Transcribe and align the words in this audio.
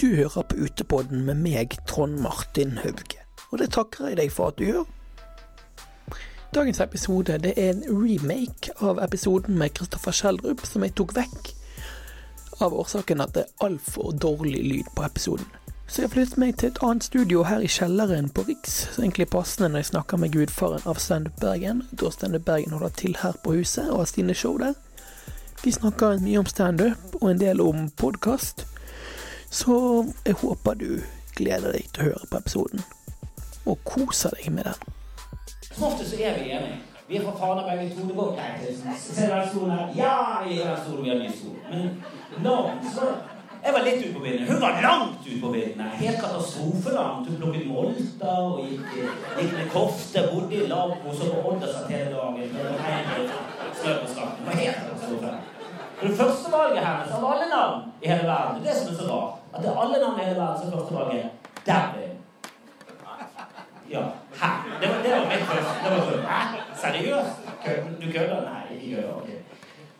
Du 0.00 0.10
hører 0.14 0.42
på 0.42 0.56
Utepodden 0.60 1.22
med 1.24 1.38
meg, 1.40 1.78
Trond 1.88 2.18
Martin 2.20 2.74
Hauge, 2.82 3.22
og 3.48 3.62
det 3.62 3.70
takker 3.72 4.10
jeg 4.10 4.18
deg 4.18 4.32
for 4.34 4.52
at 4.52 4.58
du 4.58 4.66
gjør. 4.66 4.84
Dagens 6.52 6.82
episode 6.84 7.38
det 7.40 7.54
er 7.56 7.70
en 7.70 7.80
remake 7.88 8.74
av 8.84 9.00
episoden 9.00 9.56
med 9.56 9.72
Kristoffer 9.78 10.12
Schjelderup 10.12 10.66
som 10.68 10.84
jeg 10.84 10.92
tok 11.00 11.16
vekk 11.16 11.48
av 12.60 12.76
årsaken 12.76 13.24
at 13.24 13.32
det 13.38 13.46
er 13.46 13.64
altfor 13.70 14.12
dårlig 14.20 14.60
lyd 14.66 14.92
på 14.92 15.06
episoden. 15.08 15.48
Så 15.88 16.04
jeg 16.04 16.12
flyttet 16.12 16.38
meg 16.44 16.56
til 16.60 16.74
et 16.74 16.82
annet 16.84 17.08
studio 17.08 17.48
her 17.48 17.64
i 17.64 17.72
kjelleren 17.72 18.28
på 18.28 18.44
Riks, 18.50 18.78
så 18.92 19.00
egentlig 19.00 19.30
passende 19.32 19.72
når 19.72 19.86
jeg 19.86 19.92
snakker 19.94 20.20
med 20.20 20.36
gudfaren 20.36 20.84
av 20.84 21.00
Standup 21.00 21.40
Bergen, 21.40 21.86
da 21.92 22.12
Standup 22.12 22.44
Bergen 22.44 22.76
holder 22.76 22.92
til 23.00 23.16
her 23.24 23.40
på 23.40 23.56
huset 23.56 23.88
og 23.88 24.04
har 24.04 24.12
sine 24.12 24.36
show 24.36 24.60
der. 24.60 24.76
Vi 25.64 25.72
snakker 25.72 26.20
mye 26.20 26.44
om 26.44 26.46
standup 26.46 27.20
og 27.22 27.30
en 27.30 27.40
del 27.40 27.64
om 27.64 27.86
podkast, 27.96 28.66
så 29.56 29.76
jeg 30.26 30.36
håper 30.42 30.76
du 30.76 30.90
gleder 31.36 31.72
deg 31.72 31.86
til 31.94 32.02
å 32.02 32.08
høre 32.10 32.28
på 32.28 32.40
episoden, 32.42 32.82
og 33.64 33.80
koser 33.88 34.34
deg 34.36 34.52
med 34.52 34.68
den. 34.68 34.92
Som 35.70 35.88
ofte 35.88 36.04
så 36.08 36.18
er 36.20 36.36
vi 36.42 36.52
enige. 36.56 36.82
Vi 37.06 37.16
er 37.16 37.24
fra 37.24 37.54
meg 37.54 37.66
begge 37.70 37.94
to. 37.94 38.04
Liksom. 38.66 38.92
Ser 38.98 39.30
du 39.30 39.34
den 39.34 39.48
stolen 39.48 39.70
her? 39.70 39.90
Ja, 39.94 40.42
vi 40.48 40.58
har 40.58 40.74
den 40.74 40.84
stolen. 40.84 41.04
Vi 41.04 41.10
har 41.10 41.18
ny 41.22 41.30
stol. 41.30 41.56
Men 41.70 42.42
nå, 42.42 42.56
så 42.94 43.14
Jeg 43.66 43.72
var 43.74 43.82
litt 43.82 44.02
ute 44.04 44.12
på 44.14 44.20
vinden. 44.22 44.46
Hun 44.46 44.60
var 44.62 44.76
langt 44.82 45.24
ute 45.26 45.40
på 45.42 45.48
vinden. 45.50 45.86
Helt 45.98 46.20
katastrofelangt. 46.22 47.26
Hun 47.26 47.38
plukket 47.40 47.64
molter 47.66 48.36
og 48.36 48.60
gikk, 48.62 48.92
gikk 49.40 49.54
med 49.56 49.70
kofte. 49.72 50.22
Bodde 50.30 50.60
i 50.60 50.68
lavvo, 50.70 51.00
og 51.10 51.16
på 51.22 51.40
Oddasat 51.50 51.88
hele 51.90 52.12
dagen. 52.12 52.52
Det 52.52 52.68
var 52.68 53.32
snø 53.80 53.96
på 54.04 54.12
skatten. 54.12 54.44
Det 54.44 54.52
var 54.52 54.60
helt 54.60 54.82
katastrofe. 54.84 55.34
For 55.96 56.06
det 56.06 56.16
første 56.16 56.52
valget 56.52 56.84
hennes 56.84 57.12
av 57.16 57.26
alle 57.32 57.48
navn 57.50 57.84
i 58.02 58.08
hele 58.12 58.28
verden, 58.28 58.62
det 58.62 58.70
er 58.70 58.74
det 58.74 58.80
som 58.82 58.92
er 58.92 58.98
så 59.00 59.06
rart, 59.10 59.35
at 59.54 59.62
det 59.62 59.68
er 59.70 59.80
alle 59.82 60.02
navn 60.02 60.20
i 60.20 60.24
hele 60.24 60.40
verden 60.40 60.58
som 60.60 60.70
kommer 60.70 60.86
tilbake 60.86 61.14
valget. 61.14 62.16
Ja. 63.90 64.02
Hæ? 64.40 64.48
Det 64.80 64.88
var, 64.88 64.96
det 65.04 65.10
var 65.10 65.26
mitt 65.32 65.46
første. 65.50 65.72
Sånn, 66.08 66.24
Hæ? 66.30 66.40
Seriøst? 66.82 67.36
Du 68.02 68.06
kødder? 68.12 68.40
Nei, 68.48 68.62
ikke 68.76 68.88
gjør 68.94 69.12
okay. 69.20 69.38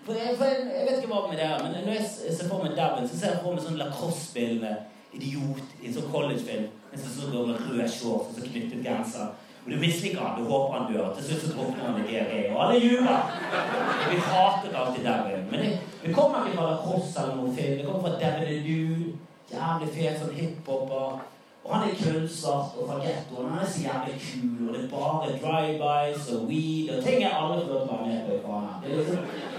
For 0.06 0.12
jeg, 0.12 0.34
for 0.38 0.44
jeg, 0.44 0.82
vet 0.88 0.98
ikke 0.98 1.12
hva 1.12 1.22
med 1.30 1.38
det 1.38 1.46
er, 1.46 1.62
men 1.62 1.72
når 1.86 1.96
jeg 1.96 2.34
ser 2.36 2.48
for 2.50 2.62
meg 2.62 2.76
Devin, 2.78 3.08
så 3.08 3.18
ser 3.18 3.32
jeg 3.32 3.40
for 3.42 3.56
meg 3.56 3.64
sånn 3.64 3.80
lacrosse-spillende 3.80 4.74
idiot 5.16 5.72
i 5.82 5.88
en 5.88 5.96
sånn 5.96 6.12
collegefilm. 6.12 6.68
En 6.92 7.02
sånn 7.02 7.16
som 7.16 7.32
går 7.34 7.48
med 7.50 7.64
rød 7.72 7.90
shorts 7.90 8.30
og 8.30 8.38
så 8.38 8.46
knyttet 8.46 8.84
genser. 8.86 9.32
Og 9.64 9.72
du 9.72 9.76
misliker 9.82 10.22
han, 10.22 10.36
du 10.38 10.46
håper 10.50 10.76
han 10.76 10.92
dør. 10.92 11.08
Til 11.16 11.26
slutt 11.26 11.42
så 11.42 11.52
drukner 11.56 11.88
han 11.88 11.98
i 12.02 12.06
diaré, 12.06 12.42
og 12.52 12.60
alle 12.64 12.82
jubler. 12.84 13.32
Vi 14.12 14.20
hatet 14.28 14.76
alltid 14.82 15.08
Devin. 15.08 15.48
Men 15.50 15.64
det, 15.64 15.72
det 16.04 16.14
kommer 16.14 16.46
ikke 16.46 16.60
fra 16.60 16.68
lacrosse 16.70 17.24
eller 17.24 17.40
noen 17.40 17.56
film. 17.56 17.80
Det 17.80 17.88
kommer 17.88 18.06
fra 18.06 18.34
Dude. 18.68 19.16
Jævlig 19.52 19.88
fet 19.94 20.20
sånn 20.20 20.36
hiphoper. 20.36 21.18
Og 21.66 21.74
han 21.74 21.88
er 21.88 21.98
kullsvart 21.98 22.76
og 22.78 22.88
fra 22.88 23.00
gettoen. 23.02 23.50
Han 23.50 23.62
er 23.62 23.70
så 23.70 23.82
jævlig 23.82 24.18
kul, 24.22 24.68
og 24.68 24.74
det 24.74 24.82
er 24.84 24.90
bare 24.92 25.38
drive-bys 25.42 26.28
og 26.36 26.48
weed 26.50 26.92
og 26.94 27.02
ting 27.02 27.22
jeg 27.24 27.32
aldri 27.34 27.64
får 27.66 27.72
lov 27.74 28.06
med 28.06 28.20
på 28.26 28.36
i 28.36 28.42
Fana. 28.44 28.76
Det 28.82 29.00
er 29.02 29.56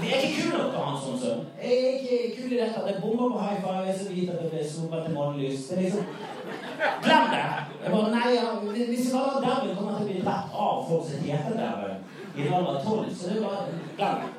vi 0.00 0.10
er 0.12 0.20
ikke 0.20 0.42
kule 0.42 0.58
nok 0.62 0.74
han 0.84 0.96
som 1.02 1.18
sønn. 1.18 1.44
Jeg 1.62 1.72
er 1.84 1.92
ikke 1.98 2.16
kul 2.36 2.52
i 2.52 2.56
dette. 2.60 2.80
Det 2.84 2.92
Jeg 2.92 3.02
bommer 3.02 3.28
på 3.32 3.44
high 3.44 3.60
five, 3.62 3.76
jeg 3.86 3.94
er 3.94 3.98
så 3.98 4.08
vidt 4.12 4.30
at 4.30 4.42
det 4.42 4.50
blir 4.50 4.66
sopa 4.70 4.96
til 5.04 5.14
månelys. 5.14 5.66
Det 5.68 5.76
er 5.78 5.82
liksom 5.82 6.04
Glem 7.04 7.26
det! 7.34 7.44
Jeg 7.84 7.92
bare, 7.92 8.10
nei, 8.16 8.28
ja, 8.34 8.46
Hvis 8.88 9.06
vi 9.06 9.12
kaller 9.12 9.40
Dervin, 9.44 9.76
kommer 9.76 9.92
til 9.96 10.04
å 10.04 10.08
bli 10.10 10.18
rett 10.26 10.58
av 10.66 10.82
folk 10.88 11.06
som 11.08 11.22
heter 11.28 11.56
Dervin 11.60 12.02
i 12.36 12.46
en 12.46 12.54
alder 12.58 12.74
av 12.74 12.84
tolv. 12.84 13.14
Så 13.14 13.30
det 13.30 13.36
er 13.38 13.46
bare 13.46 13.78
Glem 13.96 14.20
det. 14.24 14.30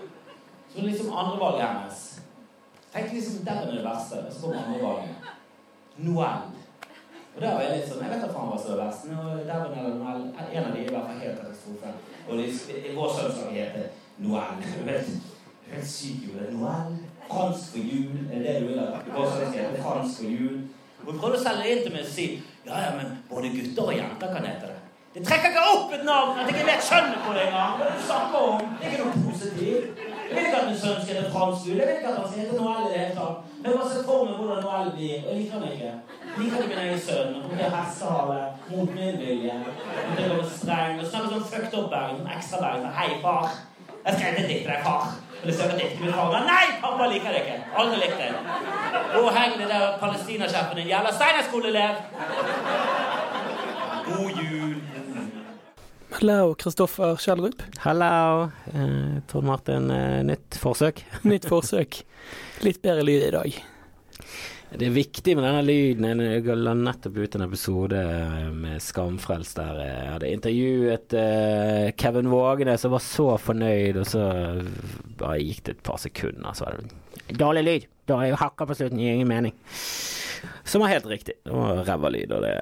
Så 0.75 0.85
liksom 0.89 1.17
andrevalget 1.17 1.67
hennes 1.67 2.03
Tenk 2.95 3.13
liksom 3.13 3.45
Den 3.45 3.57
er 3.57 3.71
det 3.71 3.83
verste, 3.83 4.15
så 4.39 4.47
andre 4.47 4.59
andrevalget. 4.65 5.15
Noel. 5.97 6.38
Og 7.35 7.41
der 7.41 7.53
var 7.53 7.61
jeg 7.61 7.77
litt 7.77 7.89
sånn 7.89 8.03
Jeg 8.05 8.11
vet 8.13 8.21
da 8.23 8.29
faen 8.31 8.51
hva 8.51 8.59
som 8.61 8.71
er 8.75 8.79
verst. 8.79 9.09
Dervin 9.49 9.81
eller 9.81 9.97
Noel, 9.99 10.21
en 10.45 10.67
av 10.67 10.71
de 10.71 10.79
er 10.79 10.88
i 10.88 10.94
hvert 10.94 11.09
fall 11.09 11.19
helt 11.25 11.41
katastrofe. 11.41 11.91
Og 12.29 12.39
liksom, 12.39 12.78
vår 12.95 13.11
søndag 13.17 13.57
heter 13.57 13.89
Noel. 14.23 14.63
Du 14.63 14.88
er 14.94 15.11
helt 15.73 15.91
syk 15.91 16.23
jo. 16.23 16.38
Det 16.38 16.47
er 16.47 16.55
Noel. 16.55 16.95
Fransk 17.28 17.75
for 17.75 17.91
jul. 17.91 18.23
Er 18.31 18.39
det 18.39 18.47
det 18.47 18.55
du 18.61 18.72
vil 18.72 18.79
ha? 18.79 19.03
Vår 19.11 19.29
sønn 19.34 19.51
skal 19.51 19.61
hete 19.66 19.84
fransk 19.84 20.23
for 20.23 20.31
jul. 20.38 20.57
Hun 21.03 21.19
prøvde 21.19 21.41
å 21.41 21.45
selge 21.50 21.67
det 21.67 21.75
inn 21.75 21.85
til 21.85 21.95
meg 21.97 22.07
og 22.07 22.11
si 22.16 22.31
ja, 22.66 22.79
ja, 22.81 22.91
men 22.95 23.11
både 23.29 23.51
gutter 23.53 23.91
og 23.91 23.97
jenter 24.00 24.31
kan 24.34 24.47
hete 24.47 24.72
det. 24.72 24.79
Det 25.16 25.22
trekker 25.28 25.51
ikke 25.51 25.67
opp 25.75 25.91
et 25.94 26.07
navn 26.07 26.39
at 26.39 26.47
jeg 26.47 26.55
ikke 26.55 26.69
vet 26.72 26.88
kjønnet 26.88 27.19
på 27.28 27.35
det 27.35 27.44
engang. 27.50 27.75
Hva 27.75 27.85
er 27.85 27.91
det 27.91 28.00
du 28.00 28.07
snakker 28.07 28.47
om? 28.55 28.63
Det 28.79 28.88
er 28.88 28.95
ikke 28.95 29.03
noe 29.03 29.25
positivt. 29.28 30.05
Jeg 30.30 30.38
vil 30.38 30.46
ikke 30.46 30.59
at 30.62 30.68
min 30.68 30.80
sønn 30.80 31.02
skal 31.02 31.16
hete 31.16 31.31
fransk 31.31 31.68
jul. 31.68 31.78
Jeg 31.78 31.88
vil 31.88 31.96
ikke 31.96 32.09
at 32.12 32.18
han 32.19 32.28
skal 32.28 32.40
hete 32.41 32.56
Noel 32.59 32.86
i 32.86 32.91
det 32.91 33.00
hele 33.02 33.16
tatt. 33.19 33.38
Men 33.58 33.66
jeg 33.72 33.78
bare 33.80 33.90
ser 33.91 34.08
for 34.08 34.25
meg 34.25 34.40
hvordan 34.40 34.63
Noel 34.66 34.90
blir, 34.96 35.16
og 35.22 35.30
jeg 35.30 35.38
liker 35.40 35.53
han 35.58 35.68
ikke. 35.72 35.91
Jeg 36.25 36.40
liker 36.40 36.58
ikke 36.58 36.72
min 36.72 36.81
egen 36.86 37.02
sønn. 37.08 37.34
Han 37.36 37.44
kommer 37.44 37.58
til 37.62 37.75
hestehale 37.78 38.40
mot 38.72 38.90
min 38.97 39.19
vilje. 39.22 39.56
Han 40.08 40.18
driver 40.18 40.35
med 40.41 40.50
streng 40.58 41.00
og 41.02 41.08
snakker 41.12 41.30
sånn 41.35 41.47
fucked 41.52 41.78
up 41.80 41.88
Bergen, 41.94 42.19
sånn 42.22 42.34
ekstra 42.38 42.64
Bergen. 42.64 42.88
Sånn, 42.88 42.97
hei, 43.00 43.09
far. 43.25 43.46
Jeg 44.06 44.18
skrev 44.18 44.41
et 44.41 44.50
dikt 44.50 44.66
til 44.66 44.74
deg, 44.74 44.81
far. 44.90 45.08
Og 45.41 45.46
det 45.50 45.56
søker 45.59 45.78
dikt 45.81 45.96
til 45.96 46.06
min 46.08 46.18
far. 46.18 46.34
Men 46.34 46.50
nei, 46.50 46.66
pappa 46.81 47.12
liker 47.14 47.38
det 47.38 47.46
ikke. 47.46 47.62
Aldri 47.84 48.02
likt 48.02 48.18
det. 48.22 48.31
Gå 49.14 49.22
og 49.22 49.34
heng 49.38 49.58
det 49.62 49.69
der 49.74 49.88
palestinasjefen 50.02 50.81
din. 50.81 50.91
Jævla 50.94 51.14
Steinerskoleelev. 51.19 51.96
God 54.09 54.46
jul. 54.46 55.04
Hallo, 56.09 56.55
Kristoffer 56.55 57.16
Kjellrup. 57.16 57.61
Hallo. 57.77 58.49
Eh, 58.73 59.41
Martin, 59.41 59.91
eh, 59.91 60.23
nytt 60.23 60.57
forsøk. 60.61 61.01
Nytt 61.23 61.47
forsøk. 61.49 62.03
Litt 62.61 62.81
bedre 62.81 63.03
lyd 63.03 63.23
i 63.25 63.31
dag. 63.33 63.57
Det 64.75 64.85
er 64.88 64.93
viktig 64.93 65.35
med 65.38 65.45
denne 65.47 65.63
lyden. 65.66 66.21
Jeg 66.21 66.57
la 66.59 66.73
nettopp 66.77 67.17
ut 67.17 67.38
en 67.38 67.45
episode 67.45 68.01
med 68.53 68.83
Skamfrelst 68.83 69.57
der 69.57 69.79
jeg 69.81 70.11
hadde 70.11 70.31
intervjuet 70.35 71.16
eh, 71.19 71.89
Kevin 71.97 72.29
Vågene, 72.31 72.77
som 72.77 72.93
var 72.93 73.03
så 73.03 73.27
fornøyd, 73.41 74.01
og 74.01 74.07
så 74.09 74.27
bare 75.19 75.39
gikk 75.41 75.63
det 75.66 75.77
et 75.77 75.83
par 75.89 76.01
sekunder, 76.01 76.53
så 76.53 76.67
var 76.67 76.79
det 76.81 77.39
dårlig 77.41 77.66
lyd. 77.66 77.89
Da 78.05 78.19
er 78.22 78.33
jo 78.33 78.41
hakka 78.43 78.67
på 78.69 78.77
slutten, 78.77 79.01
gir 79.01 79.17
ingen 79.17 79.31
mening. 79.31 79.57
Som 80.66 80.83
var 80.83 80.93
helt 80.93 81.09
riktig. 81.09 81.39
Det 81.45 81.53
var 81.53 81.81
ræva 81.87 82.13
lyd, 82.13 82.31
og 82.35 82.45
det, 82.45 82.53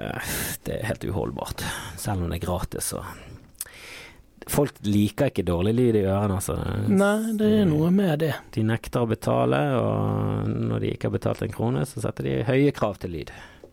det 0.64 0.78
er 0.80 0.88
helt 0.88 1.06
uholdbart. 1.10 1.64
Selv 2.00 2.24
om 2.24 2.32
det 2.32 2.40
er 2.40 2.46
gratis, 2.46 2.92
så 2.94 3.04
Folk 4.50 4.76
liker 4.84 5.30
ikke 5.30 5.44
dårlig 5.46 5.72
lyd 5.76 5.98
i 5.98 6.04
ørene, 6.04 6.36
altså. 6.36 6.58
Nei, 6.90 7.32
det 7.38 7.48
er 7.62 7.68
noe 7.68 7.88
med 7.94 8.18
det. 8.20 8.34
De 8.52 8.64
nekter 8.66 9.04
å 9.04 9.08
betale, 9.08 9.60
og 9.78 10.50
når 10.50 10.84
de 10.84 10.92
ikke 10.92 11.08
har 11.08 11.14
betalt 11.16 11.44
en 11.46 11.54
krone, 11.54 11.84
så 11.88 12.02
setter 12.04 12.28
de 12.28 12.34
høye 12.48 12.74
krav 12.76 12.98
til 13.00 13.14
lyd. 13.16 13.32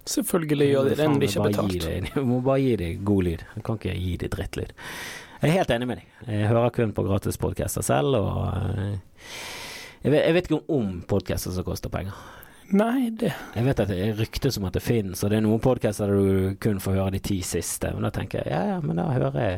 Selvfølgelig 0.09 0.67
gjør 0.71 0.87
de 0.87 0.95
det 0.95 1.07
når 1.09 1.19
de 1.19 1.27
ikke 1.27 1.41
har 1.41 1.51
betalt. 1.51 2.13
Du 2.15 2.23
må 2.31 2.39
bare 2.45 2.61
gi 2.63 2.75
dem 2.79 3.03
god 3.05 3.27
lyd. 3.27 3.43
Du 3.55 3.65
kan 3.67 3.81
ikke 3.81 3.97
gi 3.97 4.13
dem 4.23 4.31
drittlyd. 4.33 4.71
Jeg 5.41 5.49
er 5.49 5.57
helt 5.57 5.73
enig 5.73 5.89
med 5.89 5.99
deg. 6.01 6.13
Jeg 6.29 6.51
hører 6.51 6.73
kun 6.75 6.93
på 6.93 7.05
gratis 7.05 7.39
podcaster 7.41 7.85
selv, 7.85 8.17
og 8.19 8.77
eh, 8.77 8.95
jeg 10.05 10.13
vet, 10.13 10.45
ikke 10.45 10.61
om 10.73 11.01
podcaster 11.09 11.53
som 11.53 11.65
koster 11.65 11.91
penger. 11.93 12.15
Nei, 12.71 13.09
det 13.11 13.33
Jeg 13.55 13.65
vet 13.65 13.81
at 13.83 13.89
det 13.91 13.97
er 13.99 14.15
rykter 14.15 14.53
som 14.53 14.63
at 14.69 14.77
det 14.77 14.83
finnes, 14.85 15.19
og 15.25 15.33
det 15.33 15.41
er 15.41 15.43
noen 15.43 15.61
podcaster 15.61 16.07
der 16.07 16.15
du 16.15 16.59
kun 16.61 16.79
får 16.79 16.95
høre 16.95 17.15
de 17.17 17.21
ti 17.25 17.41
siste, 17.43 17.91
men 17.91 18.07
da 18.07 18.13
tenker 18.15 18.45
jeg 18.45 18.53
ja 18.53 18.61
ja, 18.69 18.77
men 18.85 19.01
da 19.01 19.09
hører 19.11 19.39
jeg 19.41 19.57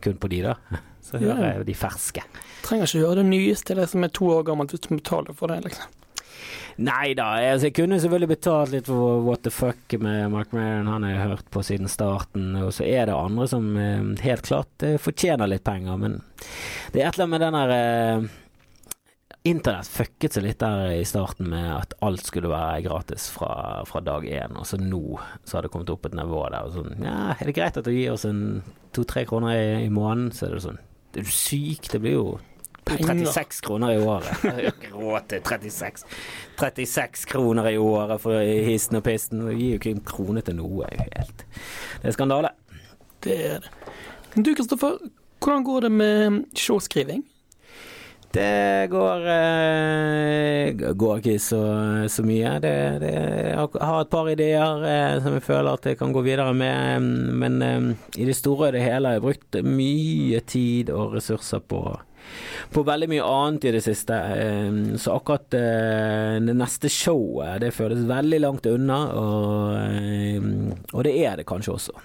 kun 0.00 0.20
på 0.22 0.30
de, 0.32 0.42
da. 0.50 0.56
Så 1.02 1.18
hører 1.18 1.48
jeg 1.48 1.56
jo 1.58 1.64
de 1.66 1.74
ferske. 1.74 2.22
trenger 2.62 2.86
ikke 2.86 3.02
gjøre 3.02 3.18
det 3.20 3.26
nyeste, 3.26 3.74
det 3.74 3.88
som 3.90 4.06
er 4.06 4.12
to 4.14 4.28
år 4.30 4.46
gammelt, 4.46 4.70
hvis 4.70 4.84
du 4.84 4.94
betale 4.94 5.34
for 5.34 5.50
det, 5.50 5.64
liksom. 5.66 5.98
Nei 6.80 7.12
da, 7.18 7.34
altså, 7.52 7.68
jeg 7.68 7.76
kunne 7.76 7.98
selvfølgelig 8.00 8.30
betalt 8.30 8.72
litt 8.72 8.86
for 8.88 9.20
What 9.26 9.42
the 9.44 9.52
Fuck 9.52 9.96
med 10.00 10.30
Mark 10.32 10.54
Maron, 10.56 10.88
han 10.88 11.04
har 11.04 11.12
jeg 11.12 11.26
hørt 11.32 11.50
på 11.52 11.64
siden 11.66 11.90
starten, 11.90 12.54
og 12.62 12.70
så 12.72 12.86
er 12.88 13.10
det 13.10 13.16
andre 13.16 13.48
som 13.50 13.66
eh, 13.76 14.06
helt 14.24 14.46
klart 14.46 14.86
eh, 14.86 14.96
fortjener 15.02 15.50
litt 15.50 15.66
penger, 15.66 15.98
men 16.00 16.20
det 16.94 17.02
er 17.02 17.10
et 17.10 17.18
eller 17.18 17.26
annet 17.26 17.34
med 17.34 17.44
den 17.44 17.58
der 17.58 17.74
eh, 17.76 18.30
Internett 19.44 19.88
fucket 19.90 20.36
seg 20.36 20.44
litt 20.44 20.60
der 20.62 20.92
i 20.94 21.06
starten 21.08 21.48
med 21.50 21.66
at 21.74 21.96
alt 22.06 22.22
skulle 22.22 22.50
være 22.52 22.84
gratis 22.84 23.24
fra, 23.34 23.82
fra 23.88 24.02
dag 24.06 24.22
én, 24.28 24.54
og 24.54 24.68
så 24.68 24.78
nå 24.78 25.18
så 25.42 25.56
har 25.56 25.66
det 25.66 25.72
kommet 25.74 25.90
opp 25.90 26.06
et 26.06 26.14
nivå 26.14 26.44
der 26.52 26.68
og 26.68 26.76
sånn 26.76 27.02
Ja, 27.02 27.34
er 27.34 27.50
det 27.50 27.56
greit 27.56 27.80
at 27.80 27.88
du 27.88 27.90
gir 27.90 28.14
oss 28.14 28.26
en 28.28 28.62
to-tre 28.94 29.24
kroner 29.26 29.56
i, 29.58 29.66
i 29.88 29.90
måneden, 29.90 30.30
så 30.30 30.46
er 30.46 30.54
det 30.54 30.62
sånn 30.68 30.78
Er 30.78 31.26
du 31.26 31.32
syk? 31.34 31.90
Det 31.90 31.98
blir 32.04 32.14
jo 32.20 32.26
36 32.86 33.60
kroner 33.62 33.92
i 33.94 33.98
året. 34.02 34.46
Råd 34.94 35.28
til 35.30 35.42
36 35.46 36.06
36 36.58 37.26
kroner 37.30 37.68
i 37.70 37.76
året 37.78 38.22
for 38.22 38.42
histen 38.42 38.98
og 38.98 39.04
pisten. 39.06 39.44
Vi 39.46 39.54
gir 39.58 39.74
jo 39.74 39.80
ikke 39.80 39.92
en 39.94 40.06
krone 40.06 40.42
til 40.42 40.58
noe. 40.58 40.88
Det 40.90 41.06
helt 41.14 41.44
Det 42.02 42.10
er 42.10 42.16
skandale. 42.16 42.50
Det 43.22 43.36
er 43.52 43.62
det. 43.62 43.74
Du, 44.34 44.54
Kristoffer, 44.54 44.98
hvordan 45.42 45.64
går 45.66 45.86
det 45.86 45.92
med 45.92 46.42
showskriving? 46.58 47.22
Det 48.32 48.88
går 48.90 49.26
eh, 49.28 50.92
Går 50.96 51.18
ikke 51.20 51.34
så, 51.42 51.62
så 52.08 52.22
mye. 52.24 52.54
Det, 52.64 52.76
det, 53.02 53.10
jeg 53.50 53.82
har 53.82 53.98
et 54.00 54.12
par 54.12 54.30
ideer 54.32 54.86
eh, 54.88 55.18
som 55.20 55.36
jeg 55.36 55.44
føler 55.44 55.72
at 55.74 55.88
jeg 55.90 55.98
kan 56.00 56.14
gå 56.14 56.22
videre 56.24 56.54
med, 56.56 57.10
men 57.42 57.58
eh, 57.66 57.90
i 58.22 58.28
det 58.28 58.38
store 58.38 58.70
og 58.70 58.78
det 58.78 58.86
hele 58.86 59.10
har 59.10 59.18
jeg 59.18 59.26
brukt 59.26 59.60
mye 59.66 60.40
tid 60.48 60.94
og 60.94 61.18
ressurser 61.18 61.62
på 61.68 61.84
på 62.72 62.84
veldig 62.86 63.08
mye 63.10 63.24
annet 63.26 63.64
i 63.66 63.72
det 63.74 63.80
siste. 63.84 64.14
Så 65.02 65.10
akkurat 65.12 65.50
det 65.52 66.54
neste 66.54 66.88
showet, 66.88 67.58
det 67.60 67.72
føles 67.76 68.06
veldig 68.08 68.38
langt 68.40 68.68
unna, 68.70 69.00
og, 69.18 70.46
og 70.94 71.04
det 71.04 71.16
er 71.26 71.42
det 71.42 71.48
kanskje 71.50 71.74
også. 71.74 72.04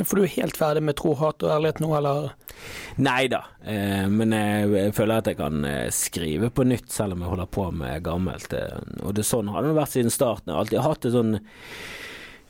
For 0.00 0.16
du 0.16 0.24
er 0.24 0.36
helt 0.38 0.56
ferdig 0.56 0.82
med 0.86 0.96
tro, 0.96 1.12
hat 1.20 1.44
og 1.44 1.52
ærlighet 1.52 1.82
nå, 1.84 1.90
eller? 1.98 2.30
Nei 3.04 3.26
da, 3.32 3.42
eh, 3.60 4.06
men 4.08 4.32
jeg 4.32 4.94
føler 4.96 5.20
at 5.20 5.28
jeg 5.28 5.36
kan 5.40 5.66
eh, 5.68 5.90
skrive 5.92 6.48
på 6.54 6.64
nytt 6.64 6.88
selv 6.92 7.16
om 7.16 7.24
jeg 7.24 7.32
holder 7.34 7.50
på 7.52 7.66
med 7.76 8.04
gammelt. 8.06 8.54
Eh, 8.56 8.78
og 9.04 9.12
det 9.18 9.26
sånn 9.28 9.52
har 9.52 9.64
det 9.64 9.74
vært 9.76 9.92
siden 9.92 10.14
starten. 10.14 10.48
Jeg 10.48 10.56
har 10.56 10.64
alltid 10.64 10.86
hatt 10.86 11.08
et 11.08 11.16
sånn 11.16 11.36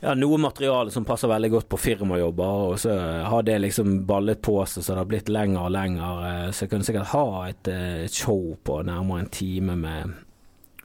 ja, 0.03 0.15
noe 0.19 0.39
materiale 0.39 0.91
som 0.91 1.07
passer 1.07 1.31
veldig 1.31 1.49
godt 1.51 1.69
på 1.71 1.79
firmajobber, 1.79 2.63
og 2.71 2.79
så 2.79 2.95
har 3.27 3.43
det 3.47 3.59
liksom 3.63 4.01
ballet 4.07 4.41
på 4.43 4.57
seg 4.67 4.83
så 4.83 4.95
det 4.95 5.03
har 5.03 5.11
blitt 5.11 5.31
lenger 5.31 5.67
og 5.67 5.75
lenger. 5.75 6.51
Så 6.51 6.65
jeg 6.65 6.73
kunne 6.73 6.87
sikkert 6.87 7.11
ha 7.13 7.27
et, 7.47 7.71
et 7.71 8.23
show 8.23 8.53
på 8.67 8.81
nærmere 8.87 9.23
en 9.23 9.31
time 9.31 9.77
med, 9.79 10.17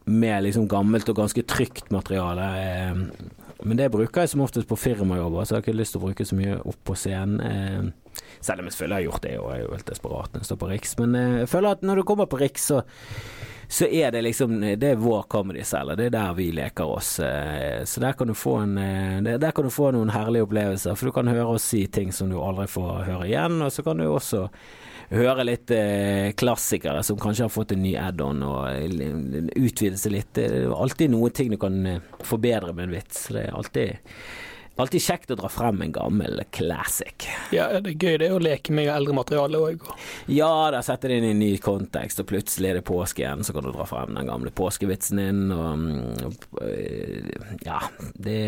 med 0.07 0.47
liksom 0.47 0.71
gammelt 0.71 1.11
og 1.11 1.19
ganske 1.19 1.43
trygt 1.51 1.91
materiale. 1.95 2.47
Men 3.63 3.77
det 3.77 3.91
bruker 3.91 4.23
jeg 4.23 4.31
som 4.33 4.43
oftest 4.45 4.69
på 4.69 4.79
firmajobber, 4.79 5.45
så 5.45 5.55
jeg 5.55 5.59
har 5.59 5.67
ikke 5.67 5.79
lyst 5.81 5.95
til 5.95 6.01
å 6.03 6.07
bruke 6.07 6.27
så 6.27 6.37
mye 6.39 6.59
opp 6.63 6.79
på 6.87 6.95
scenen. 6.99 7.41
Eh, 7.43 8.19
selv 8.41 8.63
om 8.63 8.69
jeg 8.69 8.75
selvfølgelig 8.75 8.99
har 8.99 9.07
gjort 9.07 9.25
det, 9.25 9.37
og 9.39 9.49
jeg 9.51 9.59
er 9.59 9.65
jo 9.65 9.73
helt 9.75 9.91
desperat 9.91 10.33
når 10.33 10.43
jeg 10.43 10.51
står 10.51 10.61
på 10.61 10.69
Riks. 10.73 10.93
Men 11.01 11.17
eh, 11.19 11.39
jeg 11.43 11.51
føler 11.51 11.75
at 11.75 11.87
når 11.87 12.01
du 12.01 12.05
kommer 12.07 12.31
på 12.31 12.39
Riks, 12.39 12.69
så, 12.71 12.83
så 13.67 13.89
er 13.91 14.15
det 14.15 14.23
liksom 14.25 14.55
Det 14.63 14.93
er 14.93 15.03
vår 15.03 15.27
comedy-celle. 15.33 15.99
Det 15.99 16.07
er 16.07 16.15
der 16.15 16.37
vi 16.39 16.51
leker 16.55 16.95
oss. 16.99 17.17
Eh, 17.25 17.83
så 17.85 18.05
der 18.05 18.15
kan, 18.19 18.31
en, 18.31 19.25
der 19.27 19.51
kan 19.51 19.67
du 19.67 19.75
få 19.75 19.91
noen 19.97 20.15
herlige 20.15 20.47
opplevelser, 20.47 20.95
for 20.95 21.11
du 21.11 21.19
kan 21.19 21.31
høre 21.33 21.59
oss 21.59 21.67
si 21.75 21.87
ting 21.87 22.15
som 22.15 22.31
du 22.31 22.39
aldri 22.39 22.69
får 22.71 23.09
høre 23.11 23.27
igjen. 23.27 23.59
Og 23.65 23.75
så 23.75 23.83
kan 23.87 23.99
du 23.99 24.07
også 24.07 24.47
høre 25.13 25.47
litt 25.47 25.73
eh, 25.75 26.35
klassikere 26.39 27.03
som 27.07 27.21
kanskje 27.21 27.47
har 27.47 27.55
fått 27.55 27.73
en 27.75 27.83
ny 27.85 27.95
add-on 28.01 28.45
og 28.45 29.57
utvide 29.57 29.97
seg 30.01 30.15
litt. 30.19 30.35
Det 30.37 30.49
er 30.49 30.75
alltid 30.75 31.15
noen 31.15 31.35
ting 31.35 31.55
du 31.55 31.59
kan 31.61 31.81
eh, 31.89 32.05
forbedre 32.27 32.75
med 32.75 32.89
en 32.89 32.99
vits. 32.99 33.27
Det 33.33 33.49
er 33.49 33.57
alltid 33.57 34.15
Alltid 34.79 35.03
kjekt 35.03 35.33
å 35.35 35.37
dra 35.41 35.49
frem 35.51 35.81
en 35.83 35.91
gammel 35.91 36.39
classic. 36.55 37.25
Ja, 37.51 37.65
det 37.83 37.97
er 37.97 38.05
gøy 38.05 38.19
det 38.23 38.29
å 38.31 38.39
leke 38.39 38.71
med 38.71 38.87
eldre 38.95 39.17
materiale 39.17 39.59
òg. 39.59 39.83
Ja, 40.31 40.69
da 40.71 40.85
setter 40.87 41.11
det 41.11 41.17
inn 41.19 41.27
i 41.27 41.33
en 41.33 41.43
ny 41.43 41.49
kontekst, 41.59 42.23
og 42.23 42.29
plutselig 42.31 42.71
er 42.71 42.79
det 42.79 42.85
påske 42.87 43.25
igjen, 43.25 43.43
så 43.43 43.57
kan 43.57 43.67
du 43.67 43.73
dra 43.75 43.89
frem 43.91 44.15
den 44.15 44.31
gamle 44.31 44.55
påskevitsen 44.55 45.19
din, 45.19 45.41
og, 45.51 46.31
og 46.31 46.63
Ja, 47.67 47.81
det, 48.15 48.39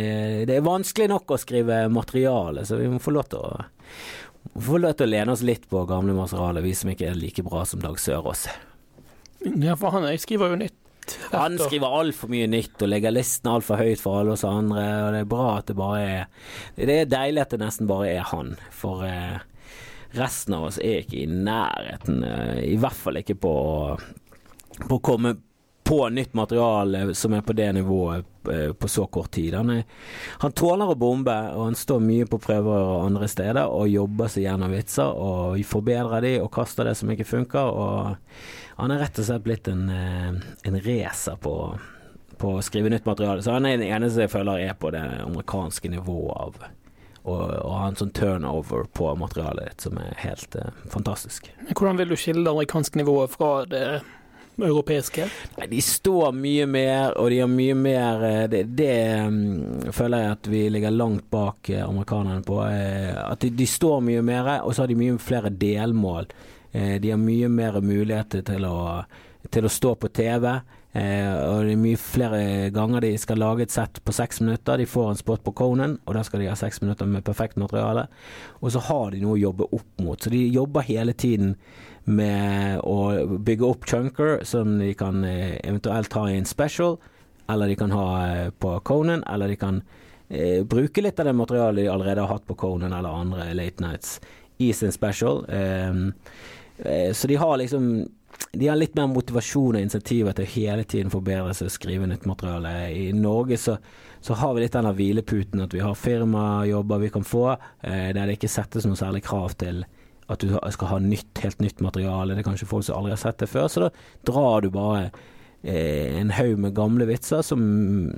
det, 0.46 0.54
er 0.54 0.62
vanskelig 0.62 1.10
nok 1.10 1.34
å 1.34 1.42
skrive 1.42 1.82
materiale, 1.90 2.62
så 2.62 2.78
vi 2.78 2.86
må 2.94 3.02
få 3.02 3.16
lov 3.18 3.26
til 3.32 3.42
å 3.42 3.50
til 4.58 5.06
å 5.06 5.10
lene 5.10 5.32
oss 5.32 5.42
litt 5.46 5.68
på 5.70 5.84
gamle 5.86 6.14
Maserale, 6.16 6.62
vi 6.64 6.74
som 6.74 6.90
ikke 6.90 7.10
er 7.10 7.18
like 7.18 7.42
bra 7.46 7.64
som 7.64 7.80
Dag 7.80 7.98
Sørås. 7.98 8.48
Ja, 9.40 9.76
for 9.76 9.90
han 9.90 10.06
skriver 10.18 10.50
jo 10.52 10.60
nytt. 10.60 10.76
Han 11.32 11.58
skriver 11.58 11.94
altfor 12.00 12.30
mye 12.30 12.46
nytt 12.50 12.82
og 12.82 12.90
legger 12.90 13.14
listen 13.14 13.50
altfor 13.50 13.80
høyt 13.80 14.02
for 14.02 14.20
alle 14.20 14.34
oss 14.36 14.44
andre, 14.46 14.84
og 15.06 15.14
det 15.14 15.22
er 15.24 15.30
bra 15.30 15.46
at 15.58 15.70
det 15.70 15.76
bare 15.78 16.00
er 16.02 16.26
Det 16.76 16.96
er 17.00 17.08
deilig 17.10 17.42
at 17.42 17.54
det 17.54 17.60
nesten 17.62 17.88
bare 17.90 18.10
er 18.12 18.26
han, 18.30 18.52
for 18.70 19.02
eh, 19.06 19.40
resten 20.18 20.54
av 20.54 20.68
oss 20.68 20.78
er 20.78 21.02
ikke 21.02 21.22
i 21.22 21.28
nærheten, 21.30 22.22
eh, 22.26 22.58
i 22.74 22.76
hvert 22.80 22.98
fall 22.98 23.20
ikke 23.22 23.38
på, 23.42 23.54
på 24.86 24.98
å 24.98 25.02
komme 25.02 25.36
på 25.90 26.08
nytt 26.08 26.34
materiale 26.34 27.14
som 27.14 27.32
er 27.34 27.40
på 27.42 27.52
det 27.52 27.72
nivået 27.72 28.24
eh, 28.52 28.72
på 28.72 28.88
så 28.88 29.06
kort 29.06 29.30
tid. 29.30 29.54
Han, 29.54 29.70
er, 29.70 29.82
han 30.38 30.52
tåler 30.54 30.92
å 30.92 30.94
bombe, 30.94 31.34
og 31.50 31.64
han 31.64 31.74
står 31.74 32.04
mye 32.04 32.28
på 32.30 32.38
prøver 32.38 32.76
og 32.78 33.08
andre 33.08 33.26
steder 33.26 33.66
og 33.66 33.90
jobber 33.90 34.30
seg 34.30 34.44
gjennom 34.44 34.70
vitser 34.70 35.10
og 35.10 35.58
forbedrer 35.66 36.22
de 36.22 36.30
og 36.44 36.52
kaster 36.54 36.86
det 36.86 36.94
som 37.00 37.10
ikke 37.10 37.26
funker. 37.26 37.72
Og 37.74 38.78
han 38.78 38.94
er 38.94 39.02
rett 39.02 39.18
og 39.18 39.26
slett 39.26 39.48
blitt 39.48 39.66
en, 39.72 39.88
eh, 39.90 40.38
en 40.70 40.78
racer 40.86 41.42
på, 41.42 41.56
på 42.38 42.54
å 42.54 42.62
skrive 42.62 42.94
nytt 42.94 43.10
materiale. 43.10 43.42
Så 43.42 43.58
han 43.58 43.66
er 43.66 43.82
den 43.82 43.90
eneste 43.90 44.28
jeg 44.28 44.34
føler 44.36 44.62
er 44.68 44.78
på 44.78 44.94
det 44.94 45.02
amerikanske 45.24 45.90
nivået 45.90 46.38
av 46.38 46.70
og 47.20 47.50
ha 47.52 47.82
en 47.84 47.98
sånn 47.98 48.14
turnover 48.16 48.86
på 48.96 49.10
materialet 49.18 49.66
ditt 49.66 49.84
som 49.84 49.98
er 50.00 50.14
helt 50.22 50.54
eh, 50.56 50.70
fantastisk. 50.88 51.50
Hvordan 51.74 51.98
vil 51.98 52.14
du 52.14 52.16
skille 52.16 52.46
det 52.46 52.54
amerikanske 52.54 53.02
nivået 53.02 53.34
fra 53.34 53.50
det 53.68 53.84
europeiske? 54.66 55.26
Nei, 55.56 55.66
de 55.70 55.80
står 55.84 56.34
mye 56.36 56.66
mer, 56.70 57.14
og 57.20 57.30
de 57.32 57.40
har 57.42 57.50
mye 57.50 57.76
mer 57.78 58.24
eh, 58.26 58.44
Det, 58.50 58.62
det 58.78 58.94
um, 59.26 59.90
føler 59.94 60.24
jeg 60.24 60.36
at 60.36 60.50
vi 60.52 60.62
ligger 60.74 60.94
langt 60.94 61.28
bak 61.32 61.70
uh, 61.72 61.84
amerikanerne 61.88 62.44
på. 62.46 62.60
Uh, 62.62 63.14
at 63.30 63.40
de, 63.44 63.52
de, 63.56 63.66
står 63.66 64.00
mye 64.06 64.24
mer, 64.26 64.52
og 64.60 64.74
så 64.74 64.84
har 64.84 64.92
de 64.92 64.98
mye 64.98 65.18
flere 65.20 65.52
delmål. 65.52 66.30
De 66.70 67.10
har 67.10 67.18
mye 67.18 67.48
mer 67.50 67.80
muligheter 67.82 68.44
til 68.46 68.62
å, 68.62 69.00
til 69.50 69.64
å 69.66 69.72
stå 69.74 69.96
på 69.98 70.06
TV. 70.14 70.44
og 70.94 71.64
det 71.66 71.72
er 71.72 71.80
mye 71.82 71.98
flere 71.98 72.68
ganger 72.70 73.02
de 73.02 73.10
skal 73.18 73.42
lage 73.42 73.64
et 73.66 73.74
sett 73.74 73.98
på 74.06 74.14
seks 74.14 74.38
minutter. 74.40 74.78
De 74.78 74.86
får 74.86 75.08
en 75.10 75.18
spot 75.18 75.42
på 75.42 75.54
Conan, 75.58 75.96
og 76.06 76.14
da 76.14 76.22
skal 76.22 76.44
de 76.44 76.46
ha 76.46 76.54
seks 76.54 76.78
minutter 76.84 77.10
med 77.10 77.26
perfekt 77.26 77.58
materiale. 77.58 78.06
Og 78.62 78.70
så 78.70 78.84
har 78.86 79.10
de 79.10 79.24
noe 79.24 79.34
å 79.34 79.42
jobbe 79.48 79.66
opp 79.66 80.04
mot. 80.04 80.22
Så 80.22 80.30
de 80.30 80.44
jobber 80.46 80.86
hele 80.86 81.12
tiden 81.18 81.56
med 82.10 82.82
å 82.84 83.38
bygge 83.38 83.66
opp 83.66 83.86
chunker 83.88 84.44
som 84.44 84.78
de 84.80 84.92
kan 84.98 85.24
eh, 85.24 85.56
eventuelt 85.64 86.12
ha 86.18 86.26
i 86.30 86.36
en 86.38 86.48
special, 86.48 86.98
eller 87.50 87.70
de 87.70 87.78
kan 87.80 87.94
ha 87.94 88.06
eh, 88.26 88.50
på 88.50 88.74
Conan, 88.86 89.24
eller 89.30 89.48
de 89.52 89.58
kan 89.60 89.82
eh, 90.28 90.62
bruke 90.66 91.02
litt 91.02 91.20
av 91.20 91.30
det 91.30 91.36
materialet 91.38 91.84
de 91.84 91.90
allerede 91.92 92.24
har 92.24 92.34
hatt 92.34 92.46
på 92.48 92.58
Conan 92.60 92.94
eller 92.96 93.22
andre 93.22 93.50
Late 93.54 93.84
Nights 93.84 94.18
i 94.60 94.72
sin 94.76 94.92
special. 94.92 95.44
Eh, 95.48 97.12
så 97.12 97.28
de 97.28 97.36
har 97.36 97.58
liksom 97.60 98.08
de 98.52 98.68
har 98.68 98.78
litt 98.78 98.96
mer 98.98 99.08
motivasjon 99.10 99.76
og 99.76 99.84
insentiver 99.84 100.34
til 100.34 100.46
å 100.46 100.52
hele 100.54 100.84
tiden 100.88 101.12
forbedre 101.12 101.52
seg 101.54 101.68
og 101.68 101.74
skrive 101.74 102.08
nytt 102.08 102.26
materiale. 102.28 102.72
I 102.90 103.10
Norge 103.14 103.58
så, 103.60 103.76
så 104.24 104.36
har 104.40 104.54
vi 104.54 104.64
litt 104.64 104.76
den 104.76 104.90
hvileputen 104.96 105.64
at 105.64 105.74
vi 105.76 105.82
har 105.84 105.98
firmajobber 105.98 107.04
vi 107.04 107.12
kan 107.14 107.26
få, 107.26 107.46
eh, 107.52 108.10
der 108.16 108.26
det 108.26 108.38
ikke 108.38 108.50
settes 108.50 108.88
noe 108.88 108.98
særlig 108.98 109.22
krav 109.26 109.54
til 109.60 109.84
at 110.30 110.44
du 110.44 110.54
skal 110.74 110.92
ha 110.92 111.00
nytt, 111.02 111.32
helt 111.42 111.60
nytt 111.62 111.82
materiale. 111.82 112.36
Det 112.36 112.44
er 112.44 112.48
kanskje 112.50 112.70
folk 112.70 112.86
som 112.86 113.00
aldri 113.00 113.14
har 113.16 113.22
sett 113.22 113.40
det 113.42 113.50
før. 113.50 113.66
Så 113.70 113.82
da 113.82 113.90
drar 114.30 114.64
du 114.64 114.70
bare 114.74 115.08
eh, 115.62 116.20
en 116.20 116.32
haug 116.36 116.60
med 116.62 116.76
gamle 116.76 117.08
vitser 117.10 117.42
som, 117.46 117.62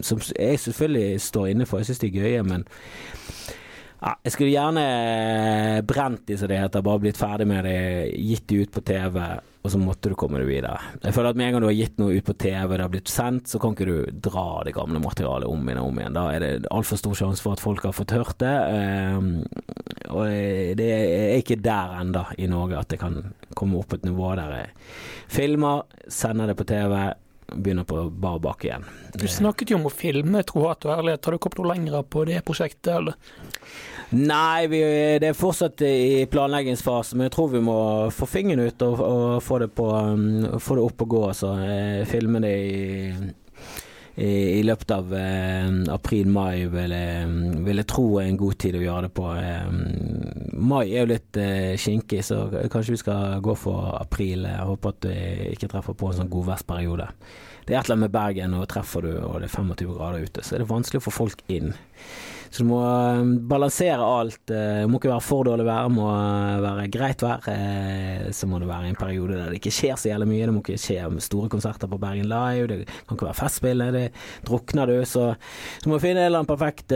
som, 0.05 0.21
jeg 0.37 0.61
selvfølgelig 0.61 1.23
står 1.25 1.53
inne 1.55 1.69
for. 1.69 1.81
Jeg 1.81 1.93
syns 1.93 2.03
de 2.05 2.11
er 2.11 2.21
gøye, 2.21 2.45
men 2.49 2.67
ja, 4.03 4.17
jeg 4.27 4.35
skulle 4.35 4.53
gjerne 4.53 4.85
brent 5.89 6.27
de, 6.29 6.37
som 6.39 6.51
det 6.51 6.61
heter. 6.61 6.85
Bare 6.85 7.03
blitt 7.03 7.21
ferdig 7.21 7.49
med 7.49 7.65
det, 7.69 7.79
gitt 8.19 8.49
de 8.51 8.63
ut 8.65 8.75
på 8.75 8.85
TV 8.85 9.19
og 9.63 9.71
så 9.71 9.79
måtte 9.79 10.11
du 10.11 10.17
komme 10.19 10.41
deg 10.43 10.49
videre. 10.49 10.79
Jeg 11.05 11.15
føler 11.15 11.31
at 11.31 11.39
med 11.39 11.47
en 11.47 11.55
gang 11.55 11.63
du 11.63 11.69
har 11.69 11.77
gitt 11.77 12.01
noe 12.03 12.17
ut 12.19 12.27
på 12.27 12.35
TV, 12.35 12.73
det 12.75 12.83
har 12.83 12.91
blitt 12.91 13.13
sendt, 13.13 13.47
så 13.51 13.61
kan 13.63 13.77
ikke 13.77 13.87
du 13.87 14.23
dra 14.27 14.47
det 14.67 14.75
gamle 14.75 14.99
materialet 15.03 15.47
om 15.47 15.63
igjen 15.69 15.81
og 15.85 15.91
om 15.93 16.01
igjen. 16.01 16.17
Da 16.19 16.25
er 16.35 16.43
det 16.43 16.71
altfor 16.75 16.99
stor 16.99 17.19
sjanse 17.21 17.45
for 17.45 17.55
at 17.55 17.63
folk 17.63 17.87
har 17.87 17.95
fått 17.95 18.15
hørt 18.17 18.43
det. 18.43 18.57
Um, 19.15 19.31
og 20.11 20.27
det 20.81 20.89
er 20.91 21.37
ikke 21.39 21.61
der 21.63 21.95
enda 22.01 22.27
i 22.43 22.51
Norge 22.51 22.81
at 22.81 22.91
det 22.91 22.99
kan 23.03 23.21
komme 23.55 23.79
opp 23.79 23.95
et 23.95 24.07
nivå 24.09 24.35
der 24.39 24.57
jeg 24.59 24.75
filmer, 25.33 25.87
sender 26.11 26.51
det 26.51 26.59
på 26.59 26.67
TV, 26.69 26.99
begynner 27.53 27.87
på 27.87 28.03
bar 28.11 28.43
bakke 28.43 28.69
igjen. 28.69 28.87
Du 29.15 29.29
snakket 29.31 29.71
jo 29.71 29.79
om 29.79 29.89
å 29.89 29.95
filme 29.95 30.43
Tro, 30.49 30.67
hat 30.69 30.87
og 30.89 30.97
ærlighet. 30.97 31.25
Har 31.25 31.37
du 31.37 31.43
kommet 31.43 31.63
noe 31.63 31.73
lenger 31.73 32.07
på 32.09 32.27
det 32.29 32.43
prosjektet, 32.47 32.93
eller? 32.97 33.52
Nei, 34.13 34.67
vi, 34.69 34.81
det 35.23 35.31
er 35.31 35.37
fortsatt 35.37 35.81
i 35.87 36.27
planleggingsfasen, 36.29 37.17
men 37.17 37.31
jeg 37.31 37.33
tror 37.33 37.53
vi 37.55 37.63
må 37.65 37.77
få 38.13 38.27
fingeren 38.29 38.67
ut 38.69 38.83
og, 38.85 38.99
og 39.01 39.37
få, 39.41 39.63
det 39.63 39.71
på, 39.73 39.87
um, 39.89 40.59
få, 40.61 40.77
det 40.77 40.83
opp 40.85 41.05
og 41.07 41.15
gå. 41.15 41.23
Altså. 41.31 41.53
Filme 42.11 42.43
det 42.45 42.51
i, 42.53 42.75
i, 44.21 44.33
i 44.59 44.63
løpet 44.69 44.93
av 44.93 45.15
eh, 45.17 45.71
april-mai, 45.95 46.67
vil, 46.75 46.95
vil, 47.65 47.81
jeg 47.81 47.89
tro 47.89 48.05
er 48.21 48.29
en 48.29 48.41
god 48.43 48.59
tid 48.61 48.77
å 48.77 48.83
gjøre 48.85 49.07
det 49.07 49.13
på. 49.17 49.31
Eh, 49.41 49.73
mai 50.61 50.83
er 50.91 50.99
jo 51.01 51.13
litt 51.15 51.41
eh, 51.41 51.73
kinkig, 51.81 52.21
så 52.29 52.43
kanskje 52.69 52.99
vi 52.99 53.01
skal 53.01 53.41
gå 53.45 53.57
for 53.57 53.95
april. 53.97 54.45
Jeg 54.51 54.69
håper 54.75 54.93
at 54.93 55.09
vi 55.09 55.49
ikke 55.55 55.73
treffer 55.73 55.97
på 55.97 56.13
en 56.13 56.21
sånn 56.21 56.33
godværsperiode. 56.37 57.09
Det 57.65 57.73
er 57.73 57.81
et 57.81 57.87
eller 57.87 57.97
annet 57.97 58.11
med 58.11 58.15
Bergen, 58.19 58.61
og 58.61 58.69
treffer 58.69 59.09
du 59.09 59.13
og 59.23 59.41
det 59.41 59.49
er 59.49 59.57
25 59.57 59.97
grader 59.97 60.29
ute, 60.29 60.45
så 60.45 60.59
er 60.59 60.67
det 60.67 60.69
vanskelig 60.69 61.01
å 61.01 61.09
få 61.09 61.17
folk 61.23 61.45
inn. 61.49 61.73
Så 62.53 62.63
du 62.63 62.69
må 62.69 62.83
eh, 62.85 63.23
balansere 63.49 64.05
alt. 64.05 64.43
Det 64.51 64.61
eh, 64.83 64.87
må 64.91 64.99
ikke 65.01 65.09
være 65.09 65.25
for 65.25 65.49
dårlig 65.49 65.65
vær, 65.65 65.87
det 65.89 65.97
må 65.97 66.09
eh, 66.13 66.59
være 66.61 66.89
greit 66.93 67.23
vær. 67.25 67.47
Så 68.37 68.49
må 68.49 68.59
det 68.61 68.69
være 68.69 68.91
en 68.91 68.99
periode 68.99 69.39
der 69.39 69.53
det 69.53 69.61
ikke 69.61 69.73
skjer 69.73 69.97
så 69.97 70.11
jævlig 70.11 70.29
mye. 70.29 70.49
Det 70.49 70.55
må 70.57 70.61
ikke 70.61 70.81
skje 70.81 71.07
store 71.25 71.49
konserter 71.53 71.89
på 71.89 71.99
Bergen 72.03 72.29
Live. 72.29 72.69
Det 72.69 72.79
kan 73.09 73.17
ikke 73.17 73.29
være 73.31 73.39
festspill. 73.41 73.85
Det 73.97 74.05
drukner 74.45 74.93
du. 74.93 74.97
Så, 75.09 75.31
så 75.81 75.89
må 75.89 76.01
finne 76.03 76.21
et 76.21 76.29
eller 76.29 76.43
annet 76.43 76.53
perfekt 76.53 76.93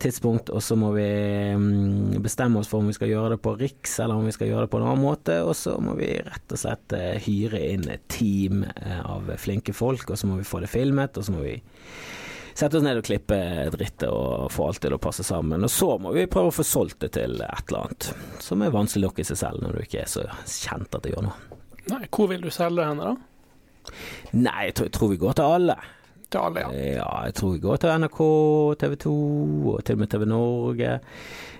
tidspunkt, 0.00 0.52
og 0.54 0.64
så 0.64 0.76
må 0.78 0.94
vi 0.96 1.08
mm, 1.58 2.18
bestemme 2.24 2.60
oss 2.60 2.70
for 2.70 2.80
om 2.80 2.88
vi 2.88 2.96
skal 2.96 3.12
gjøre 3.12 3.34
det 3.34 3.40
på 3.44 3.54
Riks, 3.60 3.98
eller 4.00 4.16
om 4.16 4.28
vi 4.28 4.34
skal 4.36 4.48
gjøre 4.48 4.66
det 4.66 4.72
på 4.72 4.80
en 4.80 4.86
annen 4.88 5.04
måte. 5.04 5.40
Og 5.44 5.52
så 5.58 5.76
må 5.84 5.98
vi 6.00 6.14
rett 6.24 6.56
og 6.56 6.62
slett 6.62 6.96
hyre 7.26 7.60
inn 7.74 7.84
et 7.92 8.08
team 8.12 8.64
av 9.04 9.34
flinke 9.40 9.76
folk, 9.76 10.08
og 10.08 10.20
så 10.20 10.30
må 10.30 10.40
vi 10.40 10.48
få 10.48 10.62
det 10.64 10.72
filmet, 10.72 11.20
og 11.20 11.28
så 11.28 11.36
må 11.36 11.44
vi 11.44 11.58
sette 12.58 12.78
oss 12.78 12.84
ned 12.84 12.98
og 12.98 13.06
klippe 13.06 13.38
drittet 13.74 14.08
og 14.10 14.48
få 14.50 14.68
alt 14.68 14.80
til 14.82 14.96
å 14.96 15.00
passe 15.02 15.24
sammen. 15.26 15.62
Og 15.62 15.70
så 15.70 15.92
må 16.02 16.12
vi 16.16 16.26
prøve 16.30 16.50
å 16.50 16.56
få 16.56 16.66
solgt 16.66 17.00
det 17.04 17.12
til 17.18 17.38
et 17.44 17.70
eller 17.70 17.84
annet, 17.84 18.10
som 18.42 18.64
er 18.64 18.74
vanskelig 18.74 19.06
nok 19.06 19.22
i 19.22 19.28
seg 19.28 19.40
selv 19.44 19.62
når 19.62 19.76
du 19.76 19.84
ikke 19.84 20.02
er 20.02 20.10
så 20.10 20.26
kjent 20.44 20.98
at 20.98 21.04
det 21.04 21.14
gjør 21.14 21.28
noe. 21.28 21.60
Nei, 21.88 22.02
hvor 22.12 22.28
vil 22.32 22.42
du 22.44 22.50
selge 22.52 22.84
henne, 22.84 23.12
da? 23.14 23.94
Nei, 24.36 24.66
jeg 24.68 24.74
tror, 24.76 24.90
jeg 24.90 24.96
tror 24.98 25.12
vi 25.14 25.20
går 25.22 25.38
til 25.38 25.54
alle. 25.56 25.78
Til 26.28 26.44
alle, 26.44 26.60
ja. 26.60 26.70
Ja, 26.98 27.10
jeg 27.24 27.38
tror 27.38 27.54
vi 27.54 27.60
går 27.62 27.78
til 27.80 28.02
NRK, 28.02 28.18
TV 28.82 28.96
2 29.00 29.12
og 29.72 29.78
til 29.86 29.96
og 29.96 30.00
med 30.02 30.10
TV 30.12 30.24
Norge. 30.28 30.90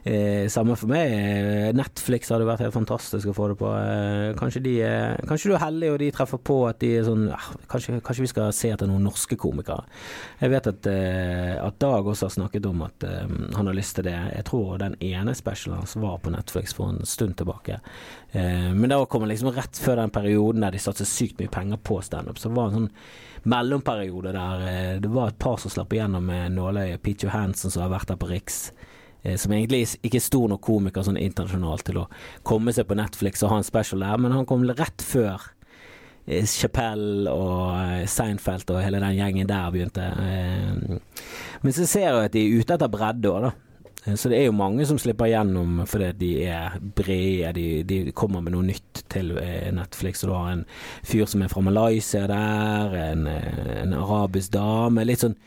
Eh, 0.08 0.44
samme 0.52 0.74
for 0.76 0.90
meg. 0.92 1.12
Eh, 1.12 1.68
Netflix 1.76 2.28
hadde 2.32 2.44
vært 2.48 2.60
helt 2.66 2.74
fantastisk 2.74 3.30
å 3.30 3.34
få 3.36 3.46
det 3.48 3.56
på. 3.60 3.68
Eh, 3.72 4.34
kanskje, 4.36 4.60
de, 4.66 4.74
eh, 4.84 5.16
kanskje 5.28 5.48
du 5.48 5.54
er 5.56 5.62
heldig 5.64 5.90
og 5.92 5.98
de 6.02 6.10
treffer 6.12 6.40
på 6.50 6.58
at 6.68 6.78
de 6.80 6.90
er 6.98 7.06
sånn 7.06 7.24
ja, 7.30 7.38
kanskje, 7.68 7.96
kanskje 8.04 8.24
vi 8.26 8.30
skal 8.32 8.52
se 8.52 8.70
etter 8.74 8.90
noen 8.90 9.06
norske 9.08 9.38
komikere. 9.40 9.86
Jeg 10.42 10.52
vet 10.52 10.68
at, 10.70 10.86
eh, 10.92 11.54
at 11.64 11.78
Dag 11.78 12.04
også 12.04 12.28
har 12.28 12.34
snakket 12.36 12.68
om 12.68 12.82
at 12.82 13.04
eh, 13.08 13.24
han 13.56 13.66
har 13.72 13.76
lyst 13.76 13.96
til 13.96 14.04
det. 14.04 14.16
Jeg 14.34 14.44
tror 14.50 14.76
den 14.84 14.96
ene 15.00 15.32
specialen 15.34 15.80
hans 15.80 15.96
var 15.96 16.20
på 16.20 16.32
Netflix 16.34 16.76
for 16.76 16.92
en 16.92 17.04
stund 17.08 17.36
tilbake. 17.36 17.80
Men 18.34 18.90
det 18.90 19.08
kom 19.08 19.24
liksom 19.24 19.54
rett 19.56 19.78
før 19.80 19.96
den 19.96 20.10
perioden 20.12 20.60
der 20.60 20.74
de 20.74 20.78
satset 20.78 21.08
sykt 21.08 21.38
mye 21.40 21.48
penger 21.48 21.80
på 21.80 22.02
standup. 22.04 22.36
Så 22.36 22.52
var 22.52 22.68
en 22.68 22.76
sånn 22.76 22.90
mellomperiode 23.44 24.32
der 24.34 24.64
eh, 24.68 24.98
det 25.02 25.10
var 25.12 25.28
et 25.28 25.38
par 25.38 25.58
som 25.62 25.70
slapp 25.70 25.92
igjennom 25.92 26.24
med 26.26 26.52
nåløyet. 26.56 27.02
Pete 27.02 27.26
Johansen 27.28 27.70
som 27.70 27.82
har 27.84 27.92
vært 27.92 28.08
der 28.08 28.16
på 28.16 28.28
Riks. 28.30 28.72
eh, 29.22 29.36
Som 29.36 29.52
egentlig 29.52 29.98
ikke 30.02 30.16
er 30.18 30.26
stor 30.26 30.48
nok 30.48 30.60
komiker 30.60 31.02
sånn 31.06 31.20
internasjonalt 31.20 31.84
til 31.84 31.98
å 32.02 32.08
komme 32.42 32.72
seg 32.72 32.86
på 32.88 32.96
Netflix 32.98 33.42
og 33.42 33.50
ha 33.50 33.56
en 33.62 33.64
special 33.68 34.00
der, 34.00 34.18
men 34.18 34.32
han 34.32 34.46
kom 34.46 34.64
rett 34.68 35.02
før 35.02 35.50
Chapelle 36.28 37.30
og 37.32 37.70
eh, 37.78 38.06
Seinfeld 38.06 38.68
og 38.74 38.82
hele 38.84 39.00
den 39.00 39.16
gjengen 39.16 39.48
der 39.48 39.70
begynte. 39.72 40.02
Eh, 40.04 40.98
Men 41.62 41.72
så 41.72 41.86
ser 41.88 42.04
jeg 42.04 42.24
at 42.26 42.32
de 42.34 42.42
er 42.44 42.60
ute 42.60 42.74
etter 42.76 42.88
bredde 42.92 43.30
òg, 43.32 43.46
da. 43.48 43.52
Eh, 44.06 44.14
Så 44.14 44.28
det 44.28 44.38
er 44.38 44.46
jo 44.48 44.56
mange 44.56 44.86
som 44.86 44.98
slipper 44.98 45.30
gjennom 45.32 45.82
fordi 45.88 46.12
de 46.20 46.32
er 46.46 46.78
brede, 46.80 47.52
de, 47.56 47.66
de 47.82 48.12
kommer 48.12 48.42
med 48.44 48.54
noe 48.54 48.66
nytt 48.68 49.04
til 49.10 49.34
eh, 49.38 49.70
Netflix. 49.74 50.24
Og 50.24 50.30
du 50.30 50.36
har 50.36 50.52
en 50.52 50.66
fyr 51.06 51.26
som 51.26 51.42
er 51.42 51.52
fra 51.52 51.64
Malaysia 51.64 52.26
der, 52.30 52.98
en, 53.12 53.26
eh, 53.26 53.82
en 53.82 53.96
arabisk 53.98 54.52
dame. 54.56 55.06
Litt 55.08 55.26
sånn 55.26 55.38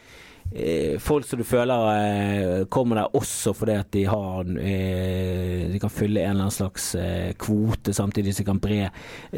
folk 1.00 1.24
som 1.24 1.40
du 1.40 1.46
føler 1.48 2.66
kommer 2.74 2.98
der 2.98 3.14
også 3.16 3.54
fordi 3.56 3.76
at 3.80 3.92
de 3.94 4.02
har 4.10 4.44
De 4.44 5.80
kan 5.80 5.94
fylle 5.94 6.20
en 6.26 6.34
eller 6.34 6.50
annen 6.50 6.52
slags 6.52 6.90
kvote, 7.40 7.94
samtidig 7.96 8.34
som 8.36 8.44
de 8.44 8.48
kan 8.50 8.60
bre, 8.60 8.90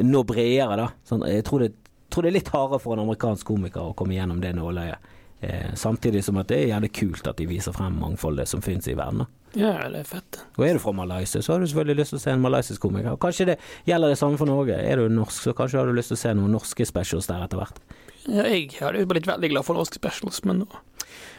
nå 0.02 0.24
bredere, 0.26 0.80
da. 0.80 0.88
Sånn, 1.06 1.28
jeg 1.30 1.44
tror 1.46 1.68
det, 1.68 1.70
tror 2.10 2.26
det 2.26 2.32
er 2.32 2.38
litt 2.40 2.50
hardere 2.56 2.82
for 2.82 2.96
en 2.96 3.04
amerikansk 3.04 3.46
komiker 3.46 3.92
å 3.92 3.94
komme 4.00 4.16
gjennom 4.16 4.42
det 4.42 4.56
nåløyet. 4.58 5.13
Eh, 5.44 5.74
samtidig 5.76 6.24
som 6.24 6.38
at 6.40 6.48
det 6.48 6.62
er 6.62 6.70
jævlig 6.72 6.92
kult 6.96 7.28
at 7.28 7.40
de 7.40 7.48
viser 7.50 7.76
frem 7.76 7.98
mangfoldet 8.00 8.48
som 8.48 8.62
finnes 8.64 8.88
i 8.88 8.96
verden. 8.96 9.26
Ja, 9.54 9.76
det 9.92 10.00
er 10.00 10.08
fett. 10.08 10.40
Og 10.58 10.66
er 10.66 10.78
du 10.78 10.82
fra 10.82 10.96
Malaysia, 10.98 11.42
så 11.42 11.54
har 11.54 11.60
du 11.62 11.68
selvfølgelig 11.68 12.00
lyst 12.00 12.16
til 12.16 12.22
å 12.22 12.24
se 12.24 12.32
en 12.34 12.46
malaysisk 12.46 12.82
komiker. 12.82 13.20
Kanskje 13.22 13.52
det 13.52 13.58
gjelder 13.90 14.14
det 14.14 14.22
samme 14.22 14.40
for 14.40 14.50
Norge. 14.50 14.78
Er 14.80 15.02
du 15.02 15.14
norsk, 15.14 15.44
så 15.44 15.54
kanskje 15.58 15.82
har 15.82 15.90
du 15.90 15.98
lyst 15.98 16.14
til 16.14 16.18
å 16.18 16.24
se 16.24 16.34
noen 16.40 16.56
norske 16.56 16.88
specials 16.90 17.30
der 17.30 17.44
etter 17.46 17.62
hvert. 17.62 17.84
Ja, 18.24 18.48
jeg 18.48 18.72
hadde 18.80 19.04
blitt 19.10 19.28
veldig 19.28 19.52
glad 19.52 19.68
for 19.68 19.78
norske 19.78 20.00
specials, 20.00 20.42
men 20.48 20.64
nå 20.64 20.68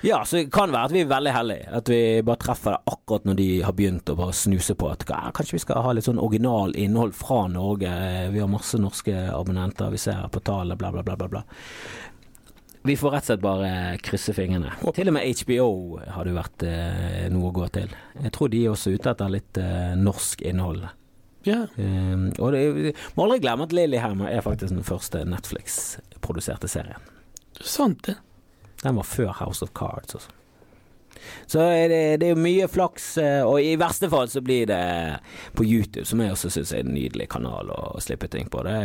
Ja, 0.05 0.21
så 0.29 0.37
det 0.37 0.51
kan 0.53 0.71
være 0.71 0.91
at 0.91 0.93
vi 0.93 1.01
er 1.01 1.11
veldig 1.11 1.33
heldige. 1.33 1.67
At 1.81 1.89
vi 1.91 2.01
bare 2.29 2.43
treffer 2.45 2.77
det 2.77 2.93
akkurat 2.93 3.25
når 3.27 3.39
de 3.41 3.49
har 3.65 3.75
begynt 3.75 4.13
å 4.13 4.19
bare 4.21 4.37
snuse 4.37 4.77
på 4.79 4.91
at 4.93 5.03
ja, 5.09 5.23
kanskje 5.35 5.57
vi 5.57 5.63
skal 5.65 5.83
ha 5.83 5.95
litt 5.97 6.07
sånn 6.07 6.21
original 6.21 6.77
innhold 6.77 7.17
fra 7.17 7.47
Norge. 7.51 7.91
Vi 8.31 8.43
har 8.43 8.53
masse 8.53 8.79
norske 8.79 9.17
abonnenter, 9.33 9.91
vi 9.91 10.03
ser 10.05 10.29
på 10.31 10.45
tallet, 10.45 10.79
bla, 10.79 10.93
bla, 10.93 11.03
bla, 11.03 11.17
bla. 11.17 11.43
Vi 12.87 12.97
får 13.01 13.11
rett 13.11 13.25
og 13.25 13.31
slett 13.31 13.41
bare 13.41 13.69
krysse 14.05 14.35
fingrene. 14.37 14.75
Til 14.93 15.09
og 15.09 15.15
med 15.17 15.39
HBO 15.41 15.69
har 16.05 16.29
det 16.29 16.35
vært 16.37 16.65
eh, 16.69 17.23
noe 17.33 17.49
å 17.49 17.55
gå 17.57 17.69
til. 17.73 17.95
Jeg 18.21 18.33
tror 18.37 18.51
de 18.53 18.61
er 18.61 18.75
også 18.75 18.93
ute 18.93 19.15
etter 19.15 19.33
litt 19.33 19.61
eh, 19.61 19.95
norsk 19.97 20.45
innhold. 20.45 20.85
Ja. 21.49 21.63
Um, 21.77 22.29
og 22.37 22.53
det 22.53 22.93
må 23.17 23.25
aldri 23.25 23.41
glemme 23.41 23.65
at 23.65 23.73
Lillehammer 23.77 24.29
er 24.29 24.45
faktisk 24.45 24.77
den 24.77 24.85
første 24.85 25.25
Netflix-produserte 25.29 26.69
serien. 26.69 27.09
Er 27.57 27.73
sant, 27.73 28.05
det. 28.05 28.19
Den 28.85 29.01
var 29.01 29.09
før 29.09 29.33
House 29.41 29.65
of 29.65 29.73
Cards. 29.77 30.21
Også. 30.21 30.37
Så 31.47 31.65
er 31.65 31.89
det, 31.89 32.03
det 32.21 32.29
er 32.29 32.35
jo 32.35 32.45
mye 32.45 32.69
flaks, 32.69 33.09
eh, 33.25 33.41
og 33.49 33.65
i 33.65 33.79
verste 33.81 34.13
fall 34.13 34.29
så 34.29 34.45
blir 34.45 34.69
det 34.69 34.85
på 35.57 35.65
YouTube, 35.65 36.05
som 36.09 36.21
jeg 36.21 36.37
også 36.37 36.53
syns 36.53 36.77
er 36.77 36.85
en 36.85 36.93
nydelig 36.93 37.31
kanal 37.33 37.73
å 37.73 37.83
slippe 38.05 38.29
ting 38.29 38.53
på. 38.53 38.61
Det, 38.69 38.77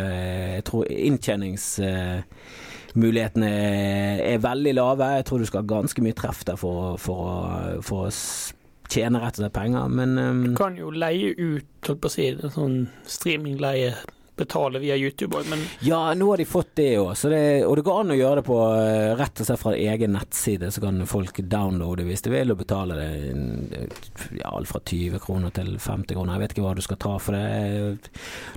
jeg 0.55 0.67
tror 0.71 0.87
inntjeningsmulighetene 2.89 3.49
er 4.33 4.37
veldig 4.41 4.73
lave. 4.73 5.05
Jeg 5.19 5.25
tror 5.25 5.37
du 5.39 5.45
skal 5.45 5.61
ha 5.61 5.67
ganske 5.67 6.01
mye 6.01 6.13
treff 6.13 6.43
der 6.45 6.55
for, 6.57 6.97
for, 6.97 7.81
for 7.81 8.07
å 8.07 8.11
tjene 8.89 9.19
rett 9.21 9.37
og 9.37 9.43
slett 9.43 9.53
penger, 9.53 9.87
men 9.87 10.17
um, 10.17 10.43
Du 10.49 10.55
kan 10.57 10.77
jo 10.77 10.89
leie 10.89 11.33
ut, 11.37 11.65
holdt 11.85 12.01
på 12.01 12.09
å 12.09 12.13
si, 12.13 12.27
en 12.33 12.53
sånn 12.53 12.77
streamingleie, 13.05 13.93
betale 14.39 14.81
via 14.81 14.97
YouTube 14.99 15.37
òg, 15.39 15.49
men 15.51 15.63
Ja, 15.85 16.01
nå 16.17 16.31
har 16.31 16.41
de 16.41 16.47
fått 16.49 16.71
det 16.79 16.89
òg, 16.99 17.11
og 17.13 17.75
det 17.77 17.85
går 17.85 18.01
an 18.01 18.13
å 18.15 18.17
gjøre 18.19 18.41
det 18.41 18.45
på 18.47 18.59
eh, 18.77 19.13
rett 19.19 19.43
og 19.43 19.49
slett 19.49 19.61
fra 19.61 19.75
egen 19.75 20.15
nettside. 20.15 20.71
Så 20.73 20.83
kan 20.83 21.01
folk 21.09 21.41
downloade 21.51 22.07
hvis 22.07 22.25
de 22.25 22.33
vil, 22.33 22.53
og 22.53 22.61
betale 22.63 22.97
det 22.99 23.09
eh, 23.33 23.99
ja, 24.39 24.53
alt 24.53 24.71
fra 24.71 24.81
20 24.83 25.19
kroner 25.23 25.53
til 25.55 25.75
50 25.75 26.15
kroner. 26.15 26.35
Jeg 26.37 26.45
vet 26.45 26.55
ikke 26.55 26.65
hva 26.67 26.77
du 26.77 26.85
skal 26.85 27.01
ta 27.01 27.17
for 27.21 27.37
det. 27.37 28.09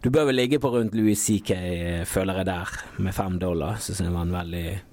Du 0.05 0.11
bør 0.15 0.31
vel 0.31 0.41
ligge 0.41 0.62
på 0.62 0.73
rundt 0.73 0.97
Louis 0.99 1.19
CK, 1.19 1.53
eh, 1.59 2.01
føler 2.09 2.43
jeg 2.43 2.51
der, 2.53 2.81
med 3.03 3.17
fem 3.17 3.39
dollar. 3.43 3.83
Syns 3.83 4.03
jeg 4.05 4.15
var 4.15 4.27
en 4.27 4.41
veldig 4.41 4.67
fin 4.73 4.89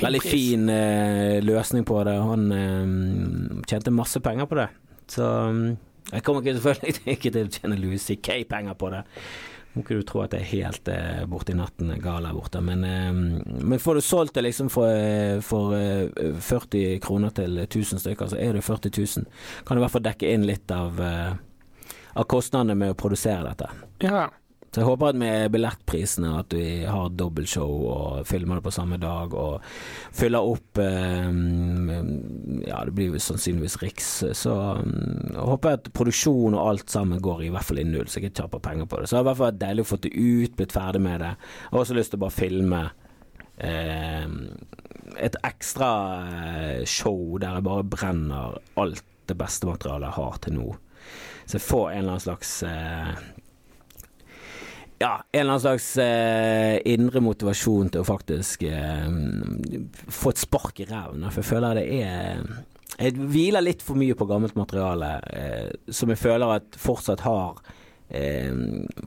Veldig 0.00 0.22
fin 0.22 0.68
eh, 0.72 1.42
løsning 1.44 1.84
på 1.86 1.98
det. 2.06 2.14
Han 2.28 2.46
eh, 2.54 3.66
tjente 3.68 3.92
masse 3.94 4.20
penger 4.24 4.48
på 4.50 4.58
det. 4.58 4.68
Så 5.10 5.26
mm, 5.52 5.76
jeg 6.12 6.22
kommer 6.22 6.42
ikke 6.42 6.56
selvfølgelig 6.58 7.16
ikke 7.16 7.34
til 7.34 7.48
å 7.48 7.52
tjene 7.58 7.78
Louis 7.80 8.02
C.K. 8.02 8.40
penger 8.50 8.78
på 8.78 8.90
det. 8.94 9.02
Må 9.76 9.82
ikke 9.84 9.98
du 9.98 10.06
tro 10.08 10.22
at 10.24 10.32
det 10.32 10.38
er 10.40 10.48
helt 10.54 10.88
eh, 10.88 11.24
borti 11.28 11.52
natten 11.52 11.90
gal 12.00 12.24
her 12.24 12.32
borte. 12.32 12.62
Men, 12.64 12.84
eh, 12.88 13.10
men 13.12 13.82
får 13.82 13.98
du 13.98 14.04
solgt 14.06 14.38
det 14.38 14.46
liksom 14.46 14.70
for, 14.72 14.88
eh, 14.88 15.42
for 15.44 15.76
eh, 15.76 16.32
40 16.40 16.96
kroner 17.04 17.34
til 17.36 17.60
1000 17.66 18.00
stykker, 18.00 18.32
så 18.32 18.40
er 18.40 18.56
det 18.56 18.64
40 18.64 18.94
000. 18.96 19.26
Kan 19.66 19.76
du 19.76 19.82
i 19.82 19.84
hvert 19.84 19.92
fall 19.98 20.06
dekke 20.08 20.32
inn 20.32 20.48
litt 20.48 20.72
av, 20.72 20.96
eh, 21.04 21.92
av 22.16 22.24
kostnadene 22.24 22.78
med 22.80 22.94
å 22.94 22.98
produsere 22.98 23.44
dette. 23.50 23.68
Ja. 24.08 24.30
Så 24.74 24.82
jeg 24.82 24.88
håper 24.90 25.08
at 25.08 25.16
med 25.16 25.52
billettprisene 25.54 26.34
at 26.36 26.52
vi 26.52 26.84
har 26.84 27.14
dobbeltshow 27.16 27.70
og 27.88 28.26
filmer 28.28 28.58
det 28.58 28.66
på 28.66 28.72
samme 28.74 28.98
dag 29.00 29.32
og 29.32 29.64
fyller 30.16 30.44
opp 30.44 30.80
eh, 30.82 31.30
Ja, 32.66 32.82
det 32.84 32.92
blir 32.96 33.14
jo 33.14 33.22
sannsynligvis 33.22 33.78
Riks. 33.80 34.10
Så 34.36 34.52
mm, 34.52 35.32
jeg 35.32 35.48
håper 35.48 35.78
at 35.78 35.90
produksjon 35.96 36.58
og 36.58 36.62
alt 36.66 36.92
sammen 36.92 37.22
går 37.24 37.46
i 37.46 37.50
hvert 37.54 37.68
fall 37.70 37.80
i 37.80 37.86
null, 37.88 38.04
så 38.04 38.20
jeg 38.20 38.28
ikke 38.28 38.42
taper 38.42 38.64
penger 38.68 38.90
på 38.90 39.00
det. 39.00 39.08
Så 39.08 39.16
det 39.16 39.22
har 39.22 39.26
i 39.26 39.30
hvert 39.30 39.40
fall 39.40 39.50
vært 39.52 39.64
deilig 39.64 39.86
å 39.86 39.90
få 39.92 40.00
det 40.04 40.12
ut, 40.16 40.56
blitt 40.60 40.76
ferdig 40.76 41.02
med 41.08 41.24
det. 41.24 41.32
Jeg 41.36 41.72
har 41.72 41.84
også 41.84 41.98
lyst 41.98 42.12
til 42.12 42.20
å 42.20 42.24
bare 42.26 42.36
filme 42.36 42.82
eh, 43.56 44.26
et 45.16 45.40
ekstra 45.46 45.90
eh, 46.26 46.82
show 46.84 47.38
der 47.40 47.58
jeg 47.58 47.68
bare 47.70 47.88
brenner 47.96 48.58
alt 48.80 49.04
det 49.26 49.38
beste 49.38 49.68
materialet 49.68 50.10
jeg 50.10 50.18
har 50.20 50.42
til 50.44 50.58
nå. 50.60 50.68
Så 51.46 51.58
jeg 51.58 51.66
får 51.66 51.88
en 51.90 51.98
eller 51.98 52.16
annen 52.16 52.26
slags 52.26 52.52
eh, 52.66 53.26
ja, 54.98 55.24
en 55.32 55.40
eller 55.40 55.52
annen 55.52 55.60
slags 55.60 55.88
eh, 56.00 56.78
indre 56.88 57.20
motivasjon 57.20 57.90
til 57.92 58.00
å 58.00 58.08
faktisk 58.08 58.64
eh, 58.68 59.08
få 59.92 60.32
et 60.32 60.40
spark 60.40 60.80
i 60.80 60.88
ræven. 60.88 61.26
For 61.28 61.42
jeg 61.42 61.50
føler 61.50 61.80
det 61.80 61.86
er 62.00 62.46
Jeg 62.96 63.12
hviler 63.18 63.60
litt 63.60 63.82
for 63.84 63.98
mye 64.00 64.16
på 64.16 64.28
gammelt 64.28 64.56
materiale 64.56 65.18
eh, 65.36 65.68
som 65.92 66.08
jeg 66.12 66.22
føler 66.22 66.54
at 66.54 66.78
fortsatt 66.80 67.26
har 67.26 67.60
eh, 68.08 68.54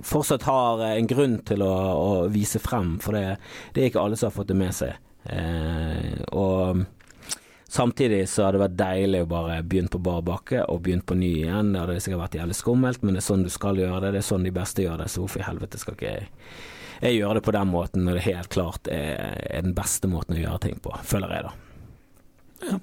fortsatt 0.05 0.45
har 0.45 0.85
en 0.91 1.09
grunn 1.09 1.39
til 1.47 1.65
å, 1.65 1.73
å 1.97 2.11
vise 2.29 2.61
frem, 2.61 2.97
for 3.01 3.17
det, 3.17 3.39
det 3.73 3.81
er 3.81 3.89
ikke 3.89 4.03
alle 4.03 4.19
som 4.19 4.29
har 4.29 4.37
fått 4.37 4.51
det 4.53 4.59
med 4.59 4.75
seg. 4.75 4.93
Eh, 5.29 6.21
og 6.37 6.85
Samtidig 7.69 8.23
så 8.29 8.47
hadde 8.47 8.57
det 8.57 8.63
vært 8.63 8.77
deilig 8.79 9.19
å 9.21 9.29
bare 9.29 9.59
begynne 9.61 9.91
på 9.93 10.01
bar 10.01 10.23
bakke 10.25 10.63
og 10.73 10.81
begynne 10.85 11.05
på 11.05 11.17
ny 11.19 11.27
igjen. 11.43 11.67
Det 11.75 11.83
hadde 11.83 11.99
sikkert 12.01 12.23
vært 12.23 12.37
jævlig 12.39 12.55
skummelt, 12.57 13.03
men 13.03 13.13
det 13.13 13.21
er 13.21 13.27
sånn 13.27 13.43
du 13.45 13.49
skal 13.53 13.77
gjøre 13.77 13.99
det. 14.07 14.13
Det 14.15 14.21
er 14.23 14.25
sånn 14.25 14.47
de 14.47 14.53
beste 14.55 14.85
gjør 14.85 15.03
det, 15.03 15.09
så 15.13 15.21
hvorfor 15.21 15.43
i 15.43 15.45
helvete 15.45 15.81
skal 15.81 15.97
ikke 15.97 16.07
jeg, 16.07 16.31
jeg 17.03 17.19
gjøre 17.19 17.37
det 17.37 17.43
på 17.45 17.53
den 17.53 17.69
måten 17.69 18.07
når 18.07 18.17
det 18.17 18.23
helt 18.25 18.49
klart 18.55 18.89
er, 18.89 19.37
er 19.45 19.67
den 19.67 19.75
beste 19.77 20.09
måten 20.09 20.39
å 20.39 20.41
gjøre 20.41 20.63
ting 20.65 20.81
på, 20.81 20.95
føler 21.11 21.35
jeg 21.35 21.45
da. 21.45 22.79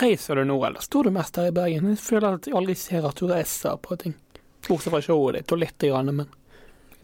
Reiser 0.00 0.40
du 0.40 0.46
nå, 0.48 0.56
eller 0.64 0.80
står 0.80 1.10
du 1.10 1.14
mest 1.18 1.36
her 1.36 1.50
i 1.50 1.54
Bergen? 1.60 1.92
Jeg 1.92 2.00
føler 2.00 2.38
at 2.38 2.48
jeg 2.48 2.56
aldri 2.56 2.78
ser 2.80 3.04
at 3.04 3.20
du 3.20 3.28
reiser 3.28 3.76
på 3.84 4.00
ting. 4.00 4.16
Bortsett 4.64 4.94
fra 4.94 5.02
showet 5.04 5.42
ditt, 5.42 5.52
og 5.52 5.60
lite 5.60 5.92
men 6.08 6.24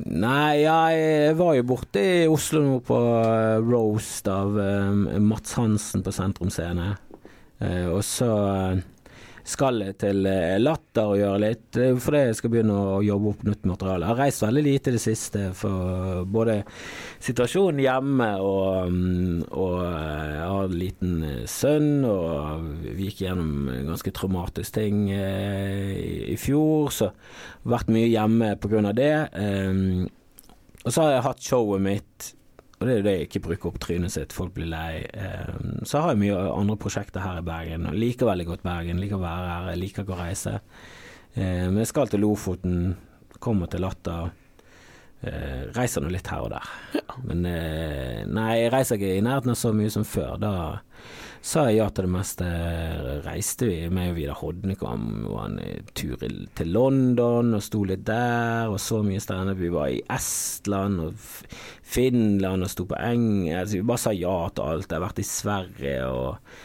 Nei, 0.01 0.63
ja, 0.63 0.79
jeg 0.95 1.35
var 1.37 1.57
jo 1.59 1.65
borte 1.75 2.01
i 2.01 2.29
Oslo 2.31 2.63
nå 2.65 2.77
på 2.87 2.97
eh, 3.21 3.59
roast 3.61 4.29
av 4.33 4.55
eh, 4.57 5.19
Mats 5.21 5.59
Hansen 5.59 6.05
på 6.07 6.15
Sentrum 6.15 6.49
Scene. 6.53 6.95
Eh, 7.61 7.85
og 7.91 8.01
så 8.07 8.31
eh, 9.41 9.47
skal 9.49 9.83
til 10.01 10.27
eh, 10.29 10.59
Latter 10.61 11.13
og 11.13 11.19
gjøre 11.19 11.41
litt, 11.43 11.69
For 11.73 12.01
fordi 12.07 12.23
jeg 12.27 12.39
skal 12.39 12.53
begynne 12.53 12.77
å 12.77 13.01
jobbe 13.05 13.33
opp 13.33 13.45
nytt 13.47 13.67
materiale. 13.69 14.05
Jeg 14.05 14.13
har 14.13 14.21
reist 14.25 14.45
veldig 14.45 14.65
lite 14.67 14.91
i 14.91 14.97
det 14.97 15.03
siste 15.03 15.45
for 15.57 16.25
både 16.31 16.61
situasjonen 17.23 17.83
hjemme 17.85 18.31
og, 18.45 18.91
mm, 18.91 19.43
og 19.51 19.77
eh, 19.85 20.31
jeg 20.35 20.49
har 20.51 20.69
en 20.69 20.79
liten 20.81 21.17
eh, 21.27 21.45
sønn, 21.51 21.91
og 22.09 22.69
vi 22.85 23.09
gikk 23.09 23.25
gjennom 23.27 23.71
en 23.73 23.93
ganske 23.93 24.15
traumatisk 24.17 24.77
ting 24.77 25.07
eh, 25.15 25.95
i, 26.33 26.39
fjor, 26.41 26.91
så 26.95 27.13
vært 27.69 27.93
mye 27.93 28.11
hjemme 28.11 28.55
av 28.57 28.97
det. 28.99 29.15
Eh, 29.37 30.07
og 30.81 30.93
så 30.95 31.05
har 31.05 31.17
jeg 31.17 31.27
hatt 31.27 31.45
showet 31.45 31.85
mitt, 31.85 32.31
og 32.81 32.87
det 32.87 32.93
er 32.93 32.99
jo 32.99 33.05
det 33.05 33.13
jeg 33.13 33.27
ikke 33.29 33.43
bruker 33.45 33.69
opp 33.69 33.79
trynet 33.85 34.15
sitt, 34.15 34.33
folk 34.33 34.55
blir 34.57 34.71
lei. 34.73 35.05
Eh, 35.05 35.53
så 35.85 36.01
har 36.01 36.15
jeg 36.15 36.23
mye 36.23 36.39
andre 36.55 36.79
prosjekter 36.81 37.21
her 37.21 37.43
i 37.43 37.45
Bergen, 37.45 37.85
og 37.91 37.99
liker 38.01 38.31
veldig 38.31 38.47
godt 38.49 38.65
Bergen, 38.65 39.03
liker 39.03 39.19
å 39.19 39.25
være 39.27 39.51
her, 39.53 39.71
jeg 39.75 39.83
liker 39.83 40.07
ikke 40.07 40.17
å 40.17 40.21
reise. 40.23 40.55
Eh, 41.35 41.67
men 41.69 41.83
jeg 41.83 41.91
skal 41.93 42.09
til 42.09 42.25
Lofoten, 42.25 42.95
kommer 43.41 43.69
til 43.69 43.85
Latter. 43.85 44.33
Eh, 45.21 45.67
reiser 45.77 46.01
nå 46.01 46.09
litt 46.09 46.29
her 46.33 46.47
og 46.47 46.55
der. 46.55 46.69
Men 47.29 47.45
eh, 47.45 48.23
nei, 48.25 48.53
jeg 48.63 48.73
reiser 48.73 48.97
ikke 48.97 49.19
i 49.19 49.25
nærheten 49.25 49.53
av 49.53 49.59
så 49.61 49.75
mye 49.77 49.93
som 49.93 50.07
før. 50.09 50.39
Da 50.41 50.53
sa 51.45 51.67
jeg 51.69 51.81
ja 51.81 51.89
til 51.93 52.07
det 52.07 52.13
meste. 52.15 52.47
Reiste 53.27 53.69
vi 53.69 53.77
med 53.93 54.15
Vidar 54.17 54.41
Hodnekvam 54.41 55.27
og 55.29 55.39
en 55.45 55.59
tur 55.97 56.17
til 56.21 56.73
London 56.73 57.53
og 57.57 57.65
sto 57.65 57.83
litt 57.89 58.07
der 58.09 58.73
og 58.73 58.81
så 58.81 59.03
mye 59.05 59.21
steder. 59.21 59.57
Vi 59.61 59.73
var 59.73 59.93
i 59.93 60.03
Estland 60.09 61.05
og 61.05 61.29
Finland 61.91 62.67
og 62.67 62.71
sto 62.71 62.87
på 62.91 62.99
engelsk. 62.99 63.75
Vi 63.75 63.87
bare 63.87 64.03
sa 64.05 64.13
ja 64.15 64.37
til 64.55 64.67
alt. 64.67 64.91
Jeg 64.91 64.99
har 64.99 65.07
vært 65.09 65.23
i 65.23 65.27
Sverige 65.27 65.97
og 66.07 66.61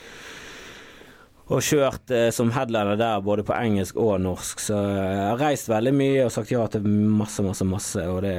og 1.45 1.61
kjørt 1.61 2.09
eh, 2.13 2.27
som 2.33 2.49
headliner 2.55 2.97
der 2.97 3.21
både 3.25 3.43
på 3.45 3.53
engelsk 3.53 3.97
og 4.01 4.15
norsk. 4.23 4.61
Så 4.63 4.77
jeg 4.79 5.19
har 5.21 5.41
reist 5.41 5.69
veldig 5.69 5.93
mye 5.93 6.23
og 6.25 6.31
sagt 6.33 6.53
ja 6.53 6.63
til 6.71 6.87
masse, 6.89 7.43
masse, 7.45 7.67
masse. 7.69 8.05
Og 8.09 8.23
det 8.25 8.33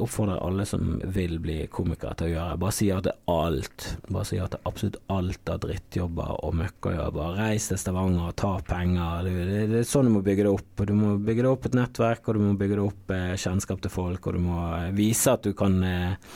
oppfordrer 0.00 0.40
alle 0.40 0.64
som 0.68 0.96
vil 1.04 1.36
bli 1.44 1.58
komikere 1.72 2.16
til 2.16 2.30
å 2.30 2.32
gjøre. 2.32 2.60
Bare 2.64 2.76
si 2.78 2.88
ja 2.88 3.02
til 3.04 3.34
alt. 3.34 3.88
Bare 4.08 4.24
si 4.28 4.38
ja 4.38 4.48
til 4.48 4.64
absolutt 4.70 4.96
alt 5.12 5.52
av 5.52 5.60
drittjobber 5.66 6.40
og 6.48 6.56
møkkajobber. 6.62 7.36
Reis 7.42 7.68
til 7.68 7.82
Stavanger, 7.82 8.32
ta 8.40 8.54
penger. 8.68 9.28
Det, 9.28 9.36
det, 9.50 9.60
det 9.74 9.82
er 9.82 9.92
sånn 9.92 10.08
du 10.08 10.16
må 10.16 10.24
bygge 10.24 10.48
det 10.48 10.54
opp. 10.54 10.86
Du 10.88 10.94
må 10.96 11.18
bygge 11.20 11.44
det 11.44 11.52
opp 11.52 11.68
et 11.68 11.76
nettverk, 11.76 12.24
og 12.24 12.38
du 12.38 12.46
må 12.46 12.56
bygge 12.56 12.80
det 12.80 12.86
opp 12.86 13.14
eh, 13.18 13.36
kjennskap 13.36 13.84
til 13.84 13.92
folk, 13.92 14.24
og 14.24 14.38
du 14.38 14.42
må 14.48 14.64
eh, 14.78 14.90
vise 14.96 15.36
at 15.36 15.44
du 15.44 15.52
kan 15.58 15.76
eh, 15.84 16.34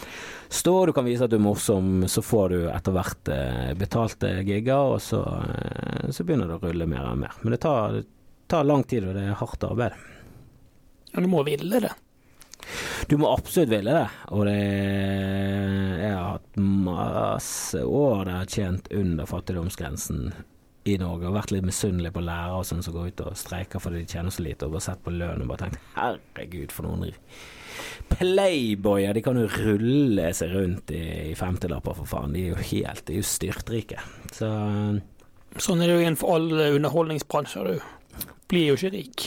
stå, 0.53 0.75
du 0.87 0.93
kan 0.93 1.07
vise 1.09 1.25
at 1.25 1.33
du 1.33 1.39
er 1.39 1.45
morsom, 1.45 2.05
så 2.09 2.23
får 2.25 2.53
du 2.53 2.59
etter 2.71 2.95
hvert 2.95 3.33
eh, 3.33 3.73
betalte 3.79 4.35
gigger, 4.47 4.95
og 4.95 5.03
så, 5.03 5.23
eh, 5.49 6.11
så 6.13 6.27
begynner 6.27 6.51
det 6.51 6.59
å 6.59 6.65
rulle 6.67 6.89
mer 6.91 7.09
og 7.09 7.21
mer. 7.25 7.37
Men 7.43 7.57
det 7.57 7.63
tar, 7.65 7.99
det 7.99 8.05
tar 8.53 8.69
lang 8.69 8.85
tid, 8.85 9.09
og 9.09 9.17
det 9.17 9.27
er 9.27 9.39
hardt 9.41 9.69
arbeid. 9.69 9.97
Men 11.13 11.27
du 11.27 11.33
må 11.33 11.43
ville 11.49 11.83
det. 11.85 11.93
Du 13.11 13.17
må 13.19 13.33
absolutt 13.33 13.73
ville 13.73 13.97
det, 13.97 14.07
og 14.31 14.45
det 14.47 14.59
Jeg 14.63 16.13
har 16.15 16.29
hatt 16.37 16.61
masse 16.63 17.81
år 17.83 18.23
der 18.23 18.31
jeg 18.31 18.39
har 18.39 18.53
tjent 18.55 18.91
under 18.95 19.27
fattigdomsgrensen 19.27 20.31
i 20.89 20.97
Norge, 20.99 21.29
og 21.29 21.37
vært 21.37 21.53
litt 21.55 21.67
misunnelig 21.67 22.11
på 22.15 22.25
lærere 22.25 22.59
og 22.59 22.67
sånn 22.67 22.83
som 22.83 22.95
går 22.97 23.12
ut 23.12 23.25
og 23.27 23.39
streiker 23.39 23.83
fordi 23.83 24.03
de 24.03 24.09
tjener 24.11 24.35
så 24.35 24.43
lite, 24.43 24.67
og 24.67 24.75
bare 24.77 24.87
sett 24.89 25.05
på 25.05 25.15
lønn 25.15 25.45
og 25.45 25.53
bare 25.53 25.67
tenkt 25.67 25.85
herregud, 25.95 26.75
for 26.75 26.89
noen 26.89 27.12
playboyer, 28.12 29.15
de 29.15 29.23
kan 29.25 29.39
jo 29.39 29.47
rulle 29.49 30.29
seg 30.37 30.53
rundt 30.57 30.93
i, 30.95 31.03
i 31.31 31.37
femtilapper, 31.39 31.97
for 31.97 32.11
faen. 32.11 32.35
De 32.35 32.43
er 32.45 32.53
jo 32.53 32.67
helt 32.73 33.07
De 33.09 33.17
er 33.17 33.23
jo 33.23 33.29
styrtrike. 33.31 34.03
Så 34.35 34.51
Sånn 35.61 35.83
er 35.85 35.91
det 35.91 35.97
jo 35.99 36.05
innenfor 36.07 36.37
alle 36.39 36.71
underholdningsbransjer, 36.79 37.69
du. 37.69 38.29
Blir 38.49 38.71
jo 38.71 38.77
ikke 38.79 38.93
rik. 38.95 39.27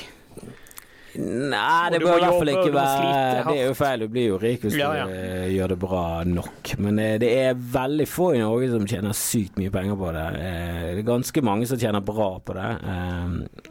Nei, 1.17 1.89
det 1.93 2.01
bør 2.03 2.17
i 2.17 2.23
hvert 2.25 2.37
fall 2.39 2.51
ikke 2.51 2.73
være 2.75 3.43
Det 3.47 3.55
er 3.61 3.69
jo 3.69 3.75
feil, 3.77 4.03
du 4.03 4.11
blir 4.11 4.27
jo 4.33 4.39
rik 4.41 4.65
hvis 4.65 4.75
Ja, 4.79 4.89
ja. 4.97 5.05
du 5.07 5.13
eh, 5.15 5.47
gjør 5.55 5.73
det 5.73 5.77
bra 5.81 6.03
nok. 6.27 6.73
Men 6.81 6.99
eh, 6.99 7.15
det 7.21 7.31
er 7.45 7.55
veldig 7.75 8.07
få 8.09 8.31
i 8.35 8.41
Norge 8.43 8.71
som 8.73 8.85
tjener 8.89 9.15
sykt 9.17 9.59
mye 9.61 9.71
penger 9.73 9.97
på 9.99 10.11
det. 10.15 10.25
Eh, 10.41 10.83
det 10.97 11.01
er 11.03 11.07
ganske 11.07 11.45
mange 11.45 11.69
som 11.69 11.79
tjener 11.81 12.03
bra 12.05 12.29
på 12.43 12.57
det, 12.57 12.69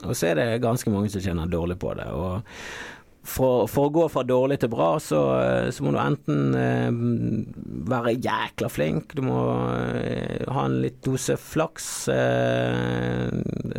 og 0.05 0.17
så 0.17 0.31
er 0.31 0.41
det 0.41 0.49
ganske 0.65 0.91
mange 0.93 1.13
som 1.13 1.23
tjener 1.25 1.51
dårlig 1.51 1.77
på 1.83 1.93
det. 1.99 2.09
Og 2.15 2.43
for, 3.25 3.65
for 3.71 3.89
å 3.89 3.93
gå 3.95 4.05
fra 4.13 4.23
dårlig 4.27 4.59
til 4.63 4.71
bra, 4.73 4.95
så, 5.01 5.21
eh, 5.41 5.69
så 5.73 5.85
må 5.85 5.95
du 5.95 6.01
enten 6.01 6.57
eh, 6.59 6.91
være 7.91 8.17
jækla 8.19 8.69
flink, 8.73 9.15
du 9.17 9.25
må 9.25 9.41
eh, 9.97 10.45
ha 10.53 10.67
en 10.69 10.79
litt 10.85 11.01
dose 11.07 11.39
flaks. 11.41 11.89
Eh, 12.13 13.33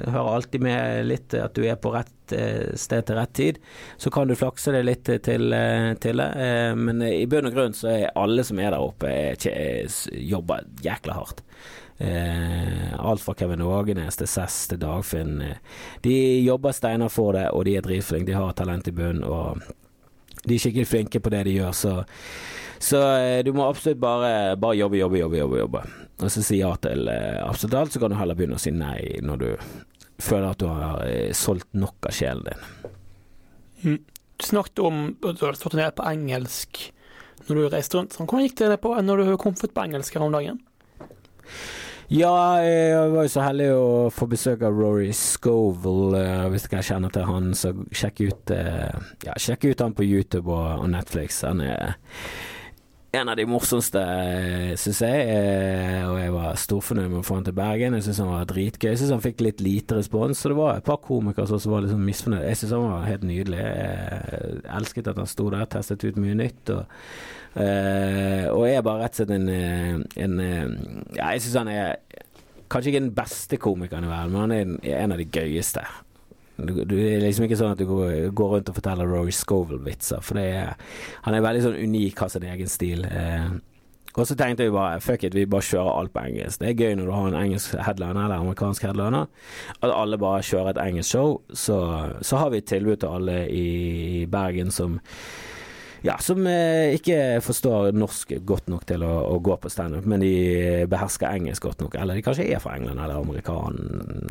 hører 0.09 0.33
alltid 0.33 0.65
med 0.65 1.05
litt 1.11 1.37
at 1.37 1.53
du 1.57 1.65
er 1.69 1.77
på 1.77 1.93
rett 1.93 2.33
eh, 2.33 2.73
sted 2.79 3.05
til 3.05 3.19
rett 3.19 3.35
tid. 3.37 3.61
Så 4.01 4.09
kan 4.13 4.29
du 4.29 4.35
flakse 4.39 4.73
det 4.73 4.85
litt 4.87 5.05
til, 5.27 5.47
eh, 5.53 5.93
til 6.01 6.23
det, 6.23 6.31
men 6.81 7.05
i 7.05 7.27
bunn 7.29 7.51
og 7.51 7.55
grunn 7.55 7.77
så 7.77 7.93
er 7.93 8.15
alle 8.17 8.45
som 8.47 8.59
er 8.59 8.73
der 8.73 8.81
oppe, 8.81 9.13
er, 9.13 9.49
er, 9.53 9.99
jobber 10.25 10.65
jækla 10.85 11.19
hardt. 11.21 11.44
Eh, 11.97 12.99
alt 12.99 13.21
fra 13.21 13.33
Kevin 13.33 13.61
Ågenes 13.61 14.17
til 14.19 14.27
Cess 14.27 14.67
til 14.67 14.79
Dagfinn. 14.81 15.41
Eh, 15.41 15.57
de 16.03 16.15
jobber 16.43 16.75
steiner 16.75 17.09
for 17.09 17.31
det, 17.37 17.47
og 17.55 17.63
de 17.65 17.77
er 17.77 17.85
dritflinke. 17.85 18.27
De 18.27 18.35
har 18.35 18.51
talent 18.53 18.87
i 18.87 18.93
bunn, 18.95 19.23
og 19.23 19.61
de 20.43 20.57
er 20.57 20.59
skikkelig 20.59 20.89
flinke 20.89 21.21
på 21.23 21.31
det 21.31 21.45
de 21.47 21.57
gjør, 21.59 21.71
så 21.71 21.95
så 22.85 22.99
eh, 23.17 23.39
du 23.47 23.53
må 23.55 23.63
absolutt 23.69 24.01
bare, 24.03 24.57
bare 24.59 24.75
jobbe, 24.75 24.97
jobbe, 24.99 25.17
jobbe, 25.17 25.37
jobbe, 25.39 25.59
jobbe. 25.61 25.83
Og 26.19 26.31
så 26.31 26.43
si 26.43 26.59
ja 26.59 26.73
til 26.83 27.07
absolutt 27.09 27.77
alt, 27.79 27.93
så 27.95 28.01
kan 28.03 28.11
du 28.11 28.17
heller 28.19 28.35
begynne 28.35 28.59
å 28.59 28.61
si 28.61 28.73
nei 28.75 29.15
når 29.23 29.39
du 29.39 29.47
føler 30.21 30.49
at 30.51 30.59
du 30.59 30.67
har 30.67 31.07
solgt 31.35 31.71
nok 31.75 32.09
av 32.09 32.13
sjelen 32.15 32.43
din. 32.51 34.03
Du 34.35 34.43
snakket 34.43 34.83
om 34.83 34.99
at 35.23 35.39
du 35.39 35.45
hadde 35.47 35.59
stått 35.59 35.79
ned 35.79 35.95
på 35.95 36.05
engelsk 36.07 36.83
når 37.47 37.57
du 37.57 37.65
reiste 37.71 37.97
rundt. 37.97 38.15
Sånn, 38.15 38.27
Hvordan 38.27 38.47
gikk 38.47 38.59
det 38.59 38.81
på 38.83 38.93
når 39.07 39.23
du 39.23 39.33
kom 39.39 39.55
ut 39.55 39.75
på 39.75 39.87
engelsk 39.87 40.19
her 40.19 40.27
om 40.27 40.35
dagen? 40.35 40.59
Ja, 42.13 42.61
jeg 42.61 43.11
var 43.15 43.23
jo 43.25 43.31
så 43.33 43.41
heldig 43.41 43.67
å 43.73 43.85
få 44.13 44.27
besøk 44.29 44.61
av 44.67 44.75
Rory 44.77 45.09
Scovel. 45.17 46.13
eh, 46.19 46.43
Hvis 46.53 46.67
dere 46.69 46.83
kjenner 46.85 47.09
til 47.13 47.25
han, 47.25 47.53
så 47.57 47.71
sjekk 47.91 48.21
ut, 48.27 48.51
eh, 48.53 48.93
ja, 49.25 49.33
sjekk 49.41 49.65
ut 49.71 49.81
han 49.81 49.95
på 49.97 50.05
YouTube 50.05 50.51
og, 50.53 50.83
og 50.83 50.89
Netflix. 50.93 51.41
Han 51.41 51.61
er 51.65 51.95
en 53.15 53.29
av 53.31 53.37
de 53.39 53.45
morsomste, 53.47 54.01
syns 54.81 54.99
jeg. 55.05 55.27
eh, 55.29 56.01
Og 56.09 56.17
jeg 56.19 56.33
var 56.33 56.55
storfornøyd 56.59 57.09
med 57.09 57.19
å 57.21 57.25
få 57.25 57.37
han 57.39 57.47
til 57.47 57.55
Bergen. 57.57 57.93
Jeg 57.97 58.03
syns 58.07 58.19
han 58.23 58.31
var 58.31 58.45
dritgøy. 58.49 58.89
Jeg 58.91 58.99
syns 59.01 59.13
han 59.15 59.23
fikk 59.23 59.41
litt 59.45 59.61
lite 59.63 59.97
respons, 59.99 60.39
så 60.41 60.51
det 60.51 60.57
var 60.59 60.77
et 60.77 60.83
par 60.87 60.97
komikere 61.03 61.47
som 61.47 61.71
var 61.71 61.81
litt 61.85 61.93
sånn 61.93 62.05
misfornøyd. 62.05 62.45
Jeg 62.49 62.59
syns 62.61 62.75
han 62.75 62.85
var 62.89 63.07
helt 63.09 63.25
nydelig. 63.27 63.61
Jeg 63.63 64.61
elsket 64.79 65.07
at 65.11 65.17
han 65.21 65.31
sto 65.31 65.49
der, 65.53 65.65
testet 65.65 66.03
ut 66.05 66.19
mye 66.21 66.35
nytt. 66.35 66.69
og 66.75 66.85
og 67.55 68.65
jeg 68.67 68.75
er 68.75 68.81
bare 68.83 69.05
rett 69.05 69.13
og 69.13 69.19
slett 69.21 69.29
en, 69.31 69.45
eh, 69.47 70.23
en 70.25 70.39
eh, 70.43 70.65
Ja, 71.15 71.29
jeg 71.31 71.41
syns 71.45 71.55
han 71.55 71.69
er 71.71 71.95
kanskje 72.67 72.91
ikke 72.91 72.99
den 73.05 73.13
beste 73.15 73.57
komikeren 73.57 74.03
i 74.03 74.09
verden, 74.11 74.31
men 74.33 74.41
han 74.41 74.51
er 74.83 74.97
en 75.05 75.11
av 75.15 75.17
de 75.21 75.25
gøyeste. 75.31 75.85
Du, 76.57 76.71
du, 76.71 76.95
det 76.95 77.17
er 77.17 77.23
liksom 77.25 77.45
ikke 77.47 77.59
sånn 77.59 77.73
at 77.75 77.81
du 77.81 77.87
går, 77.89 78.29
går 78.35 78.51
rundt 78.53 78.69
og 78.71 78.77
forteller 78.77 79.09
Rory 79.09 79.33
Scovel-vitser, 79.35 80.21
for 80.23 80.39
det 80.39 80.45
er, 80.55 80.75
han 81.25 81.35
er 81.35 81.43
veldig 81.43 81.63
sånn 81.65 81.79
unik, 81.81 82.21
har 82.23 82.31
sin 82.31 82.45
egen 82.47 82.71
stil. 82.71 83.03
Eh, 83.09 83.49
og 84.15 84.23
så 84.23 84.37
tenkte 84.39 84.63
vi 84.63 84.71
bare 84.71 85.01
fuck 85.03 85.25
it, 85.27 85.35
vi 85.35 85.43
bare 85.49 85.65
kjører 85.67 85.91
alt 85.91 86.13
på 86.15 86.21
engelsk. 86.23 86.61
Det 86.61 86.69
er 86.69 86.77
gøy 86.79 86.93
når 86.95 87.09
du 87.09 87.13
har 87.15 87.25
en 87.27 87.41
engelsk 87.41 87.73
headliner 87.83 88.21
eller 88.21 88.37
amerikansk 88.45 88.85
headliner, 88.87 89.27
at 89.81 89.91
alle 89.91 90.19
bare 90.21 90.45
kjører 90.47 90.71
et 90.71 90.79
engelsk 90.85 91.17
show. 91.17 91.35
Så, 91.51 91.81
så 92.23 92.39
har 92.39 92.53
vi 92.53 92.63
et 92.63 92.69
tilbud 92.71 93.01
til 93.03 93.17
alle 93.17 93.41
i 93.51 94.23
Bergen 94.31 94.71
som 94.71 95.01
ja, 96.05 96.19
som 96.21 96.45
eh, 96.45 96.93
ikke 96.93 97.41
forstår 97.41 97.95
norsk 97.97 98.35
godt 98.45 98.67
nok 98.69 98.83
til 98.85 99.03
å, 99.03 99.13
å 99.33 99.39
gå 99.43 99.55
på 99.57 99.71
standup, 99.73 100.05
men 100.05 100.21
de 100.21 100.85
behersker 100.91 101.33
engelsk 101.33 101.65
godt 101.65 101.81
nok. 101.81 101.97
Eller 101.97 102.19
de 102.19 102.23
kanskje 102.23 102.45
er 102.45 102.61
fra 102.61 102.75
England 102.77 103.01
eller 103.01 103.23
amerikan, 103.23 103.79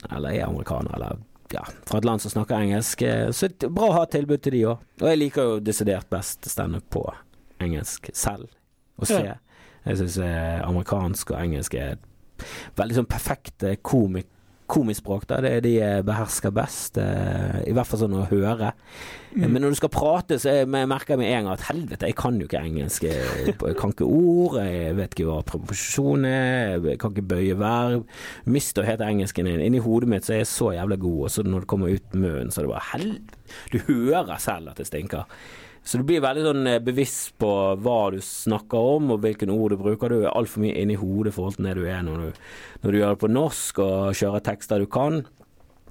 eller 0.06 0.30
er 0.30 0.46
amerikaner, 0.46 0.94
eller 0.94 1.18
ja, 1.52 1.62
fra 1.86 1.98
et 1.98 2.04
land 2.08 2.20
som 2.22 2.30
snakker 2.32 2.56
engelsk. 2.56 3.02
Eh, 3.02 3.30
Så 3.30 3.48
det 3.48 3.68
er 3.68 3.74
bra 3.74 3.88
å 3.90 3.96
ha 4.00 4.04
tilbud 4.06 4.42
til 4.42 4.52
de 4.56 4.62
òg. 4.70 4.78
Og 5.02 5.08
jeg 5.10 5.18
liker 5.20 5.42
jo 5.50 5.60
desidert 5.60 6.08
best 6.10 6.48
standup 6.50 6.88
på 6.90 7.04
engelsk 7.60 8.10
selv, 8.14 8.48
å 8.98 9.06
se. 9.06 9.20
Ja. 9.24 9.36
Jeg 9.84 9.98
syns 10.00 10.18
eh, 10.24 10.60
amerikansk 10.64 11.30
og 11.34 11.40
engelsk 11.42 11.74
er 11.74 11.98
veldig 12.78 12.96
sånn 12.96 13.08
perfekte 13.10 13.76
komik 13.84 14.26
komispråk. 14.70 15.26
Da. 15.28 15.40
Det 15.44 15.50
er 15.52 15.64
de 15.64 15.72
jeg 15.76 16.04
behersker 16.06 16.52
best, 16.54 16.98
eh, 17.00 17.60
i 17.68 17.74
hvert 17.74 17.88
fall 17.88 18.00
sånn 18.04 18.16
å 18.16 18.26
høre. 18.30 18.72
Mm. 19.34 19.48
Men 19.50 19.64
når 19.64 19.74
du 19.74 19.78
skal 19.80 19.92
prate, 19.92 20.38
så 20.40 20.52
jeg, 20.52 20.68
jeg 20.70 20.90
merker 20.90 21.14
jeg 21.14 21.20
med 21.20 21.32
en 21.32 21.48
gang 21.48 21.56
at 21.56 21.66
helvete, 21.68 22.08
jeg 22.08 22.16
kan 22.18 22.38
jo 22.40 22.46
ikke 22.48 22.62
engelsk. 22.62 23.06
Jeg, 23.08 23.54
jeg 23.54 23.76
kan 23.80 23.94
ikke 23.94 24.08
ord, 24.08 24.60
jeg 24.62 24.94
vet 25.00 25.16
ikke 25.16 25.28
hva 25.28 25.40
preposisjon 25.48 26.28
er, 26.28 26.78
jeg 26.78 27.00
kan 27.02 27.14
ikke 27.14 27.28
bøye 27.34 27.58
verb. 27.60 28.06
Mister 28.46 28.86
helt 28.88 29.04
engelsken 29.04 29.50
inn. 29.50 29.64
Inni 29.64 29.82
hodet 29.84 30.10
mitt 30.10 30.28
så 30.28 30.36
er 30.36 30.44
jeg 30.44 30.52
så 30.52 30.72
jævlig 30.78 31.00
god, 31.04 31.20
og 31.26 31.34
så 31.34 31.46
når 31.46 31.66
det 31.66 31.72
kommer 31.74 31.92
ut 31.92 32.16
munnen, 32.16 32.54
så 32.54 32.62
er 32.62 32.68
det 32.68 32.74
bare 32.76 32.90
helvete. 32.94 33.42
Du 33.74 33.78
hører 33.90 34.40
selv 34.42 34.72
at 34.72 34.80
det 34.80 34.88
stinker. 34.88 35.28
Så 35.84 36.00
du 36.00 36.06
blir 36.08 36.22
veldig 36.24 36.44
sånn 36.46 36.68
eh, 36.70 36.82
bevisst 36.82 37.34
på 37.40 37.48
hva 37.84 37.98
du 38.14 38.20
snakker 38.24 38.90
om, 38.96 39.10
og 39.14 39.24
hvilke 39.24 39.48
ord 39.52 39.74
du 39.74 39.80
bruker. 39.80 40.12
Du 40.12 40.24
er 40.24 40.32
altfor 40.32 40.64
mye 40.64 40.76
inni 40.80 40.96
hodet 40.96 41.34
i 41.34 41.36
forhold 41.36 41.58
til 41.58 41.68
det 41.68 41.74
du 41.76 41.84
er 41.84 42.04
når 42.06 42.22
du, 42.22 42.44
når 42.84 42.94
du 42.94 43.00
gjør 43.00 43.16
det 43.16 43.22
på 43.24 43.32
norsk 43.32 43.82
og 43.84 44.20
kjører 44.20 44.46
tekster 44.48 44.80
du 44.80 44.88
kan. 44.88 45.24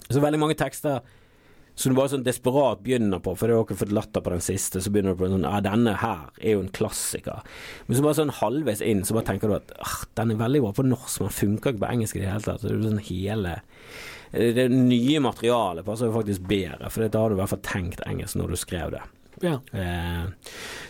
Så 0.10 0.24
veldig 0.24 0.42
mange 0.42 0.58
tekster 0.60 1.04
som 1.76 1.90
du 1.90 1.98
bare 1.98 2.12
sånn 2.12 2.26
desperat 2.26 2.84
begynner 2.86 3.22
på, 3.24 3.32
for 3.38 3.50
du 3.50 3.56
har 3.56 3.64
ikke 3.66 3.80
fått 3.80 3.94
latter 3.98 4.22
på 4.22 4.30
den 4.30 4.44
siste, 4.46 4.82
så 4.82 4.92
begynner 4.94 5.16
du 5.16 5.24
på 5.24 5.30
sånn 5.32 5.46
Ja, 5.48 5.62
denne 5.66 5.96
her 5.98 6.28
er 6.38 6.58
jo 6.58 6.66
en 6.66 6.74
klassiker. 6.74 7.42
Men 7.88 7.98
så 7.98 8.06
bare 8.06 8.20
sånn 8.20 8.36
halvveis 8.42 8.84
inn, 8.86 9.02
så 9.06 9.18
bare 9.18 9.32
tenker 9.32 9.50
du 9.50 9.58
at 9.58 9.74
ah, 9.82 9.96
den 10.20 10.36
er 10.36 10.42
veldig 10.44 10.62
bra 10.68 10.76
på 10.78 10.86
norsk, 10.86 11.24
men 11.24 11.34
funker 11.34 11.74
ikke 11.74 11.82
på 11.86 11.90
engelsk 11.90 12.20
i 12.20 12.22
det 12.22 12.30
hele 12.30 12.46
tatt. 12.46 12.62
Så 12.62 12.70
det 12.70 12.78
er 12.78 12.86
sånn 12.92 13.08
hele 13.10 13.56
det 14.34 14.66
nye 14.74 15.20
materialet 15.22 15.86
passer 15.86 16.10
jo 16.10 16.16
faktisk 16.16 16.46
bedre, 16.50 16.90
for 16.90 17.06
da 17.06 17.20
har 17.22 17.30
du 17.30 17.36
i 17.36 17.42
hvert 17.42 17.52
fall 17.52 17.68
tenkt 17.68 18.02
engelsk 18.08 18.38
når 18.40 18.54
du 18.54 18.58
skrev 18.58 18.96
det. 18.96 19.02
Ja. 19.44 19.60
Eh, 19.76 20.26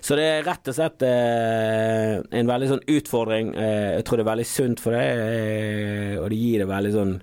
så 0.03 0.17
det 0.19 0.25
er 0.29 0.45
rett 0.45 0.69
og 0.69 0.77
slett 0.77 1.03
eh, 1.07 2.21
en 2.37 2.49
veldig 2.49 2.71
sånn 2.75 2.87
utfordring. 2.95 3.53
Eh, 3.57 3.91
jeg 3.97 4.07
tror 4.07 4.19
det 4.19 4.27
er 4.27 4.31
veldig 4.33 4.49
sunt 4.49 4.83
for 4.83 4.95
deg, 4.95 5.21
eh, 5.27 6.17
og 6.21 6.27
det 6.29 6.41
gir 6.41 6.63
det 6.63 6.71
veldig 6.71 6.97
sånn 6.97 7.15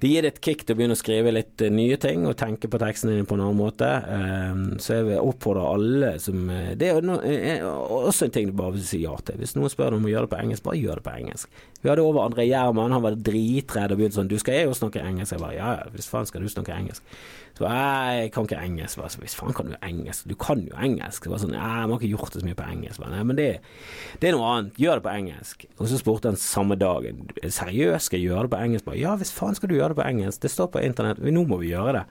det 0.00 0.08
gir 0.08 0.24
det 0.24 0.30
et 0.34 0.40
kick 0.44 0.62
til 0.64 0.74
å 0.74 0.78
begynne 0.78 0.96
å 0.96 0.98
skrive 0.98 1.32
litt 1.32 1.62
eh, 1.64 1.72
nye 1.72 1.96
ting 2.00 2.24
og 2.28 2.36
tenke 2.40 2.68
på 2.72 2.80
tekstene 2.80 3.14
dine 3.14 3.28
på 3.28 3.36
en 3.36 3.42
annen 3.44 3.58
måte. 3.58 3.88
Eh, 3.88 4.62
så 4.82 4.96
jeg 4.98 5.06
vil 5.10 5.20
oppfordre 5.30 5.66
alle 5.74 6.12
som 6.20 6.40
Det 6.76 6.88
er 6.88 7.64
også 7.64 8.26
en 8.26 8.34
ting 8.34 8.48
du 8.50 8.56
bare 8.56 8.74
vil 8.76 8.86
si 8.86 9.02
ja 9.04 9.14
til. 9.24 9.38
Hvis 9.40 9.54
noen 9.56 9.72
spør 9.72 9.92
deg 9.92 10.00
om 10.00 10.08
å 10.08 10.12
gjøre 10.12 10.28
det 10.28 10.34
på 10.34 10.40
engelsk, 10.40 10.64
bare 10.66 10.80
gjør 10.80 11.00
det 11.00 11.06
på 11.06 11.16
engelsk. 11.20 11.60
Vi 11.80 11.92
hadde 11.92 12.04
over 12.04 12.24
André 12.26 12.48
Gjerman, 12.48 12.96
han 12.96 13.04
var 13.04 13.20
dritredd 13.28 13.94
og 13.94 14.00
begynte 14.00 14.18
sånn 14.18 14.32
Du 14.32 14.38
skal 14.40 14.58
jeg 14.58 14.68
jo 14.68 14.76
snakke 14.76 15.04
engelsk? 15.04 15.36
Jeg 15.36 15.44
bare 15.44 15.56
ja 15.56 15.70
ja, 15.78 15.92
hvis 15.94 16.10
faen 16.10 16.28
skal 16.28 16.44
du 16.44 16.50
snakke 16.52 16.76
engelsk? 16.76 17.04
Så 17.60 17.68
jeg, 17.68 18.30
kan 18.32 18.46
ikke 18.46 18.58
engelsk. 18.64 18.96
Så, 18.96 19.20
hvis 19.20 19.34
faen 19.36 19.52
kan 19.52 19.68
du 19.68 19.74
engelsk? 19.84 20.24
Du 20.30 20.32
kan 20.40 20.62
jo 20.64 20.76
engelsk. 20.80 21.26
Så 21.28 21.40
sånn, 21.42 21.56
jeg 21.58 21.60
har 21.60 21.90
ikke 21.92 22.08
gjort 22.08 22.32
det 22.32 22.40
så 22.40 22.46
mye 22.46 22.56
på 22.56 22.68
engelsk. 22.72 23.02
Bare, 23.02 23.24
men 23.28 23.36
det, 23.36 23.48
det, 24.14 24.30
er 24.30 24.36
noe 24.36 24.52
annet. 24.54 24.78
Gjør 24.80 24.96
det 24.96 25.04
på 25.04 25.12
engelsk. 25.12 25.66
Og 25.76 25.90
så 25.90 25.98
spurte 26.00 26.32
han 26.32 26.40
samme 26.40 26.78
dagen 26.80 27.26
seriøst, 27.36 28.08
skal 28.08 28.22
jeg 28.22 28.30
gjøre 28.30 28.46
det 28.46 28.54
på 28.54 28.62
engelsk? 28.64 28.88
Ja, 28.96 29.12
hvis 29.20 29.34
faen 29.36 29.58
skal 29.58 29.68
du 29.68 29.76
gjøre 29.76 29.92
det 29.92 30.00
på 30.00 30.06
engelsk? 30.06 30.40
Det 30.40 30.52
står 30.54 30.70
på 30.72 30.80
internett. 30.86 31.20
Nå 31.20 31.44
må 31.50 31.60
vi 31.60 31.74
gjøre 31.74 31.98
det. 31.98 32.06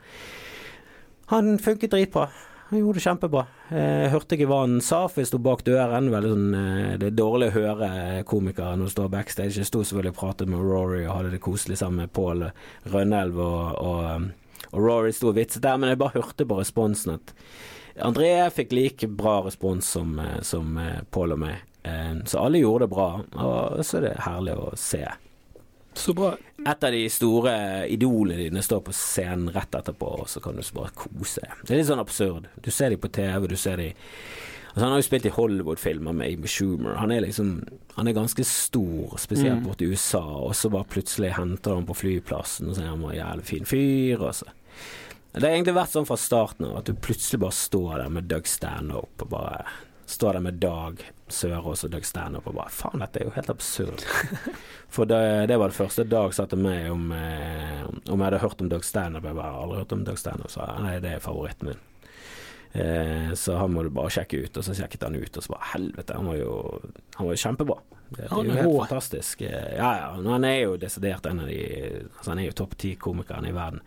Han 1.33 1.57
funket 1.61 1.95
dritbra. 1.95 2.27
Han 2.69 2.83
gjorde 2.83 2.99
det 2.99 3.05
kjempebra. 3.07 3.41
Jeg 3.73 4.09
hørte 4.13 4.37
ikke 4.37 4.47
hva 4.51 4.59
han 4.61 4.75
sa, 4.85 4.99
for 5.09 5.23
jeg 5.23 5.31
sto 5.31 5.39
bak 5.41 5.63
døren. 5.65 6.11
Veldig 6.13 6.33
sånn, 6.35 6.57
det 7.01 7.07
er 7.07 7.15
dårlig 7.17 7.47
å 7.49 7.55
høre 7.55 7.87
komikere 8.29 8.75
når 8.77 8.91
du 8.91 8.93
står 8.93 9.09
backstage. 9.15 9.57
Jeg 9.57 9.69
sto 9.71 9.81
selvfølgelig 9.81 10.13
og 10.13 10.19
pratet 10.19 10.51
med 10.53 10.61
Rory 10.61 10.99
og 11.07 11.15
hadde 11.15 11.33
det 11.33 11.41
koselig 11.41 11.79
sammen 11.81 12.03
med 12.03 12.13
Pål 12.13 12.45
Rønnelv 12.93 13.41
og, 13.41 13.81
og 13.81 14.29
og 14.71 14.83
Rory 14.83 15.13
sto 15.15 15.31
og 15.31 15.37
vitset 15.39 15.63
der, 15.65 15.77
men 15.77 15.91
jeg 15.91 16.01
bare 16.01 16.17
hørte 16.17 16.47
på 16.47 16.59
responsen 16.59 17.15
at 17.17 17.33
André 18.05 18.31
fikk 18.55 18.71
like 18.75 19.07
bra 19.11 19.39
respons 19.43 19.87
som, 19.97 20.13
eh, 20.19 20.41
som 20.41 20.77
eh, 20.79 21.01
Pål 21.11 21.35
og 21.35 21.41
meg. 21.41 21.65
Eh, 21.83 22.13
så 22.25 22.45
alle 22.45 22.61
gjorde 22.61 22.85
det 22.85 22.93
bra, 22.93 23.09
og 23.19 23.81
så 23.83 23.99
er 23.99 24.05
det 24.07 24.13
herlig 24.23 24.55
å 24.55 24.69
se. 24.79 25.03
Så 25.99 26.13
bra. 26.15 26.35
Et 26.59 26.85
av 26.85 26.93
de 26.95 27.01
store 27.11 27.53
idolene 27.91 28.37
dine 28.45 28.63
står 28.63 28.85
på 28.87 28.93
scenen 28.95 29.49
rett 29.55 29.75
etterpå, 29.75 30.13
og 30.21 30.29
så 30.31 30.39
kan 30.43 30.55
du 30.55 30.63
bare 30.75 30.93
kose 30.95 31.43
deg. 31.43 31.65
Det 31.65 31.73
er 31.73 31.81
litt 31.81 31.89
sånn 31.89 32.03
absurd. 32.03 32.47
Du 32.63 32.71
ser 32.71 32.93
dem 32.93 33.01
på 33.03 33.11
TV, 33.11 33.49
du 33.49 33.59
ser 33.59 33.81
dem 33.81 33.97
Altså, 34.69 34.83
han 34.85 34.91
har 34.93 34.99
jo 35.01 35.05
spilt 35.07 35.25
i 35.25 35.31
Hollywood-filmer 35.33 36.13
med 36.13 36.27
Amy 36.29 36.47
Schumer. 36.47 36.93
Han 37.01 37.11
er 37.11 37.23
liksom 37.25 37.63
Han 37.95 38.07
er 38.07 38.13
ganske 38.13 38.43
stor, 38.45 39.15
spesielt 39.17 39.59
mm. 39.59 39.63
borte 39.65 39.83
i 39.83 39.89
USA, 39.89 40.21
og 40.21 40.53
så 40.55 40.69
bare 40.69 40.87
plutselig 40.87 41.33
henter 41.35 41.73
han 41.73 41.87
på 41.89 41.97
flyplassen, 41.97 42.69
og 42.69 42.77
så 42.77 42.85
er 42.85 42.93
han 42.93 43.01
en 43.03 43.17
jævlig 43.17 43.47
fin 43.49 43.65
fyr, 43.67 44.21
og 44.21 44.35
så 44.37 44.45
det 45.33 45.45
har 45.45 45.53
egentlig 45.53 45.77
vært 45.77 45.93
sånn 45.93 46.07
fra 46.09 46.17
starten 46.17 46.65
av, 46.65 46.79
at 46.79 46.89
du 46.89 46.97
plutselig 46.97 47.41
bare 47.43 47.55
står 47.55 47.91
der 48.01 48.11
med 48.15 48.27
Doug 48.31 48.49
Stanhope 48.49 49.27
og 49.27 49.31
bare 49.35 49.61
Står 50.09 50.33
der 50.33 50.41
med 50.41 50.55
Dag 50.57 51.03
Sørås 51.29 51.83
og 51.85 51.91
Doug 51.93 52.05
Stanhope 52.07 52.49
og 52.49 52.55
bare 52.57 52.71
Faen, 52.73 53.03
dette 53.03 53.19
er 53.21 53.27
jo 53.27 53.33
helt 53.35 53.51
absurd. 53.53 54.01
For 54.95 55.05
det, 55.05 55.19
det 55.51 55.59
var 55.61 55.69
det 55.69 55.77
første 55.77 56.01
Dag 56.09 56.33
sa 56.33 56.47
til 56.49 56.63
meg 56.63 56.87
om, 56.89 57.11
eh, 57.13 57.83
om 57.85 58.15
jeg 58.15 58.23
hadde 58.23 58.39
hørt 58.41 58.63
om 58.65 58.71
Doug 58.71 58.87
Stanhope. 58.87 59.29
Jeg 59.29 59.37
bare 59.37 59.59
aldri 59.61 59.83
hørt 59.83 59.93
om 59.93 60.01
Doug 60.07 60.17
Stanhope, 60.17 60.49
sa 60.49 60.65
nei, 60.81 60.95
det 61.03 61.11
er 61.13 61.21
favoritten 61.21 61.69
min. 61.69 61.85
Eh, 62.73 63.29
så 63.37 63.59
han 63.61 63.75
må 63.75 63.85
du 63.85 63.91
bare 63.93 64.15
sjekke 64.17 64.41
ut. 64.47 64.57
Og 64.57 64.65
så 64.65 64.73
sjekket 64.81 65.05
han 65.05 65.19
ut, 65.19 65.29
og 65.29 65.45
så 65.45 65.53
bare 65.53 65.71
helvete, 65.75 66.17
han 66.17 66.31
var 66.33 66.41
jo, 66.41 66.57
han 67.19 67.29
var 67.29 67.37
jo 67.37 67.43
kjempebra. 67.45 67.77
Det 68.09 68.25
er 68.25 68.31
jo 68.33 68.55
helt 68.57 68.79
fantastisk. 68.87 69.43
Ja 69.45 69.91
ja, 69.99 70.07
han 70.15 70.47
er 70.47 70.57
jo 70.63 70.79
desidert 70.81 71.29
en 71.29 71.43
av 71.43 71.51
de 71.51 71.59
altså 72.17 72.31
Han 72.31 72.41
er 72.41 72.49
jo 72.49 72.57
topp 72.63 72.77
ti-komikerne 72.81 73.51
i 73.51 73.55
verden 73.55 73.83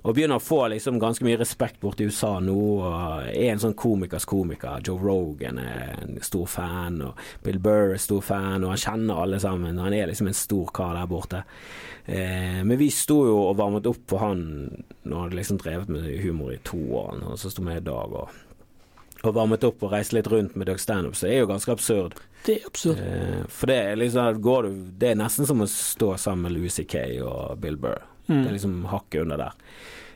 og 0.00 0.16
begynner 0.16 0.40
å 0.40 0.42
få 0.42 0.62
liksom 0.72 0.98
ganske 1.00 1.24
mye 1.26 1.38
respekt 1.40 1.80
borte 1.82 2.04
i 2.04 2.08
USA 2.08 2.38
nå. 2.40 2.56
Og 2.56 3.26
er 3.28 3.50
en 3.52 3.60
sånn 3.60 3.76
komikers 3.78 4.24
komiker. 4.28 4.80
Joe 4.86 4.96
Rogan 5.00 5.60
er 5.60 5.98
en 6.00 6.16
stor 6.24 6.48
fan, 6.48 7.00
og 7.04 7.20
Bill 7.44 7.60
Burr 7.60 7.94
er 7.94 8.00
stor 8.00 8.24
fan, 8.24 8.64
og 8.64 8.72
han 8.72 8.80
kjenner 8.80 9.20
alle 9.20 9.40
sammen. 9.42 9.80
Han 9.80 9.96
er 9.96 10.08
liksom 10.08 10.30
en 10.30 10.38
stor 10.38 10.72
kar 10.76 10.96
der 10.96 11.10
borte. 11.10 11.42
Eh, 12.06 12.62
men 12.64 12.78
vi 12.80 12.88
sto 12.94 13.20
jo 13.28 13.36
og 13.50 13.58
varmet 13.60 13.88
opp 13.90 14.06
for 14.08 14.24
han 14.24 14.46
når 15.04 15.12
han 15.12 15.24
hadde 15.26 15.40
liksom 15.40 15.60
drevet 15.60 15.92
med 15.92 16.08
humor 16.24 16.54
i 16.54 16.62
to 16.64 16.80
år, 16.96 17.20
og 17.28 17.36
så 17.40 17.52
sto 17.52 17.64
vi 17.66 17.76
i 17.76 17.84
dag 17.84 18.16
og 18.22 18.32
og 19.22 19.36
varmet 19.36 19.64
opp 19.68 19.82
og 19.84 19.92
reist 19.94 20.14
litt 20.16 20.28
rundt 20.30 20.56
med 20.56 20.70
Doug 20.70 20.80
Standup, 20.80 21.16
så 21.16 21.26
det 21.26 21.36
er 21.36 21.42
jo 21.44 21.50
ganske 21.50 21.72
absurd. 21.74 22.18
Det 22.46 22.56
er 22.56 22.66
absurd. 22.70 23.00
Eh, 23.04 23.40
for 23.52 23.70
det 23.70 23.78
er 23.84 24.00
liksom 24.00 24.42
går 24.42 24.68
du, 24.68 24.82
Det 24.96 25.12
er 25.12 25.20
nesten 25.20 25.48
som 25.48 25.60
å 25.60 25.68
stå 25.70 26.14
sammen 26.16 26.48
med 26.48 26.56
Louis 26.56 26.74
C.K. 26.80 27.04
og 27.26 27.58
Bill 27.60 27.76
Burr. 27.80 28.00
Mm. 28.28 28.36
Det 28.38 28.46
er 28.46 28.54
liksom 28.56 28.76
hakket 28.90 29.24
under 29.24 29.42
der. 29.44 29.58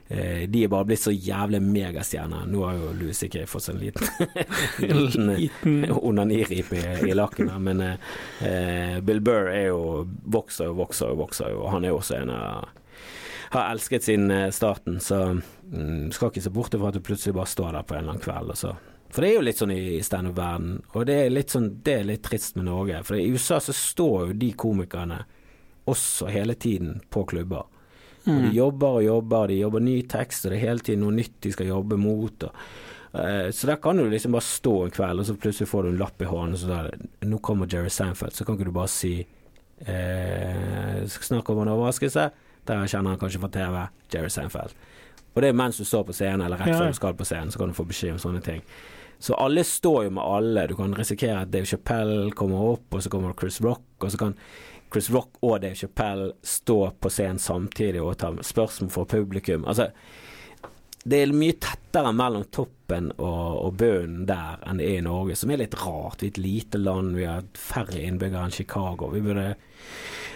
Eh, 0.09 0.45
de 0.49 0.63
er 0.65 0.73
bare 0.73 0.89
blitt 0.89 1.03
så 1.03 1.13
jævlig 1.13 1.61
megastjerner. 1.65 2.47
Nå 2.49 2.63
har 2.65 2.79
jo 2.79 2.95
Louis 3.01 3.21
C.K. 3.21 3.45
fått 3.51 3.67
seg 3.67 3.77
en 3.77 3.85
liten, 3.85 5.35
liten 5.43 5.99
onanirip 6.01 6.73
i, 6.77 6.85
i 7.11 7.17
lakken, 7.17 7.53
men 7.65 7.85
eh, 7.85 8.97
Bill 9.05 9.21
Burr 9.25 9.53
er 9.53 9.69
jo 9.69 10.07
vokser 10.25 10.73
og 10.73 10.81
vokser 10.81 11.13
og 11.13 11.27
vokser, 11.27 11.53
og 11.57 11.71
han 11.77 11.85
er 11.85 11.93
jo 11.93 12.01
også 12.01 12.23
en 12.23 12.35
av 12.39 12.73
har 13.55 13.71
elsket 13.71 14.03
sin 14.03 14.31
eh, 14.31 14.51
starten, 14.51 15.01
så 15.01 15.41
mm, 15.73 16.13
skal 16.13 16.33
ikke 16.33 16.43
se 16.43 16.51
bort 16.51 16.75
fra 16.75 16.91
at 16.91 16.99
du 16.99 17.05
plutselig 17.05 17.37
bare 17.37 17.51
står 17.51 17.77
der 17.77 17.87
på 17.87 17.95
en 17.95 18.03
eller 18.03 18.17
annen 18.17 18.25
kveld. 18.25 18.51
Og 18.51 18.59
så. 18.59 18.75
For 19.15 19.23
det 19.23 19.29
er 19.31 19.37
jo 19.37 19.45
litt 19.47 19.61
sånn 19.61 19.71
i 19.71 20.01
standup-verden, 20.03 20.79
og 20.91 21.05
det 21.07 21.17
er 21.23 21.37
sånn 21.47 21.69
Det 21.87 21.93
er 22.01 22.09
litt 22.09 22.25
trist 22.27 22.57
med 22.59 22.67
Norge. 22.67 23.03
For 23.07 23.15
i 23.15 23.29
USA 23.31 23.61
så 23.63 23.75
står 23.77 24.33
jo 24.33 24.39
de 24.41 24.49
komikerne 24.59 25.21
også 25.91 26.27
hele 26.35 26.57
tiden 26.59 26.97
på 27.15 27.23
klubber. 27.31 27.69
Og 28.25 28.33
de 28.33 28.49
mm. 28.49 28.57
jobber 28.57 28.99
og 28.99 29.05
jobber, 29.05 29.53
de 29.53 29.61
jobber 29.61 29.85
ny 29.85 29.95
tekst, 30.11 30.47
og 30.47 30.51
det 30.51 30.59
er 30.59 30.67
hele 30.71 30.83
tiden 30.83 31.05
noe 31.05 31.15
nytt 31.15 31.37
de 31.45 31.53
skal 31.55 31.69
jobbe 31.69 31.99
mot. 32.01 32.47
Og, 32.49 32.65
uh, 33.15 33.51
så 33.55 33.69
der 33.71 33.79
kan 33.85 34.01
du 34.01 34.09
liksom 34.09 34.35
bare 34.35 34.49
stå 34.49 34.75
en 34.87 34.95
kveld, 34.97 35.21
og 35.21 35.29
så 35.29 35.37
plutselig 35.45 35.71
får 35.71 35.85
du 35.85 35.91
en 35.93 36.01
lapp 36.01 36.25
i 36.25 36.31
hånden, 36.31 36.57
og 36.57 36.63
så 36.63 36.73
der 36.73 37.29
Nå 37.29 37.39
kommer 37.45 37.71
Jerry 37.71 37.93
Seinfeld', 37.93 38.35
så 38.35 38.49
kan 38.49 38.57
ikke 38.57 38.71
du 38.73 38.75
bare 38.75 38.91
si 38.91 39.13
uh, 39.21 41.05
Snakk 41.07 41.53
om 41.53 41.63
en 41.63 41.75
overraskelse. 41.77 42.27
Der 42.65 42.87
kjenner 42.89 43.13
han 43.13 43.21
kanskje 43.21 43.45
fra 43.45 43.53
TV. 43.53 43.87
Jerry 44.15 44.33
Sanfeld. 44.33 44.75
Og 45.35 45.43
det 45.43 45.49
er 45.51 45.57
mens 45.59 45.77
du 45.77 45.85
står 45.85 46.07
på 46.09 46.15
scenen, 46.17 46.47
eller 46.47 46.59
rett 46.59 46.77
før 46.79 46.89
du 46.89 46.97
skal 46.97 47.17
på 47.19 47.27
scenen, 47.29 47.51
så 47.53 47.61
kan 47.61 47.69
du 47.69 47.77
få 47.77 47.85
beskjed 47.85 48.15
om 48.15 48.23
sånne 48.23 48.41
ting. 48.41 48.63
Så 49.19 49.35
alle 49.41 49.65
står 49.65 50.05
jo 50.05 50.15
med 50.19 50.25
alle. 50.25 50.67
Du 50.69 50.77
kan 50.77 50.95
risikere 50.95 51.41
at 51.43 51.53
Dave 51.53 51.69
Chappelle 51.69 52.31
kommer 52.37 52.75
opp, 52.75 52.87
og 52.93 53.03
så 53.03 53.13
kommer 53.13 53.37
Chris 53.41 53.61
Rock, 53.65 53.87
og 54.01 54.13
så 54.13 54.21
kan 54.21 54.37
Chris 54.93 55.11
Rock 55.11 55.41
og 55.43 55.61
Dave 55.63 55.75
Chappelle 55.75 56.33
stå 56.43 56.79
på 57.01 57.11
scenen 57.11 57.41
samtidig 57.43 58.03
og 58.03 58.19
ta 58.21 58.31
spørsmål 58.43 58.93
fra 58.95 59.05
publikum. 59.17 59.65
Altså, 59.67 59.91
det 61.05 61.21
er 61.21 61.33
mye 61.37 61.57
tettere 61.61 62.15
mellom 62.17 62.47
toppen 62.53 63.11
og, 63.19 63.49
og 63.61 63.75
bunnen 63.81 64.25
der 64.29 64.63
enn 64.65 64.81
det 64.81 64.87
er 64.89 65.01
i 65.03 65.05
Norge, 65.05 65.37
som 65.37 65.53
er 65.53 65.61
litt 65.61 65.77
rart. 65.83 66.23
Vi 66.23 66.31
er 66.31 66.33
et 66.33 66.41
lite 66.41 66.81
land, 66.81 67.13
vi 67.19 67.27
har 67.29 67.45
færre 67.61 68.01
innbyggere 68.01 68.49
enn 68.49 68.55
Chicago. 68.57 69.11
Burde, 69.13 69.51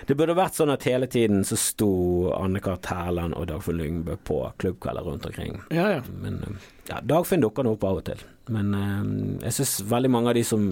det 0.08 0.16
burde 0.18 0.36
vært 0.36 0.58
sånn 0.58 0.74
at 0.74 0.84
hele 0.88 1.08
tiden 1.08 1.40
så 1.48 1.56
sto 1.60 1.90
Anne-Kat. 2.36 2.90
Hærland 2.92 3.36
og 3.38 3.48
Dagfinn 3.48 3.80
Lyngbø 3.80 4.18
på 4.28 4.42
klubbkvelder 4.60 5.08
rundt 5.08 5.28
omkring. 5.30 5.56
Ja, 5.72 5.88
ja. 5.96 6.02
Men 6.20 6.42
ja, 6.90 7.00
Dagfinn 7.00 7.44
dukker 7.44 7.64
nå 7.64 7.78
opp 7.78 7.88
av 7.88 8.02
og 8.02 8.06
til. 8.10 8.26
Men 8.52 8.76
um, 8.76 9.16
jeg 9.44 9.56
syns 9.56 9.78
veldig 9.88 10.12
mange 10.12 10.34
av 10.34 10.36
de 10.36 10.44
som 10.48 10.68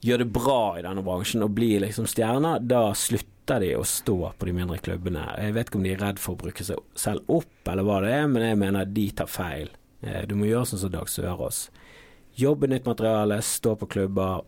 gjør 0.00 0.24
det 0.24 0.30
bra 0.34 0.78
i 0.78 0.84
denne 0.84 1.04
bransjen 1.04 1.44
og 1.46 1.54
blir 1.56 1.82
liksom 1.84 2.08
stjerner, 2.10 2.62
da 2.64 2.88
slutter 2.96 3.60
de 3.60 3.74
å 3.76 3.84
stå 3.86 4.18
på 4.38 4.48
de 4.48 4.54
mindre 4.56 4.78
klubbene. 4.82 5.24
Jeg 5.40 5.56
vet 5.56 5.68
ikke 5.68 5.80
om 5.80 5.86
de 5.86 5.92
er 5.94 6.02
redd 6.02 6.22
for 6.22 6.34
å 6.34 6.42
bruke 6.44 6.64
seg 6.66 6.80
selv 6.98 7.28
opp, 7.30 7.52
eller 7.68 7.86
hva 7.86 8.00
det 8.04 8.14
er, 8.16 8.28
men 8.30 8.46
jeg 8.46 8.60
mener 8.60 8.88
de 8.88 9.08
tar 9.16 9.30
feil. 9.30 9.70
Eh, 10.00 10.22
du 10.28 10.36
må 10.38 10.48
gjøre 10.48 10.70
sånn 10.70 10.84
som 10.84 10.94
Dag 10.94 11.10
Sørås. 11.12 11.68
Jobbe 12.40 12.70
nytt 12.70 12.88
materiale, 12.88 13.38
stå 13.44 13.76
på 13.78 13.90
klubber, 13.94 14.42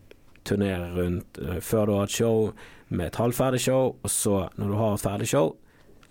turnere 0.47 0.91
rundt 0.95 1.39
eh, 1.43 1.61
før 1.63 1.87
du 1.87 1.95
har 1.97 2.09
et 2.09 2.17
show 2.17 2.51
med 2.87 3.09
et 3.09 3.19
halvferdig 3.19 3.61
show, 3.67 3.95
og 4.01 4.11
så, 4.11 4.47
når 4.55 4.71
du 4.71 4.77
har 4.79 4.95
et 4.95 5.03
ferdig 5.03 5.29
show, 5.31 5.53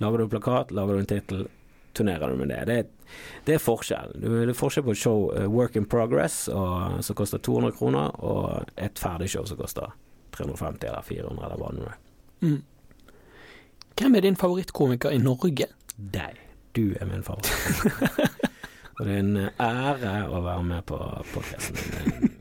lager 0.02 0.22
du 0.22 0.32
plakat, 0.32 0.74
lager 0.76 0.96
du 0.96 1.02
en 1.02 1.10
tittel, 1.10 1.46
turnerer 1.96 2.32
du 2.32 2.40
med 2.40 2.52
det. 2.52 2.62
Det 2.68 2.78
er 2.78 2.90
det 3.46 3.56
er 3.56 3.62
forskjell. 3.62 4.14
Det 4.22 4.32
er 4.42 4.56
forskjell 4.56 4.86
på 4.86 4.94
et 4.94 5.00
show 5.00 5.28
uh, 5.32 5.46
Work 5.52 5.76
in 5.78 5.88
Progress 5.90 6.46
og, 6.52 7.02
som 7.06 7.18
koster 7.18 7.42
200 7.42 7.76
kroner, 7.78 8.16
og 8.24 8.72
et 8.76 8.98
ferdig 8.98 9.30
show 9.32 9.46
som 9.48 9.60
koster 9.60 9.92
350 10.36 10.88
eller 10.88 11.06
400 11.06 11.46
eller 11.46 11.62
hva 11.62 11.72
det 11.72 11.82
nå 11.82 11.90
er. 11.90 12.00
Mm. 12.46 12.62
Hvem 13.96 14.18
er 14.18 14.26
din 14.26 14.36
favorittkomiker 14.36 15.14
i 15.16 15.20
Norge? 15.22 15.70
Deg. 15.96 16.40
Du 16.76 16.92
er 17.00 17.08
min 17.08 17.24
favoritt. 17.24 17.48
og 18.96 19.06
det 19.06 19.14
er 19.14 19.20
en 19.22 19.36
ære 19.40 20.16
å 20.28 20.42
være 20.44 20.64
med 20.68 20.84
på 20.88 20.98
podkasten 21.32 22.34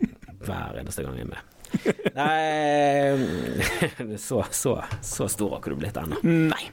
hver 0.46 0.80
eneste 0.82 1.06
gang 1.06 1.16
jeg 1.18 1.28
er 1.28 1.32
med. 1.32 1.52
Nei 2.20 4.18
så, 4.28 4.44
så, 4.52 4.76
så 5.02 5.28
stor 5.32 5.56
har 5.56 5.64
ikke 5.64 5.74
du 5.74 5.80
blitt 5.80 5.98
ennå. 6.00 6.20
Nei. 6.24 6.66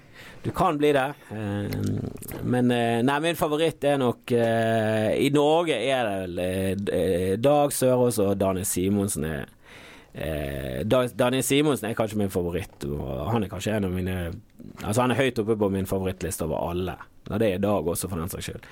Du 0.42 0.50
kan 0.50 0.78
bli 0.78 0.92
det. 0.92 1.14
Eh, 1.30 1.80
men 2.42 2.70
eh, 2.70 3.02
nei, 3.06 3.18
min 3.22 3.38
favoritt 3.38 3.84
er 3.86 4.00
nok 4.02 4.32
eh, 4.34 5.12
I 5.22 5.28
Norge 5.34 5.76
er 5.78 6.08
det 6.08 6.16
vel 6.22 7.38
Dag 7.42 7.74
Sørås 7.74 8.18
og 8.22 8.34
Daniel 8.40 8.66
Simonsen. 8.66 9.24
er 9.24 10.84
Daniel 10.84 11.44
Simonsen 11.46 11.88
er 11.88 11.94
kanskje 11.94 12.18
min 12.18 12.34
favoritt. 12.34 12.88
Han 13.30 13.44
er 13.44 13.52
kanskje 13.52 13.76
en 13.76 13.88
av 13.88 13.94
mine 13.94 14.18
Altså 14.82 15.02
Han 15.02 15.10
er 15.10 15.18
høyt 15.18 15.38
oppe 15.42 15.56
på 15.58 15.68
min 15.74 15.86
favorittliste 15.86 16.44
over 16.46 16.70
alle. 16.70 16.98
Og 17.30 17.38
det 17.38 17.48
er 17.48 17.56
i 17.56 17.62
dag 17.62 17.86
også, 17.86 18.08
for 18.10 18.18
den 18.18 18.30
saks 18.30 18.48
skyld. 18.48 18.64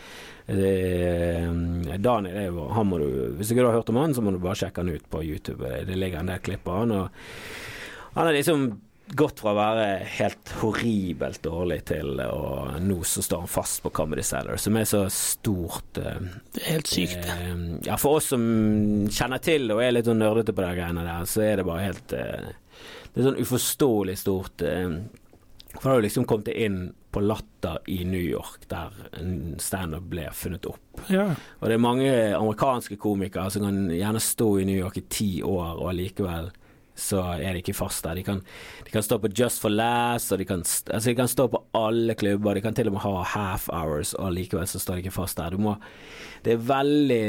Daniel 2.02 2.36
er 2.36 2.46
jo 2.48 2.68
han 2.74 2.86
må 2.86 2.98
du, 2.98 3.08
Hvis 3.38 3.50
ikke 3.50 3.62
du 3.62 3.70
har 3.70 3.78
hørt 3.78 3.90
om 3.90 3.98
han, 4.02 4.14
så 4.14 4.22
må 4.22 4.34
du 4.34 4.42
bare 4.42 4.58
sjekke 4.58 4.82
han 4.82 4.90
ut 4.90 5.06
på 5.10 5.22
YouTube. 5.22 5.66
Det 5.86 5.98
ligger 5.98 6.20
en 6.20 6.30
del 6.30 6.42
klipp 6.42 6.66
av 6.68 6.82
han. 6.82 6.94
Og 6.98 8.14
han 8.16 8.26
er 8.26 8.38
liksom 8.38 8.70
gått 9.16 9.40
fra 9.42 9.52
å 9.52 9.58
være 9.58 9.86
helt 10.18 10.52
horribelt 10.60 11.42
dårlig 11.42 11.80
til 11.90 12.20
og 12.22 12.76
nå 12.84 13.00
så 13.06 13.22
står 13.24 13.44
han 13.44 13.50
fast 13.50 13.82
på 13.84 13.92
Comedy 13.94 14.22
Cellar, 14.26 14.60
som 14.60 14.76
er 14.78 14.86
så 14.88 15.02
stort 15.12 15.98
uh, 15.98 16.20
Det 16.54 16.62
er 16.62 16.76
helt 16.76 16.90
sykt. 16.90 17.26
Uh, 17.26 17.78
Ja, 17.86 17.96
for 18.00 18.20
oss 18.20 18.30
som 18.32 18.44
kjenner 19.10 19.42
til 19.42 19.70
og 19.74 19.82
er 19.82 19.94
litt 19.96 20.08
sånn 20.08 20.20
nerdete 20.22 20.54
på 20.54 20.64
de 20.64 20.70
greiene 20.78 21.06
der, 21.06 21.26
så 21.30 21.44
er 21.46 21.60
det 21.60 21.66
bare 21.68 21.88
helt 21.88 22.14
uh, 22.14 22.52
Det 23.10 23.22
er 23.22 23.28
sånn 23.30 23.42
uforståelig 23.42 24.16
stort. 24.20 24.64
For 25.74 25.82
da 25.82 25.92
har 25.92 26.00
du 26.00 26.06
liksom 26.06 26.26
kommet 26.28 26.50
inn 26.54 26.80
på 27.10 27.22
Latter 27.24 27.80
i 27.90 28.04
New 28.06 28.22
York, 28.22 28.68
der 28.70 28.94
en 29.18 29.56
standup 29.62 30.06
ble 30.12 30.28
funnet 30.34 30.66
opp. 30.70 31.02
Ja. 31.10 31.26
Og 31.58 31.66
det 31.66 31.76
er 31.76 31.82
mange 31.82 32.12
amerikanske 32.38 32.98
komikere 33.02 33.50
som 33.50 33.66
kan 33.66 33.88
gjerne 33.90 34.22
stå 34.22 34.50
i 34.60 34.66
New 34.68 34.78
York 34.78 35.00
i 35.00 35.06
ti 35.10 35.30
år, 35.42 35.80
og 35.80 35.90
allikevel 35.90 36.52
så 37.00 37.22
er 37.38 37.54
de 37.56 37.62
ikke 37.62 37.74
fast 37.76 38.04
der. 38.04 38.18
De 38.20 38.22
kan, 38.26 38.42
de 38.86 38.92
kan 38.94 39.02
stå 39.06 39.18
på 39.22 39.30
Just 39.36 39.62
for 39.64 39.72
Last, 39.72 40.32
og 40.32 40.38
de 40.42 40.46
kan, 40.48 40.60
altså 40.66 41.04
de 41.10 41.16
kan 41.18 41.30
stå 41.32 41.48
på 41.52 41.62
alle 41.80 42.14
klubber. 42.20 42.54
De 42.58 42.64
kan 42.64 42.76
til 42.76 42.90
og 42.92 42.96
med 42.98 43.04
ha 43.06 43.22
half 43.34 43.68
hours, 43.72 44.12
og 44.20 44.32
likevel 44.36 44.68
så 44.70 44.78
står 44.82 44.98
de 45.00 45.06
ikke 45.06 45.16
fast 45.18 45.40
der. 45.40 45.56
Du 45.56 45.62
må, 45.64 45.76
det 46.44 46.54
er 46.54 46.62
veldig, 46.70 47.24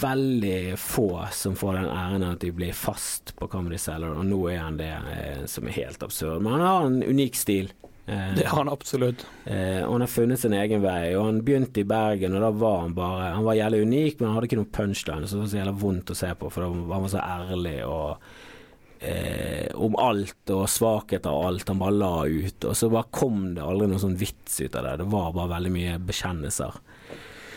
veldig 0.00 0.58
få 0.80 1.08
som 1.32 1.56
får 1.58 1.78
den 1.80 1.88
æren 1.92 2.26
at 2.32 2.42
de 2.44 2.52
blir 2.54 2.74
fast 2.76 3.34
på 3.38 3.48
Comedy 3.52 3.78
Cellar, 3.80 4.16
og 4.18 4.26
nå 4.28 4.42
er 4.52 4.62
han 4.64 4.78
det, 4.80 4.90
eh, 5.14 5.44
som 5.50 5.66
er 5.68 5.76
helt 5.80 6.02
absurd. 6.04 6.42
Men 6.44 6.56
han 6.58 6.66
har 6.68 6.86
en 6.90 7.02
unik 7.02 7.36
stil. 7.38 7.72
Eh, 8.06 8.34
Det 8.36 8.44
har 8.46 8.58
han 8.58 8.68
absolutt. 8.68 9.24
Eh, 9.46 9.80
og 9.86 9.94
han 9.94 10.04
har 10.04 10.12
funnet 10.12 10.38
sin 10.42 10.52
egen 10.52 10.82
vei. 10.84 11.14
Og 11.16 11.24
han 11.24 11.38
begynte 11.42 11.80
i 11.80 11.86
Bergen, 11.88 12.34
og 12.36 12.42
da 12.44 12.50
var 12.50 12.80
han 12.82 12.92
bare 12.94 13.30
Han 13.34 13.44
var 13.46 13.54
jævlig 13.56 13.82
unik, 13.86 14.20
men 14.20 14.28
han 14.28 14.34
hadde 14.36 14.50
ikke 14.50 14.58
noen 14.60 14.72
punchline, 14.76 15.26
så 15.26 15.36
det 15.38 15.40
var 15.40 15.52
så 15.52 15.60
jævlig 15.62 15.80
vondt 15.80 16.10
å 16.12 16.18
se 16.18 16.34
på, 16.34 16.50
for 16.52 16.66
han 16.68 16.84
var 16.88 17.08
så 17.08 17.22
ærlig 17.24 17.78
og 17.88 18.18
eh, 19.04 19.68
om 19.74 19.96
alt 20.00 20.50
og 20.54 20.64
svakheter 20.70 21.32
og 21.32 21.48
alt. 21.50 21.68
Han 21.70 21.82
bare 21.82 21.96
la 21.96 22.14
ut, 22.24 22.64
og 22.64 22.76
så 22.78 22.90
bare 22.92 23.10
kom 23.14 23.46
det 23.56 23.64
aldri 23.64 23.90
noen 23.90 24.02
sånn 24.02 24.18
vits 24.20 24.58
ut 24.62 24.74
av 24.74 24.88
det. 24.88 24.96
Det 25.02 25.08
var 25.12 25.34
bare 25.36 25.54
veldig 25.56 25.72
mye 25.74 25.96
bekjennelser. 26.08 26.80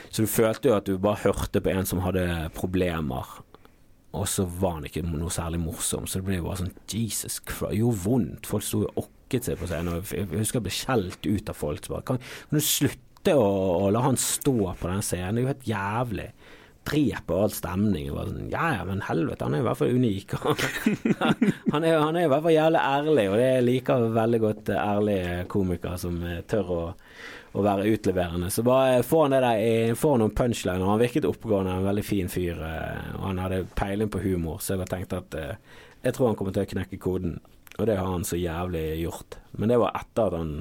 Så 0.09 0.23
du 0.23 0.31
følte 0.31 0.71
jo 0.71 0.77
at 0.77 0.87
du 0.87 0.95
bare 1.01 1.23
hørte 1.25 1.61
på 1.63 1.73
en 1.73 1.87
som 1.87 2.03
hadde 2.05 2.25
problemer. 2.55 3.37
Og 4.17 4.27
så 4.31 4.45
var 4.47 4.77
han 4.77 4.87
ikke 4.87 5.03
noe 5.05 5.31
særlig 5.33 5.59
morsom, 5.61 6.07
så 6.07 6.19
det 6.19 6.27
ble 6.29 6.39
jo 6.39 6.47
bare 6.47 6.61
sånn 6.63 6.75
Jesus 6.89 7.41
Christ, 7.43 7.67
det 7.73 7.81
gjorde 7.81 8.03
vondt. 8.05 8.47
Folk 8.49 8.65
sto 8.65 8.85
og 8.85 9.01
okket 9.03 9.49
seg 9.49 9.59
på 9.59 9.67
scenen. 9.69 9.97
og 9.97 10.13
Jeg 10.15 10.29
husker 10.31 10.61
jeg 10.61 10.67
ble 10.69 10.77
skjelt 10.77 11.27
ut 11.27 11.51
av 11.51 11.59
folk. 11.59 11.83
Så 11.83 11.93
bare, 11.93 12.07
kan, 12.07 12.21
kan 12.23 12.59
du 12.59 12.63
slutte 12.63 13.35
å, 13.35 13.49
å 13.83 13.91
la 13.93 14.05
han 14.07 14.19
stå 14.21 14.55
på 14.79 14.89
den 14.89 15.03
scenen? 15.05 15.35
Det 15.35 15.41
er 15.41 15.45
jo 15.45 15.51
helt 15.51 15.69
jævlig. 15.69 16.29
Dreper 16.87 17.41
all 17.43 17.51
stemning. 17.51 18.09
Var 18.15 18.29
Sånn, 18.29 18.45
ja 18.53 18.69
men 18.87 19.01
helvete, 19.07 19.43
han 19.47 19.57
er 19.57 19.63
i 19.63 19.67
hvert 19.67 19.79
fall 19.81 19.95
unik. 19.97 20.35
han, 21.73 21.83
er, 21.83 21.97
han 21.99 22.15
er 22.15 22.27
i 22.27 22.29
hvert 22.31 22.45
fall 22.45 22.55
jævlig 22.55 22.83
ærlig, 22.83 23.25
og 23.31 23.37
det 23.41 23.49
liker 23.65 24.05
veldig 24.15 24.39
godt 24.43 24.71
eh, 24.73 24.83
ærlige 24.83 25.33
komikere 25.51 25.97
som 26.01 26.21
eh, 26.23 26.43
tør 26.47 26.71
å 26.77 26.83
å 27.57 27.61
være 27.63 27.87
utleverende. 27.89 28.51
Så 28.53 28.61
bare 28.61 28.99
får 29.07 29.21
han 29.23 29.33
det 29.33 29.37
der 29.41 29.59
i- 29.63 29.93
får 29.97 30.11
han 30.13 30.19
noen 30.21 30.33
punchliner. 30.37 30.83
Han 30.85 30.99
virket 31.01 31.25
oppegående, 31.25 31.71
en 31.79 31.87
veldig 31.87 32.03
fin 32.05 32.27
fyr, 32.29 32.59
eh, 32.61 33.07
og 33.15 33.23
han 33.31 33.39
hadde 33.41 33.61
peiling 33.79 34.11
på 34.13 34.19
humor, 34.21 34.59
så 34.61 34.75
jeg 34.75 34.83
har 34.83 34.91
tenkt 34.91 35.15
at 35.17 35.37
eh, 35.39 35.55
jeg 36.03 36.13
tror 36.13 36.27
han 36.29 36.35
kommer 36.37 36.53
til 36.53 36.67
å 36.67 36.69
knekke 36.75 36.99
koden. 37.01 37.39
Og 37.79 37.87
det 37.89 37.95
har 37.97 38.11
han 38.11 38.27
så 38.27 38.37
jævlig 38.37 38.83
gjort. 39.01 39.39
Men 39.57 39.71
det 39.73 39.79
var 39.81 39.95
etter 39.97 40.27
at 40.29 40.37
han 40.37 40.51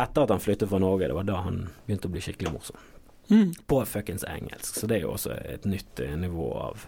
Etter 0.00 0.22
at 0.24 0.30
han 0.32 0.40
flyttet 0.40 0.70
fra 0.70 0.78
Norge, 0.80 1.08
det 1.10 1.16
var 1.18 1.26
da 1.28 1.40
han 1.44 1.56
begynte 1.84 2.08
å 2.08 2.12
bli 2.14 2.20
skikkelig 2.24 2.52
morsom. 2.54 2.80
Mm. 3.30 3.52
På 3.70 3.84
fuckings 3.86 4.24
engelsk. 4.26 4.74
Så 4.80 4.88
det 4.90 4.98
er 4.98 5.06
jo 5.06 5.14
også 5.14 5.36
et 5.38 5.66
nytt 5.68 6.02
eh, 6.02 6.16
nivå 6.18 6.50
av 6.58 6.86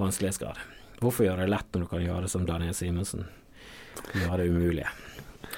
vanskelighetsgrad. 0.00 0.60
Hvorfor 1.02 1.26
gjøre 1.26 1.44
det 1.44 1.52
lett 1.52 1.74
når 1.74 1.84
du 1.84 1.90
kan 1.90 2.04
gjøre 2.04 2.24
det 2.24 2.32
som 2.32 2.46
Daniel 2.48 2.74
Simonsen? 2.76 3.26
Gjøre 4.16 4.42
det 4.42 4.50
umulige. 4.52 4.88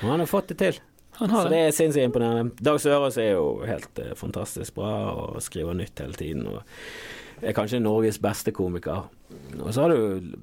Og 0.00 0.09
han 0.11 0.22
har 0.24 0.31
fått 0.31 0.50
det 0.52 0.59
til. 0.62 0.81
Så 1.18 1.26
det 1.26 1.50
det. 1.50 1.62
er 1.66 1.72
sinnssykt 1.74 2.07
imponerende. 2.07 2.54
Dag 2.62 2.78
Sørås 2.83 3.18
er 3.18 3.33
jo 3.35 3.46
helt 3.66 4.02
eh, 4.02 4.14
fantastisk 4.18 4.76
bra 4.78 4.92
og 5.14 5.40
skriver 5.42 5.74
nytt 5.78 6.02
hele 6.02 6.18
tiden. 6.18 6.46
Og 6.46 6.62
er 7.42 7.54
kanskje 7.57 7.83
Norges 7.83 8.20
beste 8.22 8.54
komiker. 8.54 9.09
Og 9.59 9.72
så 9.74 9.85
har 9.85 9.94
du 9.94 10.37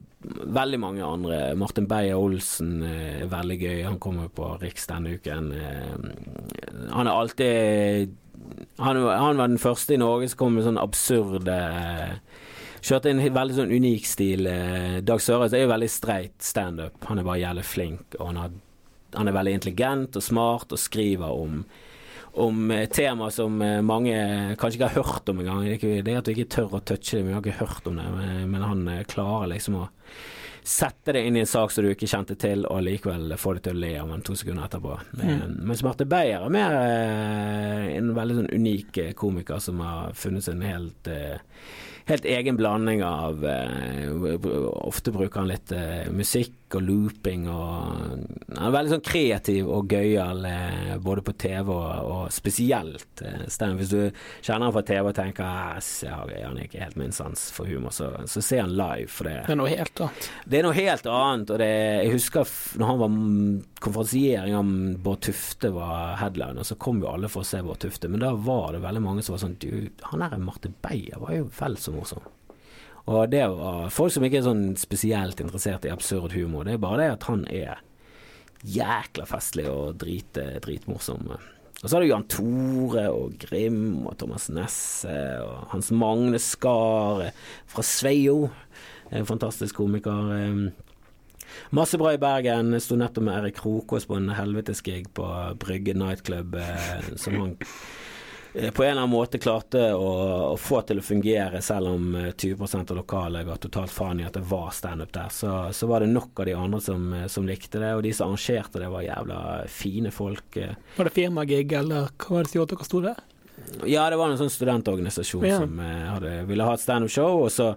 veldig 0.55 0.79
mange 0.81 1.05
andre. 1.05 1.39
Martin 1.59 1.87
Beyer-Olsen 1.87 2.83
eh, 2.83 3.23
er 3.23 3.31
veldig 3.31 3.57
gøy. 3.61 3.79
Han 3.87 3.99
kommer 4.03 4.31
på 4.31 4.51
Riks 4.61 4.87
denne 4.91 5.15
uken. 5.15 5.51
Eh, 5.55 6.91
han 6.91 7.07
er 7.07 7.13
alltid 7.13 8.15
han, 8.77 8.99
han 9.05 9.37
var 9.39 9.47
den 9.47 9.61
første 9.61 9.95
i 9.95 10.01
Norge 10.01 10.29
som 10.31 10.39
kom 10.41 10.57
med 10.57 10.65
sånn 10.67 10.81
absurd 10.81 11.49
eh, 11.51 12.17
Kjørte 12.85 13.09
en 13.09 13.21
veldig 13.33 13.55
sånn 13.57 13.71
unik 13.73 14.03
stil. 14.05 14.45
eh. 14.45 14.99
Dag 15.01 15.21
Sørås 15.23 15.55
er 15.57 15.63
jo 15.63 15.71
veldig 15.71 15.87
streit 15.89 16.35
standup. 16.45 16.99
Han 17.09 17.17
er 17.17 17.25
bare 17.25 17.41
jævlig 17.41 17.63
flink, 17.65 18.17
og 18.19 18.27
han 18.29 18.37
har 18.43 18.53
han 19.15 19.29
er 19.31 19.35
veldig 19.37 19.53
intelligent 19.55 20.17
og 20.19 20.23
smart 20.25 20.73
og 20.75 20.81
skriver 20.81 21.31
om 21.31 21.63
om 22.35 22.71
eh, 22.75 22.83
tema 22.91 23.29
som 23.31 23.57
mange 23.87 24.13
kanskje 24.59 24.75
ikke 24.75 24.89
har 24.91 25.05
hørt 25.05 25.29
om 25.31 25.39
engang. 25.39 25.63
Det 25.65 26.03
er 26.03 26.17
at 26.19 26.27
du 26.27 26.33
ikke 26.33 26.51
tør 26.51 26.77
å 26.77 26.83
touche 26.83 27.15
det, 27.15 27.23
men 27.23 27.31
jeg 27.31 27.37
har 27.39 27.45
ikke 27.45 27.61
hørt 27.63 27.87
om 27.87 27.97
det. 28.01 28.07
Men, 28.51 28.65
han 28.67 28.89
klarer 29.07 29.53
liksom 29.53 29.79
å 29.79 29.85
sette 30.65 31.13
det 31.13 31.21
inn 31.27 31.37
i 31.37 31.43
en 31.43 31.49
sak 31.49 31.71
som 31.71 31.85
du 31.85 31.91
ikke 31.91 32.09
kjente 32.09 32.35
til, 32.41 32.65
og 32.65 32.81
likevel 32.85 33.35
få 33.37 33.55
det 33.55 33.67
til 33.67 33.77
å 33.77 33.81
le 33.83 33.91
av 34.01 34.09
den 34.09 34.23
to 34.25 34.33
sekunder 34.37 34.65
etterpå. 34.65 34.97
Men, 35.19 35.57
Mens 35.69 35.83
Marte 35.85 36.07
Beyer 36.09 36.41
er 36.41 36.53
mer 36.53 36.77
eh, 36.79 37.91
en 37.99 38.13
veldig 38.17 38.39
sånn 38.39 38.53
unik 38.53 39.01
eh, 39.03 39.11
komiker 39.17 39.61
som 39.61 39.83
har 39.85 40.15
funnet 40.17 40.47
sin 40.47 40.65
helt 40.65 41.11
eh, 41.11 41.37
Helt 42.05 42.25
egen 42.29 42.53
blanding 42.53 42.99
av 43.01 43.41
Ofte 44.85 45.09
bruker 45.09 45.39
han 45.39 45.47
litt 45.49 45.71
eh, 45.73 46.03
musikk 46.75 46.79
og 46.79 46.85
looping 46.85 47.47
og 47.49 48.25
Han 48.55 48.67
er 48.67 48.73
veldig 48.73 48.91
sånn 48.93 49.03
kreativ 49.05 49.67
og 49.67 49.89
gøyal 49.91 50.45
eh, 50.47 50.97
både 51.03 51.21
på 51.25 51.33
TV 51.37 51.69
og, 51.69 52.05
og 52.05 52.31
spesielt 52.31 53.23
Stein. 53.51 53.77
Hvis 53.77 53.91
du 53.91 54.11
kjenner 54.41 54.67
han 54.67 54.73
fra 54.75 54.83
TV 54.85 55.09
og 55.09 55.15
tenker 55.15 55.43
«Ah, 55.43 55.79
ja, 56.05 56.19
han 56.45 56.57
er 56.57 56.67
ikke 56.67 56.83
helt 56.83 56.95
min 56.95 57.11
sans 57.11 57.49
for 57.51 57.67
humor, 57.67 57.91
så, 57.91 58.11
så 58.27 58.41
ser 58.41 58.63
han 58.63 58.75
live. 58.75 59.09
For 59.11 59.27
det, 59.27 59.45
Det 59.47 59.55
er 59.55 59.59
noe 59.59 59.71
helt 59.71 60.01
annet. 60.01 60.29
det 60.45 60.59
er 60.59 60.65
noe 60.67 60.77
helt 60.77 61.09
annet, 61.11 61.51
og 61.51 61.59
det, 61.61 61.71
jeg 62.05 62.13
husker 62.15 62.53
når 62.79 62.91
han 62.91 63.01
var 63.01 63.17
konferansiering 63.85 64.55
om 64.55 64.71
Bård 65.03 65.25
Tufte 65.27 65.73
var 65.75 66.15
headliner, 66.21 66.63
så 66.63 66.79
kom 66.79 67.03
jo 67.03 67.11
alle 67.11 67.29
for 67.31 67.43
å 67.43 67.49
se 67.49 67.61
Bård 67.65 67.83
Tufte, 67.83 68.09
men 68.11 68.23
da 68.23 68.31
var 68.35 68.73
det 68.75 68.85
veldig 68.85 69.03
mange 69.03 69.25
som 69.25 69.35
var 69.35 69.43
sånn 69.43 69.59
Du, 69.59 69.69
han 70.11 70.23
der 70.23 70.39
Marte 70.41 70.71
Beyer 70.85 71.19
var 71.21 71.35
jo 71.35 71.49
vel 71.59 71.77
så 71.81 71.93
morsom. 71.95 72.23
Og 73.05 73.29
det 73.29 73.43
var 73.53 73.91
folk 73.93 74.13
som 74.15 74.25
ikke 74.25 74.39
er 74.41 74.47
sånn 74.47 74.69
spesielt 74.81 75.41
interessert 75.43 75.85
i 75.85 75.93
absurd 75.93 76.33
humor, 76.33 76.65
det 76.65 76.75
er 76.75 76.81
bare 76.81 77.03
det 77.03 77.11
at 77.13 77.27
han 77.29 77.43
er 77.53 77.83
jækla 78.65 79.27
festlig 79.29 79.67
og 79.69 79.99
drite, 80.01 80.55
dritmorsom. 80.63 81.27
Og 81.29 81.85
så 81.85 81.93
har 81.93 82.01
du 82.01 82.09
Jan 82.09 82.25
Tore 82.31 83.03
og 83.13 83.35
Grim 83.43 84.07
og 84.07 84.15
Thomas 84.17 84.47
Nesse 84.49 85.13
og 85.43 85.67
Hans 85.75 85.91
Magne 85.93 86.39
Skar 86.41 87.27
fra 87.69 87.85
Sveio. 87.85 88.47
En 89.13 89.27
fantastisk 89.29 89.77
komiker. 89.83 90.31
Masse 91.75 91.99
bra 92.01 92.15
i 92.15 92.21
Bergen. 92.21 92.73
Jeg 92.73 92.87
sto 92.87 92.97
nettopp 92.97 93.27
med 93.27 93.37
Erik 93.37 93.59
Krokås 93.59 94.07
på 94.09 94.17
en 94.17 94.31
helvetesgig 94.33 95.03
på 95.13 95.27
Brygge 95.61 95.93
nightclub, 95.97 96.57
eh, 96.57 97.11
som 97.21 97.37
han 97.37 97.53
på 98.55 98.83
en 98.83 98.89
eller 98.91 99.01
annen 99.03 99.11
måte 99.11 99.39
klarte 99.43 99.81
å, 99.99 100.07
å 100.53 100.57
få 100.59 100.79
til 100.87 101.01
å 101.01 101.03
fungere, 101.03 101.59
selv 101.65 101.89
om 101.91 102.05
eh, 102.15 102.29
20 102.39 102.77
av 102.91 102.95
lokalet 102.95 103.45
ga 103.49 103.57
totalt 103.65 103.91
faen 103.91 104.21
i 104.23 104.25
at 104.27 104.37
det 104.37 104.45
var 104.47 104.69
standup 104.71 105.11
der. 105.15 105.27
Så, 105.35 105.51
så 105.75 105.89
var 105.91 105.99
det 106.05 106.11
nok 106.13 106.39
av 106.39 106.47
de 106.47 106.53
andre 106.55 106.79
som, 106.81 107.05
eh, 107.13 107.27
som 107.31 107.47
likte 107.49 107.81
det, 107.83 107.93
og 107.97 108.03
de 108.07 108.13
som 108.15 108.29
arrangerte 108.31 108.79
det, 108.79 108.87
var 108.93 109.03
jævla 109.03 109.39
fine 109.67 110.11
folk. 110.15 110.55
eh. 110.61 110.75
Var 110.97 111.09
det 111.09 111.15
firmagig, 111.17 111.65
eller 111.81 112.07
hva 112.15 112.37
var 112.37 112.43
det 112.47 112.53
som 112.53 112.61
gjorde 112.61 112.71
at 112.71 112.77
dere 112.79 112.89
sto 112.91 113.03
der? 113.09 113.23
Ja, 113.87 114.09
det 114.11 114.17
var 114.19 114.29
en 114.31 114.37
sånn 114.39 114.51
studentorganisasjon 114.51 115.45
Ja. 115.47 115.59
som 115.63 115.79
eh, 115.79 116.07
hadde, 116.13 116.33
ville 116.47 116.63
ha 116.67 116.73
et 116.75 116.83
standup-show, 116.83 117.43
og 117.47 117.51
så 117.55 117.69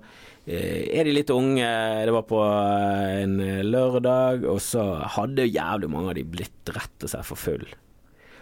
eh, 0.46 0.86
er 0.98 1.06
de 1.06 1.14
litt 1.16 1.30
unge. 1.34 1.66
Det 2.06 2.14
var 2.14 2.26
på 2.28 2.38
eh, 2.44 3.22
en 3.24 3.36
eh, 3.42 3.60
lørdag, 3.66 4.46
og 4.50 4.58
så 4.62 4.86
hadde 5.18 5.46
jævlig 5.50 5.90
mange 5.90 6.12
av 6.14 6.18
de 6.18 6.26
blitt 6.38 6.74
rett 6.74 7.06
og 7.06 7.14
slett 7.14 7.30
for 7.30 7.40
full. 7.48 7.66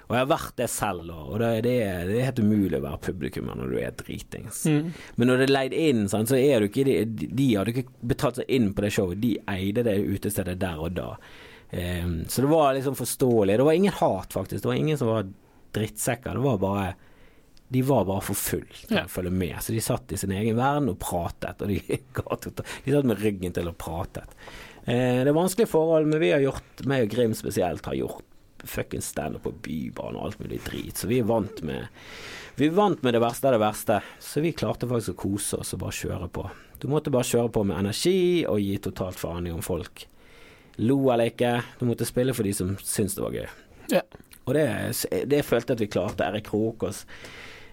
Og 0.06 0.14
jeg 0.14 0.22
har 0.22 0.28
vært 0.30 0.52
det 0.60 0.66
selv, 0.70 1.08
og 1.10 1.38
det, 1.42 1.48
det, 1.66 1.72
er, 1.82 2.04
det 2.06 2.18
er 2.20 2.28
helt 2.28 2.38
umulig 2.44 2.78
å 2.78 2.84
være 2.84 3.00
publikummer 3.08 3.56
når 3.58 3.72
du 3.72 3.78
er 3.82 3.94
dritings. 3.98 4.60
Mm. 4.70 4.92
Men 5.18 5.30
når 5.32 5.40
det 5.40 5.46
er 5.48 5.52
leid 5.56 5.74
inn, 5.74 6.04
sånn, 6.12 6.28
så 6.30 6.38
er 6.38 6.62
du 6.62 6.68
ikke 6.68 6.84
de, 6.86 6.94
de 7.26 7.46
hadde 7.56 7.72
ikke 7.74 7.88
betalt 8.14 8.38
seg 8.38 8.52
inn 8.54 8.68
på 8.76 8.84
det 8.86 8.92
showet. 8.94 9.18
De 9.24 9.32
eide 9.50 9.82
det 9.88 9.96
utestedet 10.06 10.54
der 10.62 10.78
og 10.78 10.94
da. 10.94 11.08
Um, 11.72 12.20
så 12.30 12.44
det 12.44 12.52
var 12.52 12.76
liksom 12.78 12.94
forståelig. 12.94 13.56
Det 13.58 13.66
var 13.66 13.78
ingen 13.80 13.96
hat, 13.98 14.36
faktisk. 14.38 14.62
Det 14.62 14.70
var 14.70 14.78
ingen 14.78 15.00
som 15.00 15.10
var 15.10 15.26
drittsekker. 15.74 16.38
Det 16.38 16.44
var 16.46 16.62
bare 16.62 16.86
De 17.68 17.82
var 17.82 18.04
bare 18.06 18.22
for 18.22 18.38
full 18.38 18.68
til 18.86 18.94
Ja. 19.00 19.02
å 19.08 19.10
følge 19.10 19.32
med. 19.34 19.56
Så 19.58 19.74
de 19.74 19.80
satt 19.82 20.12
i 20.14 20.16
sin 20.22 20.30
egen 20.30 20.54
verden 20.54 20.86
og 20.92 21.00
pratet, 21.02 21.58
og 21.58 21.66
de, 21.66 21.80
de 22.86 22.94
satt 22.94 23.08
med 23.10 23.18
ryggen 23.18 23.52
til 23.58 23.66
og 23.66 23.74
pratet. 23.82 24.30
Eh, 24.86 25.24
det 25.26 25.32
er 25.32 25.34
vanskelige 25.34 25.72
forhold, 25.72 26.06
men 26.06 26.22
vi 26.22 26.30
har 26.30 26.44
gjort, 26.46 26.84
meg 26.86 27.08
og 27.08 27.10
Grim 27.16 27.34
spesielt, 27.34 27.82
har 27.90 27.98
gjort 27.98 28.22
fuckings 28.70 29.12
standup 29.12 29.46
på 29.46 29.54
Bybanen 29.66 30.18
og 30.20 30.28
alt 30.28 30.42
mulig 30.42 30.60
drit. 30.66 30.96
Så 30.98 31.10
vi 31.10 31.20
er 31.22 31.28
vant 31.28 31.62
med 31.66 31.86
Vi 32.56 32.70
er 32.70 32.76
vant 32.76 33.02
med 33.04 33.12
det 33.12 33.20
verste 33.20 33.50
av 33.50 33.56
det 33.56 33.60
verste. 33.60 34.00
Så 34.20 34.40
vi 34.40 34.54
klarte 34.56 34.88
faktisk 34.88 35.16
å 35.16 35.22
kose 35.26 35.60
oss 35.60 35.74
og 35.76 35.82
bare 35.82 35.96
kjøre 35.96 36.28
på. 36.32 36.46
Du 36.80 36.88
måtte 36.92 37.12
bare 37.12 37.28
kjøre 37.28 37.52
på 37.52 37.64
med 37.68 37.78
energi 37.80 38.44
og 38.48 38.60
gi 38.60 38.76
totalt 38.84 39.20
faen 39.20 39.48
i 39.48 39.52
om 39.52 39.64
folk 39.64 40.06
lo 40.76 40.98
eller 41.12 41.32
ikke. 41.32 41.52
Du 41.80 41.86
måtte 41.88 42.08
spille 42.08 42.34
for 42.36 42.46
de 42.46 42.52
som 42.56 42.74
syntes 42.82 43.16
det 43.16 43.24
var 43.24 43.36
gøy. 43.36 43.48
Ja. 43.92 44.02
Og 44.46 44.54
det, 44.54 44.66
det 45.30 45.42
følte 45.46 45.72
jeg 45.72 45.78
at 45.78 45.84
vi 45.84 45.90
klarte. 45.90 46.26
Erik 46.26 46.48
Krokås, 46.50 47.04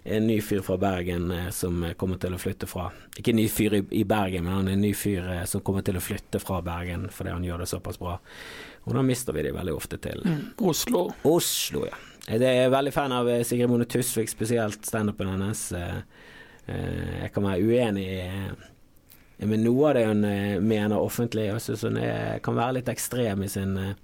en 0.04 0.26
ny 0.28 0.42
fyr 0.44 0.62
fra 0.66 0.76
Bergen 0.78 1.32
eh, 1.32 1.50
som 1.56 1.86
kommer 1.98 2.18
til 2.20 2.34
å 2.36 2.40
flytte 2.42 2.68
fra 2.68 2.90
Ikke 3.18 3.32
en 3.32 3.38
ny 3.40 3.46
fyr 3.50 3.78
i, 3.78 3.82
i 4.02 4.04
Bergen, 4.04 4.44
men 4.44 4.54
han 4.58 4.68
er 4.68 4.76
en 4.78 4.82
ny 4.84 4.92
fyr 4.98 5.30
eh, 5.32 5.44
som 5.50 5.62
kommer 5.64 5.82
til 5.88 5.96
å 6.00 6.04
flytte 6.04 6.42
fra 6.44 6.62
Bergen 6.66 7.08
fordi 7.14 7.32
han 7.32 7.46
gjør 7.48 7.64
det 7.64 7.70
såpass 7.72 8.00
bra. 8.02 8.18
Og 8.84 8.98
da 8.98 9.04
mister 9.06 9.34
vi 9.38 9.46
de 9.48 9.54
veldig 9.56 9.76
ofte 9.78 9.98
til 10.04 10.24
Mm. 10.28 10.42
Oslo. 10.68 11.06
Oslo, 11.24 11.86
ja. 11.88 11.96
Jeg 12.28 12.44
er 12.66 12.70
veldig 12.72 12.92
fan 12.96 13.12
av 13.16 13.28
eh, 13.32 13.44
Sigrid 13.48 13.70
Mone 13.72 13.86
Tusvik, 13.88 14.30
spesielt 14.32 14.86
standupen 14.88 15.28
hennes. 15.32 15.66
Eh, 15.72 15.98
eh, 16.68 17.24
Jeg 17.24 17.34
kan 17.36 17.44
være 17.44 17.64
uenig 17.64 18.08
i 18.20 18.24
med 19.44 19.60
noe 19.60 19.90
av 19.90 19.96
det 19.98 20.06
hun 20.08 20.24
eh, 20.24 20.60
mener 20.64 21.02
offentlig. 21.04 21.48
Jeg 21.50 21.62
synes 21.66 21.82
hun 21.88 21.98
er, 22.00 22.38
kan 22.46 22.56
være 22.56 22.78
litt 22.78 22.92
ekstrem 22.94 23.44
i 23.44 23.50
sin 23.52 23.74
eh, 23.78 23.96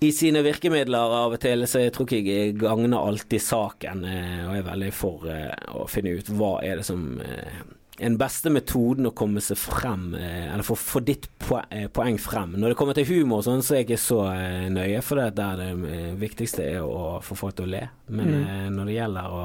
i 0.00 0.12
sine 0.14 0.42
virkemidler 0.46 1.10
av 1.22 1.32
og 1.34 1.40
til, 1.42 1.64
så 1.66 1.80
jeg 1.82 1.92
tror 1.96 2.06
ikke 2.06 2.20
jeg 2.22 2.52
gagner 2.60 2.98
alltid 3.02 3.42
saken. 3.42 4.04
eh, 4.04 4.44
Og 4.46 4.54
jeg 4.54 4.62
er 4.64 4.70
veldig 4.70 4.92
for 4.94 5.26
eh, 5.26 5.50
å 5.74 5.88
finne 5.90 6.12
ut 6.18 6.28
hva 6.38 6.52
er 6.62 6.76
det 6.76 6.84
som 6.86 7.20
eh, 7.20 7.58
er 7.98 8.04
den 8.12 8.18
beste 8.20 8.46
metoden 8.54 9.08
å 9.10 9.14
komme 9.18 9.40
seg 9.42 9.58
frem, 9.58 10.12
eh, 10.14 10.52
eller 10.52 10.62
få 10.62 10.76
få 10.78 11.00
ditt 11.02 11.26
eh, 11.74 11.88
poeng 11.90 12.18
frem. 12.22 12.52
Når 12.54 12.68
det 12.70 12.76
kommer 12.78 12.94
til 12.94 13.08
humor 13.10 13.40
og 13.40 13.48
sånn, 13.48 13.62
så 13.66 13.74
er 13.74 13.80
jeg 13.82 13.88
ikke 13.88 14.02
så 14.04 14.20
eh, 14.36 14.68
nøye, 14.70 15.02
for 15.02 15.18
det 15.18 15.32
der 15.40 15.56
det 15.64 15.70
eh, 15.90 16.12
viktigste 16.20 16.62
er 16.62 16.86
å 16.86 17.18
få 17.26 17.34
folk 17.34 17.56
til 17.58 17.66
å 17.66 17.72
le. 17.74 17.88
Men 18.08 18.28
Mm. 18.28 18.44
eh, 18.46 18.68
når 18.70 18.84
det 18.86 18.94
gjelder 19.00 19.34
å 19.34 19.44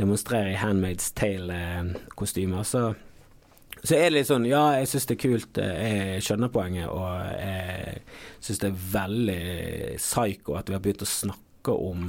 demonstrere 0.00 0.54
i 0.54 0.56
Handmaid's 0.56 1.12
Tale-kostymer, 1.12 2.64
så 2.64 2.94
så 3.82 3.94
er 3.96 4.08
det 4.08 4.14
litt 4.18 4.28
sånn 4.28 4.44
Ja, 4.48 4.64
jeg 4.76 4.88
syns 4.90 5.06
det 5.08 5.14
er 5.16 5.22
kult, 5.22 5.58
eh, 5.60 6.08
jeg 6.16 6.22
skjønner 6.26 6.50
poenget, 6.52 6.88
og 6.92 7.06
jeg 7.40 8.02
syns 8.44 8.60
det 8.62 8.68
er 8.70 8.82
veldig 8.96 9.42
psycho 10.00 10.50
at 10.58 10.66
vi 10.68 10.74
har 10.76 10.82
begynt 10.84 11.06
å 11.06 11.08
snakke 11.08 11.72
om 11.76 12.00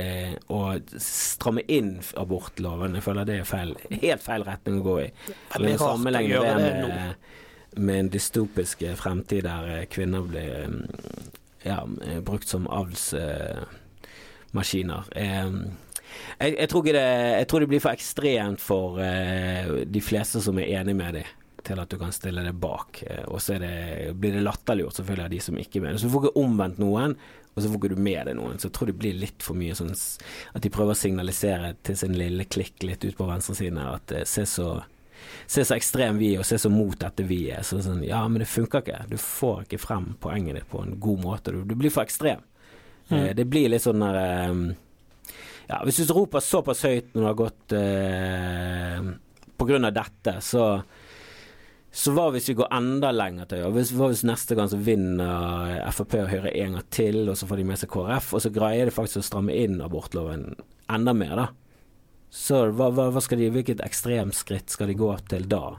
eh, 0.00 0.34
å 0.48 0.60
stramme 1.02 1.62
inn 1.68 2.00
abortloven. 2.20 2.94
Jeg 2.98 3.04
føler 3.06 3.22
det 3.28 3.36
er 3.40 3.44
feil, 3.48 3.70
helt 4.02 4.22
feil 4.24 4.42
retning 4.46 4.74
å 4.80 4.86
gå 4.88 4.96
i. 5.04 5.06
Veldig 5.54 5.68
Men 5.68 5.78
rart 5.82 6.22
å 6.22 6.24
gjøre 6.28 6.54
det 6.60 6.74
nå. 6.80 6.88
med, 6.88 7.10
med 7.76 7.96
en 8.00 8.12
dystopisk 8.14 8.76
fremtid 9.00 9.42
der 9.46 9.62
eh, 9.78 9.86
kvinner 9.90 10.22
blir 10.28 10.52
mm, 10.70 10.82
ja, 11.64 11.78
eh, 12.08 12.20
brukt 12.24 12.48
som 12.48 12.68
avlsmaskiner. 12.70 15.02
Eh, 15.16 15.50
jeg, 16.38 16.56
jeg, 16.58 16.68
tror 16.70 16.84
det, 16.86 17.06
jeg 17.38 17.48
tror 17.50 17.64
det 17.64 17.70
blir 17.70 17.82
for 17.84 17.96
ekstremt 17.96 18.62
for 18.62 19.00
uh, 19.00 19.80
de 19.86 20.02
fleste 20.04 20.42
som 20.44 20.58
er 20.60 20.76
enig 20.80 20.96
med 20.98 21.20
dem, 21.20 21.32
til 21.64 21.80
at 21.80 21.90
du 21.90 21.98
kan 22.00 22.12
stille 22.12 22.44
det 22.44 22.52
bak. 22.60 23.02
Eh, 23.06 23.24
og 23.24 23.40
så 23.42 23.58
det, 23.60 24.12
blir 24.20 24.36
det 24.36 24.44
latterliggjort 24.44 25.00
selvfølgelig 25.00 25.24
av 25.24 25.32
de 25.32 25.40
som 25.40 25.58
ikke 25.60 25.80
er 25.80 25.86
med. 25.86 26.00
Så 26.00 26.08
du 26.08 26.12
får 26.12 26.26
ikke 26.26 26.42
omvendt 26.44 26.80
noen, 26.82 27.16
og 27.54 27.62
så 27.62 27.68
får 27.70 27.78
ikke 27.78 27.92
du 27.94 28.02
med 28.04 28.28
deg 28.28 28.36
noen. 28.38 28.58
Så 28.58 28.68
jeg 28.68 28.76
tror 28.76 28.90
det 28.90 28.96
blir 29.00 29.20
litt 29.20 29.44
for 29.44 29.58
mye 29.58 29.76
sånn 29.78 29.94
at 29.94 30.64
de 30.64 30.72
prøver 30.74 30.92
å 30.92 30.98
signalisere 30.98 31.74
til 31.86 31.96
sin 31.98 32.16
lille 32.18 32.44
klikk 32.44 32.84
litt 32.84 33.06
ut 33.06 33.16
på 33.16 33.28
venstresiden 33.30 33.80
her 33.80 33.96
at 34.00 34.18
eh, 34.18 34.28
se 34.28 34.48
så 34.48 34.74
Se 35.48 35.62
så 35.64 35.72
ekstrem 35.76 36.18
vi 36.20 36.34
er, 36.34 36.42
og 36.42 36.44
se 36.44 36.58
så 36.60 36.68
mot 36.68 36.98
dette 37.00 37.24
vi 37.24 37.46
er. 37.52 37.62
Så 37.64 37.78
sånn, 37.80 38.02
ja, 38.04 38.18
men 38.28 38.42
det 38.42 38.48
funker 38.50 38.82
ikke. 38.82 38.98
Du 39.08 39.14
får 39.20 39.62
ikke 39.64 39.78
frem 39.80 40.10
poenget 40.20 40.58
ditt 40.58 40.66
på 40.68 40.82
en 40.82 40.98
god 41.00 41.22
måte. 41.22 41.54
Du, 41.54 41.62
du 41.64 41.72
blir 41.78 41.92
for 41.92 42.04
ekstrem. 42.04 42.42
Mm. 43.08 43.36
det 43.36 43.44
blir 43.48 43.68
litt 43.68 43.84
sånn 43.84 44.00
der 44.00 44.18
ja, 45.68 45.80
Hvis 45.84 46.02
du 46.02 46.12
roper 46.12 46.44
såpass 46.44 46.84
høyt 46.84 47.14
når 47.14 47.20
det 47.20 47.30
har 47.30 47.40
gått 47.40 47.74
eh, 47.78 49.10
av 49.64 49.92
dette, 49.96 50.38
så 50.44 50.66
så 51.94 52.10
hva 52.10 52.24
hvis 52.34 52.48
vi 52.50 52.56
går 52.58 52.72
enda 52.74 53.12
lenger 53.14 53.46
til? 53.46 53.60
høyre? 53.62 53.82
hva 53.94 54.08
hvis 54.10 54.24
neste 54.26 54.56
gang 54.58 54.66
så 54.66 54.80
vinner 54.82 55.76
Frp 55.94 56.16
og 56.24 56.32
Høyre 56.32 56.50
en 56.50 56.74
gang 56.74 56.88
til, 56.90 57.20
og 57.30 57.36
så 57.38 57.46
får 57.46 57.60
de 57.60 57.66
med 57.68 57.78
seg 57.78 57.92
KrF, 57.92 58.32
og 58.34 58.42
så 58.42 58.50
greier 58.50 58.90
de 58.90 58.94
faktisk 58.94 59.20
å 59.20 59.28
stramme 59.28 59.54
inn 59.54 59.78
abortloven 59.78 60.48
enda 60.90 61.14
mer, 61.14 61.36
da? 61.38 61.46
Så 62.34 62.64
hva, 62.74 62.88
hva, 62.90 63.12
hva 63.14 63.22
skal 63.22 63.38
de, 63.38 63.52
hvilket 63.54 63.84
ekstremskritt 63.86 64.74
skal 64.74 64.90
de 64.90 64.98
gå 64.98 65.12
til 65.30 65.46
da? 65.46 65.76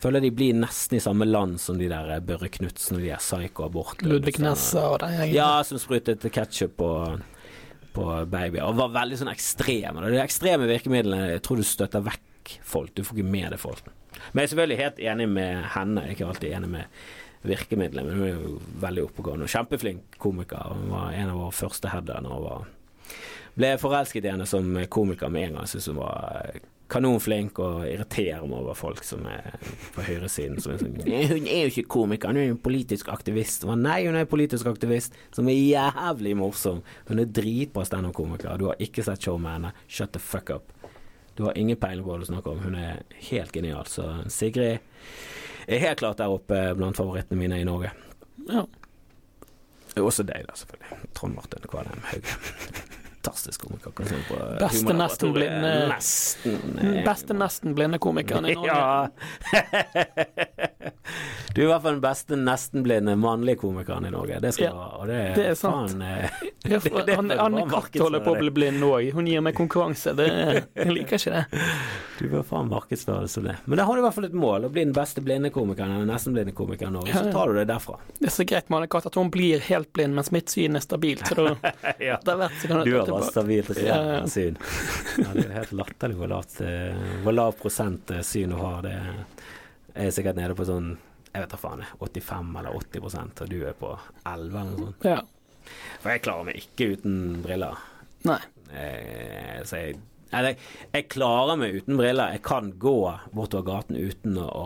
Føler 0.00 0.24
de 0.24 0.30
blir 0.32 0.56
nesten 0.56 0.96
i 0.96 1.02
samme 1.04 1.26
land 1.28 1.58
som 1.60 1.76
de 1.76 1.90
der 1.90 2.14
Børre 2.24 2.48
Knutsen 2.54 2.96
og 2.96 3.02
de 3.02 3.10
der 3.10 3.20
psyko-abortløpene. 3.20 4.14
Ludvig 4.14 4.38
Nessa 4.40 4.86
og 4.94 5.02
den 5.02 5.16
gjengen. 5.18 5.34
Ja, 5.36 5.50
som 5.68 5.82
sprutet 5.82 6.24
ketsjup 6.32 6.78
på, 6.80 6.90
på 7.96 8.08
babyer. 8.30 8.64
Og 8.64 8.78
var 8.78 8.94
veldig 8.96 9.20
sånn 9.20 9.32
ekstreme. 9.32 10.02
Og 10.02 10.14
De 10.14 10.20
ekstreme 10.22 10.68
virkemidlene 10.70 11.32
jeg 11.34 11.44
tror 11.46 11.60
du 11.60 11.66
støtter 11.66 12.04
vekk 12.06 12.58
folk. 12.64 12.94
Du 12.94 13.04
får 13.04 13.18
ikke 13.18 13.32
med 13.36 13.52
deg 13.54 13.62
folk. 13.62 13.88
Men 14.32 14.42
jeg 14.42 14.48
er 14.48 14.52
selvfølgelig 14.54 14.82
helt 14.82 15.02
enig 15.12 15.28
med 15.32 15.64
henne. 15.74 16.04
Jeg 16.04 16.14
er 16.14 16.16
ikke 16.16 16.30
alltid 16.32 16.56
enig 16.58 16.70
med 16.74 17.02
virkemidlene, 17.48 18.08
men 18.08 18.18
hun 18.18 18.26
er 18.26 18.34
jo 18.34 18.56
veldig 18.82 19.04
oppegående 19.06 19.46
og 19.46 19.52
kjempeflink 19.52 20.18
komiker. 20.18 20.72
Hun 20.74 20.90
var 20.90 21.14
en 21.14 21.30
av 21.32 21.38
våre 21.38 21.54
første 21.54 21.92
headere 21.92 22.24
når 22.24 22.34
hun 22.34 22.48
var 22.48 22.66
ble 23.58 23.72
forelsket 23.80 24.26
i 24.26 24.30
henne 24.30 24.46
som 24.46 24.66
komiker 24.90 25.30
med 25.32 25.48
en 25.48 25.56
gang. 25.58 25.66
Jeg 25.66 25.76
synes 25.76 25.90
hun 25.92 26.00
var 26.02 26.58
kanonflink 26.88 27.58
og 27.60 27.82
irriterer 27.88 28.46
meg 28.48 28.62
over 28.62 28.76
folk 28.78 29.04
som 29.04 29.26
er 29.28 29.58
på 29.94 30.04
høyresiden. 30.06 30.58
Som 30.62 30.74
er 30.74 30.82
sånn, 30.82 30.96
hun 31.34 31.48
er 31.48 31.66
jo 31.66 31.72
ikke 31.72 31.88
komiker, 31.98 32.32
hun 32.32 32.40
er 32.40 32.48
jo 32.48 32.56
en 32.56 32.62
politisk 32.64 33.10
aktivist. 33.12 33.66
Og 33.68 33.76
nei, 33.80 34.00
hun 34.06 34.16
er 34.16 34.24
en 34.24 34.30
politisk 34.30 34.68
aktivist 34.70 35.16
som 35.36 35.50
er 35.50 35.58
jævlig 35.58 36.34
morsom. 36.40 36.80
Hun 37.10 37.22
er 37.22 37.30
dritbra 37.40 37.84
standup-komiker. 37.88 38.56
Du 38.60 38.70
har 38.70 38.80
ikke 38.82 39.04
sett 39.06 39.24
showet 39.24 39.44
med 39.44 39.58
henne. 39.58 39.74
Shut 39.86 40.14
the 40.16 40.22
fuck 40.22 40.52
up. 40.54 40.72
Du 41.38 41.44
har 41.46 41.58
ingen 41.60 41.78
peiling 41.78 42.02
på 42.02 42.10
hva 42.10 42.18
du 42.18 42.26
snakker 42.26 42.56
om. 42.56 42.64
Hun 42.64 42.74
er 42.80 43.04
helt 43.28 43.52
genial. 43.54 43.86
Så 43.86 44.08
Sigrid 44.32 44.80
er 45.68 45.84
helt 45.84 46.00
klart 46.00 46.18
der 46.18 46.32
oppe 46.32 46.64
blant 46.74 46.98
favorittene 46.98 47.38
mine 47.38 47.60
i 47.60 47.68
Norge. 47.68 47.92
Ja. 48.48 48.64
Også 49.98 50.24
deg, 50.26 50.46
da, 50.48 50.54
selvfølgelig. 50.58 50.98
Trond 51.14 51.36
Martin 51.36 51.68
Kvalheim 51.70 52.02
Hauge. 52.10 52.38
Fantastisk 53.28 53.66
komiker. 53.68 53.90
På 53.92 54.38
Beste 54.60 54.94
nesten 54.96 55.32
blinde- 55.36 55.88
Nesten 55.92 56.78
eh, 56.80 57.04
Beste 57.04 57.34
nesten 57.36 57.74
blinde 57.76 57.98
komikeren 58.00 58.48
i 58.48 58.54
Norge. 58.58 58.72
Ja. 58.72 59.08
Du 61.54 61.62
er 61.62 61.64
i 61.64 61.68
hvert 61.72 61.82
fall 61.82 61.94
den 61.96 62.02
beste 62.04 62.36
nesten 62.38 62.82
blinde 62.84 63.14
mannlige 63.18 63.56
komikeren 63.62 64.04
i 64.06 64.10
Norge. 64.12 64.36
Det 64.44 64.52
skal 64.54 64.68
Ja, 64.68 64.88
du 65.00 65.06
det, 65.10 65.22
det 65.34 65.46
er 65.50 65.54
sant. 65.58 65.94
Faen, 65.96 66.02
det, 66.04 66.50
Ja, 66.68 66.78
det 66.84 67.14
er 67.14 67.18
Anne 67.22 67.38
Anne 67.40 67.62
Katt 67.70 67.96
holder 67.98 68.20
på 68.22 68.34
å 68.36 68.38
bli 68.38 68.50
blind 68.54 68.84
òg. 68.84 69.08
Hun 69.16 69.26
gir 69.26 69.40
meg 69.42 69.56
konkurranse. 69.58 70.12
Det, 70.18 70.26
jeg 70.76 70.92
liker 70.92 71.18
ikke 71.18 71.32
det. 71.34 71.62
Du 72.18 72.26
bør 72.30 72.44
faen 72.46 72.68
markedsføre 72.70 73.24
det 73.24 73.32
som 73.32 73.46
det. 73.48 73.56
Men 73.64 73.80
da 73.80 73.86
har 73.88 73.96
du 73.96 74.02
i 74.02 74.04
hvert 74.04 74.16
fall 74.18 74.28
et 74.28 74.36
mål, 74.38 74.68
å 74.68 74.70
bli 74.74 74.84
den 74.84 74.94
beste 74.94 75.24
blinde 75.24 75.50
komikeren 75.54 75.96
eller 75.96 76.10
nesten 76.12 76.36
blinde 76.36 76.54
komikeren 76.58 76.92
i 76.94 76.98
Norge. 77.00 77.14
Ja, 77.16 77.24
Så 77.24 77.32
tar 77.34 77.50
du 77.50 77.58
det 77.58 77.66
derfra. 77.72 77.98
Det 78.20 78.28
er 78.30 78.34
så 78.36 78.46
greit 78.52 78.68
med 78.70 78.78
Anne 78.82 78.90
Katt 78.92 79.08
at 79.10 79.18
hun 79.18 79.32
blir 79.34 79.64
helt 79.70 79.90
blind, 79.96 80.14
mens 80.18 80.30
mitt 80.34 80.52
syn 80.52 80.78
er 80.78 80.84
stabilt. 80.84 81.24
Så 81.26 81.38
da, 81.40 81.56
ja. 81.98 82.18
etter 82.20 82.38
hvert 82.44 82.60
så 82.62 82.70
kan 82.70 82.84
Du 82.84 82.92
jeg 82.92 83.00
har 83.00 83.08
ta 83.18 83.30
stabilt 83.32 83.70
og 83.74 83.80
Ja, 83.82 83.98
ja. 84.12 84.20
syn. 84.30 84.56
Ja, 85.18 85.28
det 85.34 85.44
er 85.48 85.56
helt 85.58 85.74
latterlig 85.76 86.18
hvor 86.20 86.30
lavt 86.32 86.60
eh, 86.64 87.02
Hvor 87.24 87.34
lav 87.36 87.56
prosent 87.60 88.10
eh, 88.14 88.22
syn 88.26 88.54
du 88.54 88.58
har. 88.60 88.82
Det 88.86 88.94
er 89.98 90.10
sikkert 90.14 90.38
nede 90.40 90.56
på 90.58 90.66
sånn 90.68 90.94
jeg 91.28 91.42
vet 91.44 91.52
da 91.52 91.58
faen, 91.60 91.82
85 92.00 92.54
eller 92.58 92.76
80% 92.78 93.42
og 93.44 93.50
du 93.52 93.58
er 93.68 93.74
på 93.78 93.90
11 94.26 94.46
eller 94.48 94.70
noe 94.72 94.78
sånt. 94.86 95.04
Ja. 95.06 95.18
For 96.00 96.10
jeg 96.14 96.22
klarer 96.24 96.46
meg 96.48 96.56
ikke 96.62 96.86
uten 96.96 97.18
briller. 97.44 97.82
Nei. 98.26 98.38
Jeg, 98.72 99.66
så 99.68 99.82
jeg 99.82 99.98
eller, 100.34 100.58
jeg 100.92 101.06
klarer 101.12 101.56
meg 101.60 101.76
uten 101.78 101.96
briller. 102.00 102.34
Jeg 102.34 102.42
kan 102.44 102.72
gå 102.80 102.96
bortover 103.32 103.64
gaten 103.68 103.96
uten 104.00 104.40
å 104.44 104.64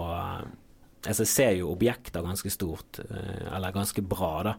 Altså, 1.02 1.24
jeg 1.24 1.32
ser 1.32 1.56
jo 1.58 1.72
objekter 1.72 2.22
ganske 2.22 2.50
stort, 2.54 3.00
eh, 3.02 3.48
eller 3.56 3.74
ganske 3.74 4.04
bra, 4.06 4.30
da. 4.46 4.52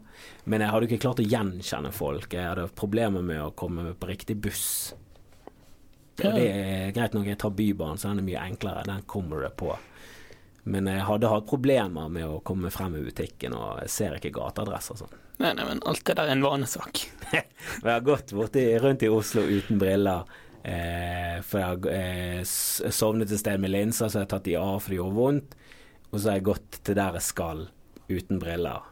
Men 0.44 0.62
jeg 0.64 0.74
hadde 0.74 0.90
ikke 0.90 1.04
klart 1.06 1.22
å 1.24 1.28
gjenkjenne 1.28 1.94
folk. 1.96 2.34
Jeg 2.36 2.50
hadde 2.50 2.68
problemer 2.76 3.24
med 3.24 3.40
å 3.40 3.54
komme 3.56 3.94
på 3.96 4.10
riktig 4.10 4.36
buss. 4.44 4.94
Og 6.20 6.36
det 6.36 6.44
er 6.46 6.92
greit 6.94 7.16
nok 7.16 7.26
jeg 7.32 7.40
tar 7.42 7.56
Bybanen, 7.56 7.98
så 7.98 8.12
den 8.12 8.22
er 8.22 8.28
mye 8.28 8.44
enklere. 8.44 8.84
Den 8.86 9.08
kommer 9.10 9.42
du 9.42 9.50
på. 9.56 9.72
Men 10.70 10.88
jeg 10.88 11.08
hadde 11.08 11.32
hatt 11.32 11.48
problemer 11.48 12.12
med 12.12 12.28
å 12.28 12.40
komme 12.46 12.72
frem 12.72 13.00
i 13.00 13.04
butikken, 13.04 13.56
og 13.58 13.82
jeg 13.84 13.92
ser 13.92 14.20
ikke 14.20 14.36
gateadresser 14.36 14.96
og 14.96 15.04
sånn. 15.04 15.20
Nei, 15.42 15.52
nei, 15.58 15.66
men 15.66 15.82
alt 15.90 16.04
det 16.06 16.16
der 16.20 16.30
er 16.30 16.36
en 16.36 16.46
vanesak. 16.46 17.08
Jeg 17.34 17.90
har 17.90 18.04
gått 18.06 18.36
borti, 18.38 18.62
rundt 18.80 19.04
i 19.04 19.10
Oslo 19.10 19.42
uten 19.42 19.80
briller. 19.82 20.28
Eh, 20.64 21.42
for 21.44 21.60
jeg 21.60 21.68
har 21.68 21.88
eh, 21.92 22.92
sovnet 22.94 23.32
et 23.34 23.42
sted 23.42 23.60
med 23.60 23.74
linser, 23.74 24.08
så 24.08 24.22
jeg 24.22 24.28
har 24.28 24.30
tatt 24.32 24.46
de 24.46 24.54
av 24.56 24.78
for 24.78 24.94
det 24.94 25.00
gjorde 25.02 25.18
vondt. 25.18 25.58
Og 26.14 26.20
så 26.20 26.30
har 26.30 26.40
jeg 26.40 26.48
gått 26.48 26.80
til 26.86 26.98
der 26.98 27.18
jeg 27.18 27.26
skal 27.26 27.68
uten 28.08 28.40
briller. 28.42 28.90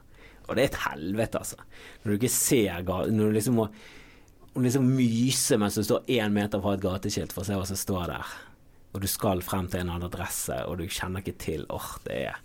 Og 0.49 0.57
det 0.57 0.63
er 0.63 0.71
et 0.71 0.83
helvete, 0.83 1.39
altså. 1.39 1.61
Når 2.01 2.11
du 2.11 2.17
ikke 2.17 2.33
ser 2.33 2.81
Når 2.83 3.11
du 3.21 3.35
liksom 3.37 3.59
må 3.61 3.69
liksom 4.59 4.87
myse 4.97 5.55
mens 5.55 5.77
du 5.79 5.83
står 5.85 6.09
én 6.11 6.33
meter 6.35 6.59
fra 6.59 6.73
et 6.75 6.83
gateskilt 6.83 7.31
for 7.31 7.45
å 7.45 7.47
se 7.47 7.59
hva 7.59 7.67
som 7.69 7.79
står 7.79 8.09
der. 8.11 8.31
Og 8.91 9.03
du 9.03 9.07
skal 9.07 9.43
frem 9.45 9.69
til 9.71 9.85
en 9.85 9.93
annen 9.93 10.09
adresse, 10.09 10.57
og 10.67 10.81
du 10.81 10.89
kjenner 10.91 11.23
ikke 11.23 11.37
til 11.39 11.63
Åh, 11.71 11.93
det 12.03 12.17
er 12.25 12.41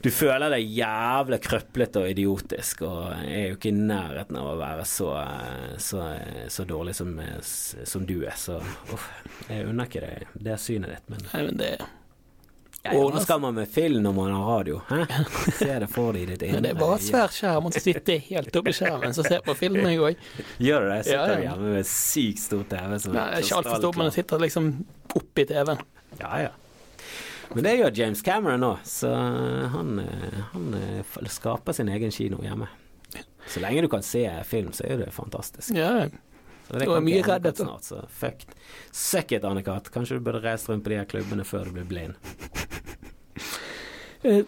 du 0.00 0.08
føler 0.08 0.48
deg 0.48 0.64
jævlig 0.64 1.38
krøplete 1.44 2.00
og 2.00 2.08
idiotisk, 2.08 2.86
og 2.88 3.10
er 3.20 3.50
jo 3.50 3.58
ikke 3.58 3.68
i 3.68 3.76
nærheten 3.76 4.38
av 4.40 4.46
å 4.48 4.54
være 4.56 4.86
så, 4.88 5.10
så, 5.76 6.06
så 6.48 6.64
dårlig 6.64 6.94
som, 6.96 7.10
som, 7.44 8.06
du 8.08 8.22
er. 8.22 8.32
Så 8.40 8.56
uff, 8.94 9.10
jeg 9.50 9.66
unner 9.68 9.90
ikke 9.90 10.00
deg 10.06 10.38
det 10.48 10.56
synet 10.62 10.94
ditt, 10.94 11.10
men, 11.12 11.26
Nei, 11.34 11.42
men 11.50 11.60
det 11.60 11.74
ja, 12.82 12.94
nå 12.94 13.00
Hva 13.12 13.20
skal 13.20 13.40
man 13.42 13.58
med 13.58 13.68
film 13.68 14.00
når 14.04 14.14
man 14.16 14.30
har 14.32 14.46
radio? 14.48 14.78
Hæ? 14.88 15.02
Se 15.58 15.68
det 15.82 15.88
for 15.92 16.16
deg 16.16 16.22
i 16.22 16.30
ditt 16.32 16.46
Men 16.54 16.64
det 16.64 16.72
er 16.72 16.78
bare 16.80 16.96
svær 17.04 17.34
skjerm, 17.34 17.68
og 17.68 17.76
sitte 17.76 18.16
helt 18.30 18.56
oppi 18.56 18.72
skjermen 18.76 19.16
så 19.16 19.24
ser 19.26 19.44
på 19.44 19.54
film, 19.58 19.82
jeg 19.84 20.00
òg. 20.00 20.24
Gjør 20.62 20.86
du 20.86 20.92
det? 20.94 21.02
Sitter 21.10 21.34
du 21.34 21.34
ja. 21.34 21.42
hjemme 21.50 21.74
med 21.76 21.90
sykt 21.90 22.44
stor 22.46 22.64
TV? 22.70 22.96
Nei, 23.12 23.28
ikke 23.42 23.60
altfor 23.60 23.82
stor, 23.84 24.00
men 24.00 24.08
jeg 24.08 24.16
sitter 24.20 24.44
liksom 24.46 24.72
oppi 25.20 25.46
TV-en. 25.50 25.84
Ja, 26.22 26.32
ja. 26.46 26.56
Men 27.50 27.66
det 27.66 27.76
gjør 27.80 27.96
James 27.98 28.22
Cameron 28.22 28.62
nå, 28.62 28.74
så 28.86 29.10
han, 29.74 29.96
han 30.52 30.76
eh, 30.78 31.16
skaper 31.34 31.74
sin 31.74 31.90
egen 31.90 32.14
kino 32.14 32.38
hjemme. 32.46 32.70
Så 33.50 33.60
lenge 33.60 33.82
du 33.82 33.88
kan 33.90 34.02
se 34.06 34.22
film, 34.46 34.72
så 34.72 34.86
er 34.86 35.02
det 35.02 35.10
fantastisk. 35.12 35.74
Ja, 35.74 36.06
Så 36.06 36.29
det 36.78 36.86
er 36.86 37.00
mye 37.02 37.22
redd 37.26 37.46
Anne-Kat. 37.46 37.56
snart, 37.64 37.84
så 37.84 38.04
fuck. 38.08 38.44
Suck 38.92 39.32
it, 39.32 39.44
Anne-Kat. 39.44 39.90
Kanskje 39.90 40.18
du 40.18 40.24
burde 40.28 40.42
reist 40.44 40.68
rundt 40.70 40.84
på 40.84 40.92
de 40.92 41.00
her 41.00 41.08
klubbene 41.10 41.44
før 41.44 41.64
du 41.70 41.72
blir 41.80 41.88
blind. 41.90 42.14
Eh, 44.22 44.42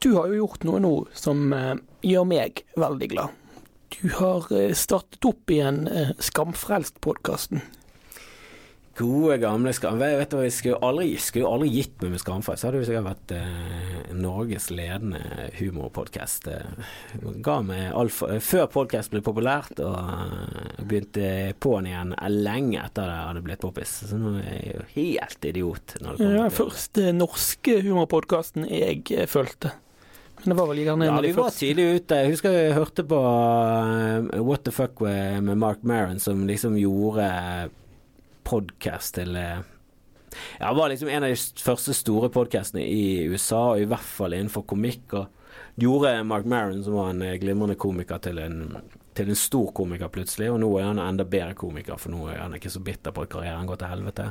Du 0.00 0.14
har 0.16 0.26
jo 0.32 0.34
gjort 0.38 0.62
noe 0.64 0.78
nå 0.80 0.92
som 1.12 1.52
eh, 1.52 1.74
gjør 2.00 2.24
meg 2.28 2.62
veldig 2.80 3.08
glad. 3.12 3.28
Du 4.00 4.08
har 4.16 4.46
eh, 4.56 4.72
startet 4.76 5.24
opp 5.28 5.52
igjen 5.52 5.82
Skamfrelst-podkasten. 6.18 7.60
Gode, 8.94 9.38
gamle 9.42 9.72
skam... 9.74 9.98
Vet 9.98 10.14
vet 10.20 10.30
du 10.30 10.40
jeg 10.44 10.54
skulle 10.54 10.78
aldri, 10.86 11.16
skulle 11.18 11.50
aldri 11.50 11.70
gitt 11.72 11.96
meg 12.04 12.12
med 12.14 12.22
Skamfeis. 12.22 12.60
Så 12.62 12.68
hadde 12.68 12.82
vi 12.82 12.86
sikkert 12.86 13.08
vært 13.08 13.34
eh, 13.34 14.12
Norges 14.14 14.68
ledende 14.70 15.20
humorpodkast. 15.58 16.46
Eh, 16.54 18.38
Før 18.44 18.68
podkast 18.70 19.10
ble 19.10 19.22
populært, 19.26 19.82
og 19.82 19.98
eh, 19.98 20.82
begynte 20.86 21.26
på'n 21.58 21.90
igjen 21.90 22.14
lenge 22.38 22.84
etter 22.84 23.10
det 23.10 23.18
hadde 23.18 23.44
blitt 23.48 23.64
poppis. 23.66 23.96
Så 24.12 24.20
nå 24.20 24.36
er 24.44 24.60
jeg 24.60 24.76
jo 24.76 24.88
helt 24.94 25.50
idiot. 25.50 25.98
Når 26.04 26.20
det 26.22 26.32
ja, 26.36 26.48
første 26.54 27.10
norske 27.18 27.80
humorpodkasten 27.82 28.70
jeg 28.70 29.26
følte. 29.30 29.74
Men 30.44 30.52
det 30.52 30.58
var 30.60 30.68
vel 30.70 30.82
gjerne 30.84 31.06
Ja, 31.08 31.20
vi 31.24 31.34
var 31.34 31.54
tidlig 31.54 31.84
ute. 31.98 32.22
Jeg 32.22 32.34
husker 32.36 32.54
jeg 32.54 32.78
hørte 32.78 33.02
på 33.10 33.18
eh, 33.26 34.42
What 34.44 34.68
the 34.68 34.74
Fuck 34.74 35.02
med 35.02 35.56
Mark 35.58 35.82
Maron, 35.82 36.22
som 36.22 36.46
liksom 36.46 36.78
gjorde 36.78 37.26
podkast 38.44 39.16
til 39.18 39.36
ja, 39.38 39.62
Ja, 40.58 40.72
var 40.74 40.88
liksom 40.88 41.08
en 41.08 41.24
av 41.24 41.30
de 41.30 41.62
første 41.62 41.94
store 41.94 42.30
podkastene 42.32 42.82
i 42.82 43.26
USA, 43.30 43.74
og 43.74 43.82
i 43.82 43.88
hvert 43.88 44.06
fall 44.16 44.34
innenfor 44.34 44.64
komikk. 44.66 45.14
Og 45.18 45.80
gjorde 45.80 46.16
Mark 46.26 46.48
Maron, 46.50 46.82
som 46.84 46.96
var 46.98 47.12
en 47.12 47.22
eh, 47.22 47.36
glimrende 47.42 47.76
komiker, 47.78 48.18
til 48.22 48.40
en, 48.42 48.58
til 49.14 49.30
en 49.30 49.38
stor 49.38 49.70
komiker 49.76 50.10
plutselig. 50.14 50.50
Og 50.52 50.60
nå 50.62 50.70
er 50.78 50.90
han 50.90 51.02
enda 51.02 51.26
bedre 51.28 51.54
komiker, 51.58 51.98
for 52.00 52.14
nå 52.14 52.26
er 52.32 52.42
han 52.42 52.56
ikke 52.58 52.72
så 52.72 52.82
bitter 52.84 53.14
på 53.14 53.26
at 53.26 53.32
karrieren 53.34 53.70
går 53.70 53.82
til 53.82 53.92
helvete. 53.94 54.28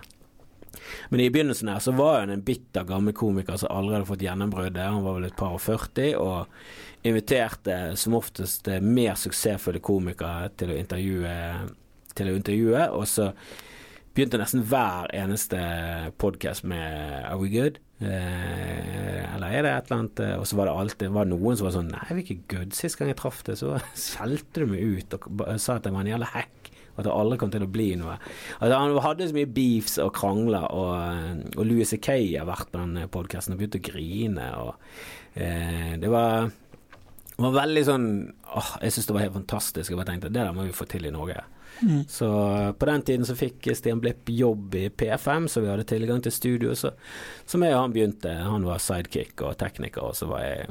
Men 1.10 1.22
i 1.22 1.30
begynnelsen 1.30 1.70
her 1.70 1.84
så 1.86 1.94
var 1.94 2.24
han 2.24 2.34
en 2.34 2.44
bitter 2.44 2.88
gammel 2.90 3.14
komiker 3.14 3.60
som 3.62 3.70
allerede 3.72 4.02
hadde 4.02 4.10
fått 4.10 4.26
gjennombruddet. 4.26 4.88
Han 4.88 5.06
var 5.06 5.20
vel 5.20 5.28
et 5.30 5.38
par 5.38 5.54
og 5.56 5.62
40 5.62 6.16
og 6.18 7.06
inviterte 7.06 7.78
som 8.00 8.18
oftest 8.18 8.68
eh, 8.72 8.82
mer 8.84 9.20
suksessfulle 9.20 9.84
komikere 9.84 10.50
til 10.58 10.74
å 10.74 10.80
intervjue, 10.80 11.36
til 12.18 12.32
å 12.32 12.36
intervjue 12.40 12.90
og 12.96 13.06
så 13.10 13.30
begynte 14.14 14.38
nesten 14.38 14.62
hver 14.70 15.10
eneste 15.16 15.60
podkast 16.22 16.66
med 16.70 17.26
Are 17.26 17.40
we 17.42 17.50
good? 17.50 17.80
Eh, 18.04 19.22
eller 19.34 19.48
er 19.48 19.66
det 19.66 19.72
et 19.72 19.88
eller 19.88 20.00
annet 20.02 20.20
eh, 20.20 20.34
Og 20.36 20.48
så 20.50 20.58
var 20.60 20.68
det 20.68 20.74
alltid 20.76 21.14
var 21.16 21.26
det 21.26 21.32
noen 21.32 21.56
som 21.56 21.68
var 21.70 21.76
sånn 21.78 21.92
Nei, 21.94 22.08
vi 22.10 22.18
er 22.18 22.26
ikke 22.26 22.56
good. 22.58 22.76
Sist 22.78 23.00
gang 23.00 23.10
jeg 23.10 23.20
traff 23.22 23.42
det, 23.48 23.56
så 23.62 23.78
skjelte 24.06 24.64
du 24.66 24.74
meg 24.74 24.84
ut 24.84 25.18
og 25.18 25.44
sa 25.58 25.78
at 25.78 25.88
jeg 25.88 25.96
var 25.96 26.06
en 26.06 26.12
jævla 26.14 26.30
hack. 26.34 26.72
Og 26.94 27.02
at 27.02 27.08
det 27.08 27.14
aldri 27.16 27.40
kom 27.42 27.54
til 27.54 27.64
å 27.66 27.72
bli 27.74 27.88
noe. 27.98 28.20
Altså, 28.60 28.74
han 28.78 28.98
hadde 29.02 29.28
så 29.32 29.34
mye 29.34 29.50
beefs 29.50 29.96
og 30.04 30.12
krangler, 30.14 30.68
og, 30.70 31.48
og 31.56 31.66
Louis 31.66 31.90
C.K. 31.90 32.20
har 32.36 32.46
vært 32.46 32.70
på 32.70 32.84
den 32.84 33.08
podkasten 33.10 33.56
og 33.56 33.64
begynt 33.64 33.80
å 33.80 33.82
grine. 33.88 34.46
Og 34.62 35.40
eh, 35.42 35.96
det 35.98 36.12
var 36.14 36.52
det 37.34 37.42
var 37.42 37.56
veldig 37.56 37.82
sånn 37.88 38.06
åh, 38.54 38.68
Jeg 38.86 38.94
syns 38.94 39.08
det 39.10 39.16
var 39.16 39.24
helt 39.26 39.38
fantastisk. 39.40 39.90
Jeg 39.90 39.98
bare 39.98 40.12
tenkte 40.12 40.30
det 40.30 40.38
der 40.38 40.54
må 40.54 40.68
vi 40.68 40.76
få 40.78 40.86
til 40.92 41.10
i 41.10 41.14
Norge. 41.16 41.42
Mm. 41.82 42.04
Så 42.08 42.30
på 42.80 42.86
den 42.86 43.02
tiden 43.02 43.26
så 43.26 43.36
fikk 43.36 43.68
Stian 43.76 44.02
Blipp 44.04 44.30
jobb 44.30 44.76
i 44.76 44.88
P5, 44.90 45.48
så 45.48 45.64
vi 45.64 45.72
hadde 45.72 45.88
tilgang 45.90 46.22
til 46.24 46.32
studio. 46.32 46.76
Så, 46.76 46.94
så 47.46 47.60
og 47.60 47.76
han 47.76 47.94
begynte. 47.96 48.32
Han 48.46 48.66
var 48.68 48.84
sidekick 48.84 49.42
og 49.42 49.58
tekniker, 49.58 50.12
og 50.12 50.16
så 50.16 50.30
var 50.30 50.46
jeg 50.46 50.68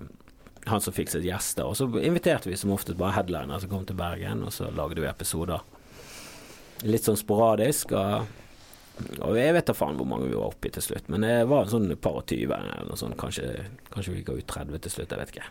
han 0.64 0.80
som 0.80 0.94
fikset 0.94 1.24
gjester. 1.26 1.66
Og 1.66 1.76
så 1.76 1.88
inviterte 2.02 2.50
vi 2.50 2.56
som 2.56 2.72
oftest 2.74 2.98
bare 2.98 3.16
headliner 3.16 3.62
som 3.62 3.72
kom 3.72 3.86
til 3.86 3.98
Bergen, 3.98 4.44
og 4.46 4.54
så 4.54 4.70
lagde 4.74 5.02
vi 5.02 5.10
episoder. 5.10 5.64
Litt 6.86 7.06
sånn 7.06 7.18
sporadisk. 7.18 7.94
Og, 7.98 8.28
og 9.18 9.38
jeg 9.38 9.56
vet 9.56 9.68
da 9.68 9.76
faen 9.76 9.98
hvor 9.98 10.08
mange 10.08 10.30
vi 10.30 10.38
var 10.38 10.54
oppi 10.54 10.72
til 10.74 10.84
slutt, 10.84 11.10
men 11.12 11.26
det 11.26 11.34
var 11.50 11.70
sånn 11.70 11.90
par 12.02 12.22
og 12.22 12.28
tyve. 12.30 12.58
Kanskje, 13.20 13.48
kanskje 13.90 14.16
vi 14.16 14.24
ga 14.26 14.38
ut 14.38 14.48
30 14.54 14.86
til 14.86 14.96
slutt, 14.96 15.14
jeg 15.14 15.22
vet 15.22 15.34
ikke. 15.34 15.50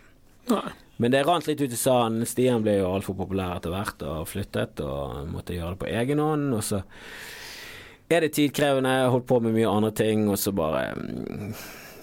Nei. 0.50 0.72
Men 1.02 1.10
det 1.10 1.24
rant 1.26 1.48
litt 1.48 1.60
ut 1.60 1.72
i 1.74 1.78
sanden. 1.78 2.26
Stian 2.28 2.62
ble 2.62 2.76
jo 2.78 2.90
altfor 2.92 3.16
populær 3.18 3.56
etter 3.56 3.72
hvert 3.74 4.02
og 4.06 4.28
flyttet, 4.30 4.78
og 4.86 5.26
måtte 5.32 5.56
gjøre 5.56 5.74
det 5.74 5.80
på 5.80 5.88
egen 5.90 6.22
hånd. 6.22 6.52
Og 6.54 6.62
så 6.62 6.82
er 8.12 8.22
det 8.22 8.34
tidkrevende, 8.36 8.92
holdt 9.10 9.26
på 9.26 9.40
med 9.42 9.56
mye 9.56 9.70
andre 9.70 9.90
ting, 9.98 10.28
og 10.30 10.38
så 10.38 10.52
bare 10.54 10.92
mm, 10.94 11.54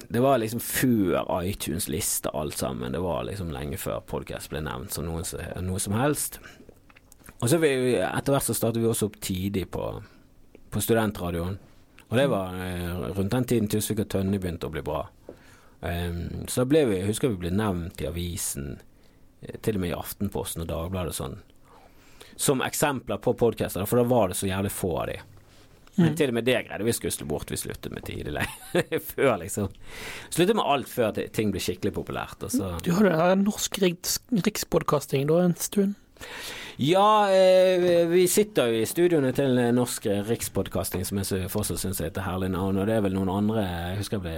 Det 0.10 0.24
var 0.26 0.39
liksom 0.41 0.60
før 0.60 1.30
iTunes-liste 1.45 2.34
alt 2.34 2.58
sammen. 2.58 2.91
Det 2.91 3.00
var 3.00 3.24
liksom 3.28 3.54
lenge 3.54 3.78
før 3.78 4.02
podcast 4.02 4.50
ble 4.50 4.64
nevnt 4.66 4.95
som 4.95 5.06
noe, 5.06 5.24
noe 5.62 5.80
som 5.80 5.95
helst. 5.95 6.39
Og 7.39 7.47
så 7.47 7.60
vi, 7.62 7.70
etter 8.02 8.34
hvert 8.34 8.47
så 8.50 8.58
startet 8.58 8.82
vi 8.82 8.89
også 8.89 9.08
opp 9.08 9.20
tidlig 9.22 9.70
på, 9.72 9.86
på 10.74 10.82
studentradioen. 10.84 11.60
Og 12.10 12.18
det 12.18 12.26
var 12.32 12.58
eh, 12.58 13.00
rundt 13.14 13.32
den 13.32 13.47
tiden 13.47 13.70
Tusvik 13.70 14.02
og 14.02 14.10
Tønne 14.10 14.41
begynte 14.41 14.68
å 14.68 14.74
bli 14.74 14.84
bra. 14.84 15.06
Um, 15.80 16.47
så 16.52 16.66
ble 16.68 16.82
vi, 16.89 16.97
jeg 17.00 17.08
husker 17.14 17.32
vi 17.32 17.45
ble 17.45 17.54
nevnt 17.56 18.02
i 18.04 18.10
avisen, 18.10 18.80
til 19.61 19.75
og 19.75 19.81
med 19.83 19.89
i 19.93 19.97
Aftenposten 19.97 20.63
og 20.65 20.69
Dagbladet 20.69 21.15
sånn, 21.15 21.37
som 22.39 22.61
eksempler 22.63 23.19
på 23.23 23.33
podcaster, 23.39 23.85
for 23.87 23.99
da 23.99 24.07
var 24.07 24.31
det 24.31 24.37
så 24.39 24.47
jævlig 24.47 24.71
få 24.71 24.93
av 25.01 25.07
de. 25.11 25.19
Men 25.99 26.13
Mm. 26.13 26.15
til 26.15 26.29
og 26.29 26.33
med 26.37 26.45
det 26.45 26.67
greide 26.67 26.85
vi 26.85 26.91
skusle 26.95 27.25
bort. 27.27 27.49
Vi 27.51 27.57
sluttet 27.57 27.91
med 27.91 28.05
tidlig. 28.07 28.45
før, 29.11 29.33
liksom. 29.41 29.67
Sluttet 30.29 30.55
med 30.55 30.63
alt 30.63 30.87
før 30.87 31.11
ting 31.33 31.51
ble 31.51 31.59
skikkelig 31.59 31.91
populært. 31.97 32.39
Og 32.45 32.53
så 32.53 32.69
Du 32.85 32.93
hadde 32.95 33.11
der 33.17 33.35
norsk 33.35 33.81
riks 33.83 34.19
rikspodkasting 34.31 35.27
da 35.27 35.41
en 35.43 35.55
stund. 35.59 35.95
Ja, 36.79 37.27
eh, 37.27 38.05
vi 38.07 38.23
sitter 38.31 38.71
jo 38.71 38.79
i 38.79 38.87
studioene 38.87 39.33
til 39.35 39.59
Norsk 39.75 40.05
Rikspodkasting, 40.29 41.03
som 41.03 41.19
jeg 41.19 41.49
fortsatt 41.51 41.81
syns 41.81 41.99
er 41.99 42.07
et 42.13 42.21
herlig 42.23 42.53
navn, 42.53 42.79
og 42.79 42.87
det 42.87 42.95
er 42.95 43.03
vel 43.03 43.17
noen 43.17 43.33
andre 43.33 43.65
Jeg 43.65 43.97
husker 43.99 44.21
jeg 44.21 44.23
ble, 44.23 44.37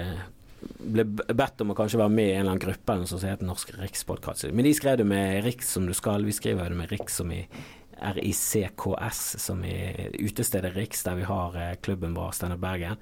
ble 0.62 1.06
bedt 1.10 1.62
om 1.64 1.74
å 1.74 1.78
kanskje 1.78 2.00
være 2.02 2.14
med 2.14 2.30
i 2.30 2.34
en 2.36 2.44
eller 2.44 2.56
annen 2.56 2.66
gruppe 2.66 2.94
eller 2.94 3.06
noe 3.06 3.12
som 3.12 3.22
heter 3.26 3.48
Norsk 3.48 3.76
Rikspodkast. 3.80 4.50
Men 4.54 4.68
de 4.68 4.74
skrev 4.78 5.00
det 5.02 5.08
med 5.10 5.44
Riks 5.46 5.72
som 5.78 5.88
du 5.90 5.96
skal, 5.98 6.28
vi 6.28 6.36
skriver 6.36 6.72
det 6.72 6.82
med 6.82 6.92
Riks 6.92 7.22
som 7.22 7.32
i 7.34 7.44
RICKS, 8.02 9.22
som 9.44 9.64
i 9.66 9.78
utestedet 10.20 10.74
Riks, 10.76 11.06
der 11.06 11.20
vi 11.20 11.30
har 11.30 11.58
eh, 11.58 11.78
klubben 11.86 12.16
vår 12.18 12.34
Steinar 12.34 12.62
Bergen. 12.62 12.98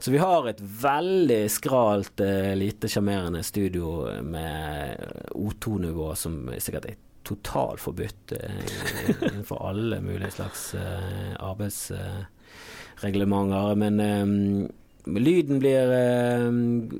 Så 0.00 0.10
vi 0.10 0.18
har 0.18 0.48
et 0.48 0.60
veldig 0.60 1.50
skralt, 1.52 2.20
eh, 2.24 2.56
lite 2.56 2.88
sjarmerende 2.88 3.42
studio 3.44 4.08
med 4.24 4.96
O2-nivå 5.36 6.14
som 6.16 6.48
sikkert 6.56 6.86
er 6.88 6.96
totalt 7.28 7.84
forbudt 7.84 8.32
eh, 8.32 8.64
innenfor 9.28 9.60
alle 9.68 10.00
mulige 10.00 10.32
slags 10.38 10.72
arbeidsreglementer. 11.36 13.74
Men 13.82 14.00
eh, 14.00 14.24
lyden 15.06 15.60
blir 15.62 15.94
eh, 15.94 16.50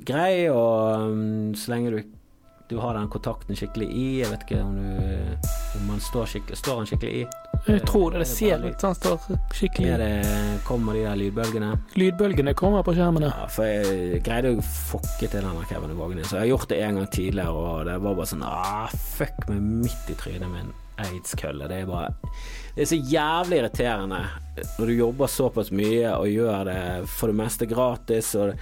grei, 0.06 0.48
og 0.52 1.12
mm, 1.12 1.54
så 1.58 1.74
lenge 1.74 1.92
du, 1.94 2.00
du 2.70 2.76
har 2.78 2.94
den 2.94 3.10
kontakten 3.10 3.58
skikkelig 3.58 3.88
i 3.90 4.04
Jeg 4.20 4.30
vet 4.30 4.44
ikke 4.46 4.62
om, 4.62 4.76
du, 4.78 5.48
om 5.78 5.86
man 5.90 6.02
står 6.04 6.28
skikkelig 6.34 6.58
Står 6.60 6.80
han 6.80 6.90
skikkelig 6.90 7.22
i? 7.22 7.24
Jeg 7.66 7.82
tror 7.88 8.14
det, 8.14 8.22
det 8.22 8.26
Er 8.26 8.30
ser 8.30 8.66
ut 8.66 8.80
som 8.80 8.92
han 8.92 8.98
står 9.00 9.40
skikkelig 9.58 9.96
det, 10.00 10.10
kommer 10.68 10.96
de 10.96 11.02
der 11.04 11.18
lydbølgene? 11.20 11.70
Lydbølgene 12.00 12.54
kommer 12.56 12.86
på 12.86 12.94
skjermene. 12.96 13.32
Ja, 13.34 13.48
for 13.52 13.68
jeg 13.68 14.22
greide 14.24 14.54
å 14.54 14.62
fokke 14.64 15.26
til 15.26 15.42
denne 15.42 15.66
Kevin. 15.68 15.92
Så 16.24 16.38
jeg 16.38 16.46
har 16.46 16.52
gjort 16.54 16.70
det 16.72 16.78
en 16.86 17.00
gang 17.00 17.10
tidligere, 17.12 17.52
og 17.52 17.82
det 17.90 17.98
var 18.00 18.16
bare 18.16 18.30
sånn 18.32 18.46
ah, 18.46 18.94
Fuck 19.18 19.50
meg 19.50 19.66
midt 19.84 20.14
i 20.14 20.16
trynet 20.22 20.48
en 20.48 20.72
aids-kølle. 21.06 21.68
Det 21.70 21.82
er 21.82 21.88
bare 21.88 22.12
Det 22.74 22.84
er 22.84 22.90
så 22.90 23.00
jævlig 23.12 23.58
irriterende 23.60 24.20
når 24.78 24.86
du 24.86 24.92
jobber 24.92 25.30
såpass 25.30 25.70
mye 25.72 26.10
og 26.12 26.28
gjør 26.28 26.64
det 26.68 26.80
for 27.10 27.32
det 27.32 27.38
meste 27.40 27.68
gratis. 27.70 28.34
Og 28.38 28.52